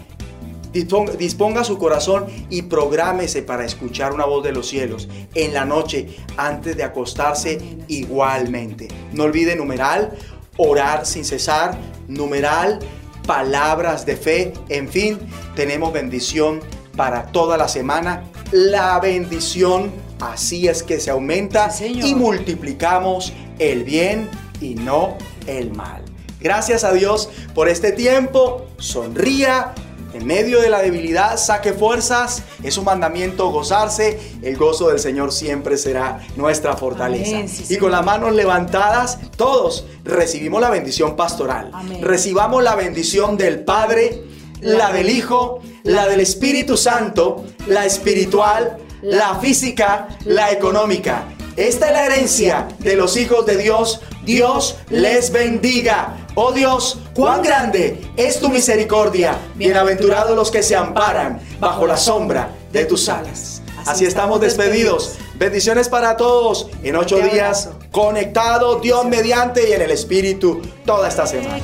Disponga 0.74 1.66
su 1.66 1.78
corazón 1.78 2.28
y 2.50 2.62
prográmese 2.62 3.42
para 3.42 3.66
escuchar 3.66 4.14
una 4.14 4.26
voz 4.26 4.42
de 4.44 4.54
los 4.54 4.70
cielos 4.70 5.10
en 5.36 5.54
la 5.54 5.66
noche 5.66 6.16
antes 6.38 6.78
de 6.78 6.84
acostarse 6.84 7.60
igualmente. 7.90 8.88
No 9.12 9.24
olvide 9.24 9.58
numeral, 9.58 10.18
orar 10.56 11.06
sin 11.06 11.26
cesar, 11.26 11.78
numeral 12.08 12.80
palabras 13.26 14.06
de 14.06 14.16
fe, 14.16 14.54
en 14.70 14.88
fin, 14.88 15.20
tenemos 15.56 15.94
bendición 15.94 16.60
para 16.96 17.28
toda 17.28 17.58
la 17.58 17.68
semana. 17.68 18.24
La 18.52 19.00
bendición 19.00 19.92
así 20.20 20.68
es 20.68 20.84
que 20.84 21.00
se 21.00 21.12
aumenta 21.12 21.72
y 21.82 22.14
multiplicamos 22.16 23.34
el 23.60 23.84
bien 23.84 24.30
y 24.60 24.76
no 24.76 25.18
el 25.48 25.72
mal. 25.72 26.04
Gracias 26.40 26.84
a 26.84 26.92
Dios 26.92 27.30
por 27.54 27.70
este 27.70 27.92
tiempo. 27.92 28.68
Sonría 28.78 29.74
en 30.14 30.26
medio 30.26 30.62
de 30.62 30.70
la 30.70 30.82
debilidad, 30.82 31.38
saque 31.38 31.74
fuerzas. 31.74 32.44
Es 32.64 32.78
un 32.78 32.86
mandamiento 32.86 33.50
gozarse. 33.50 34.20
El 34.42 34.58
gozo 34.58 34.90
del 34.90 35.00
Señor 35.00 35.32
siempre 35.32 35.78
será 35.78 36.26
nuestra 36.36 36.76
fortaleza. 36.76 37.46
y 37.70 37.78
con 37.78 37.92
las 37.92 38.06
manos 38.06 38.34
levantadas, 38.34 39.20
todos 39.36 39.86
recibimos 40.04 40.62
la 40.62 40.70
bendición 40.70 41.16
pastoral. 41.16 41.72
Recibamos 42.02 42.64
la 42.64 42.76
bendición 42.76 43.38
del 43.38 43.64
Padre, 43.64 44.24
la 44.62 44.92
del 44.92 45.10
Hijo, 45.10 45.62
la 45.84 46.08
del 46.08 46.20
Espíritu 46.20 46.78
Santo, 46.78 47.46
la 47.68 47.86
espiritual, 47.86 48.78
la 49.02 49.36
física, 49.36 50.08
la 50.26 50.52
económica. 50.52 51.26
Esta 51.56 51.88
es 51.88 51.92
la 51.92 52.06
herencia 52.06 52.68
de 52.80 52.96
los 52.96 53.18
hijos 53.18 53.46
de 53.46 53.58
Dios 53.58 54.02
Dios 54.24 54.78
les 54.90 55.32
bendiga. 55.32 56.28
Oh 56.36 56.52
Dios, 56.52 57.00
cuán 57.14 57.42
grande 57.42 58.02
es 58.16 58.40
tu 58.40 58.50
misericordia. 58.50 59.38
Bienaventurados 59.56 60.36
los 60.36 60.52
que 60.52 60.64
se 60.64 60.76
amparan 60.76 61.40
bajo 61.60 61.86
la 61.86 61.98
sombra 61.98 62.50
de 62.72 62.86
tus 62.86 63.10
alas. 63.10 63.62
Así 63.86 64.06
estamos 64.06 64.40
despedidos. 64.42 65.18
Bendiciones 65.36 65.90
para 65.90 66.18
todos. 66.18 66.68
En 66.84 66.96
ocho 66.96 67.18
días, 67.18 67.70
conectado 67.92 68.80
Dios 68.80 69.06
mediante 69.06 69.70
y 69.70 69.74
en 69.74 69.82
el 69.82 69.92
Espíritu 69.92 70.62
toda 70.86 71.08
esta 71.08 71.26
semana. 71.26 71.60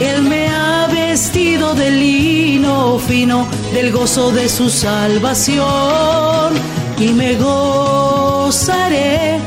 Él 0.00 0.22
me 0.22 0.48
ha 0.48 0.88
vestido 0.88 1.74
de 1.74 1.90
lino 1.90 2.98
fino 2.98 3.46
del 3.72 3.92
gozo 3.92 4.32
de 4.32 4.48
su 4.48 4.68
salvación 4.68 6.54
y 6.98 7.08
me 7.08 7.36
gozaré 7.36 9.38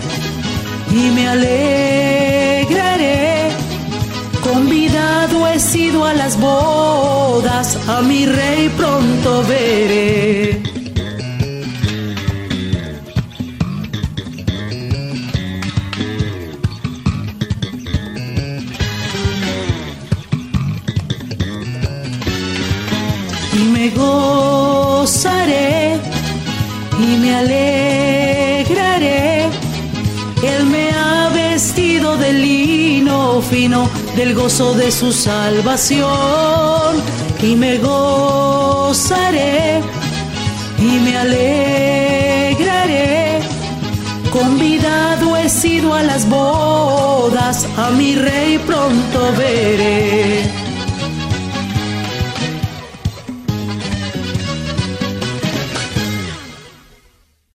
y 0.92 1.12
me 1.12 1.28
alegraré. 1.28 3.35
Sido 5.58 6.04
a 6.06 6.14
las 6.14 6.38
bodas, 6.40 7.78
a 7.88 8.02
mi 8.02 8.26
rey 8.26 8.68
pronto 8.70 9.42
veré. 9.48 10.62
y 23.54 23.60
me 23.72 23.90
gozaré 23.92 25.38
y 27.00 27.18
me 27.18 27.36
alegraré. 27.36 28.66
Él 30.44 30.66
me 30.66 30.90
ha 30.92 31.30
vestido 31.30 32.18
de 32.18 32.34
lino 32.34 33.42
fino 33.42 33.90
del 34.16 34.34
gozo 34.34 34.74
de 34.74 34.92
su 34.92 35.12
salvación 35.12 36.08
y 37.42 37.56
me 37.56 37.78
gozaré 37.78 39.82
y 40.80 41.00
me 41.04 41.18
alegraré. 41.18 43.42
Convidado 44.32 45.36
he 45.36 45.50
sido 45.50 45.94
a 45.94 46.04
las 46.04 46.30
bodas, 46.30 47.68
a 47.78 47.90
mi 47.92 48.16
rey 48.16 48.58
pronto 48.60 49.34
veré. 49.38 50.50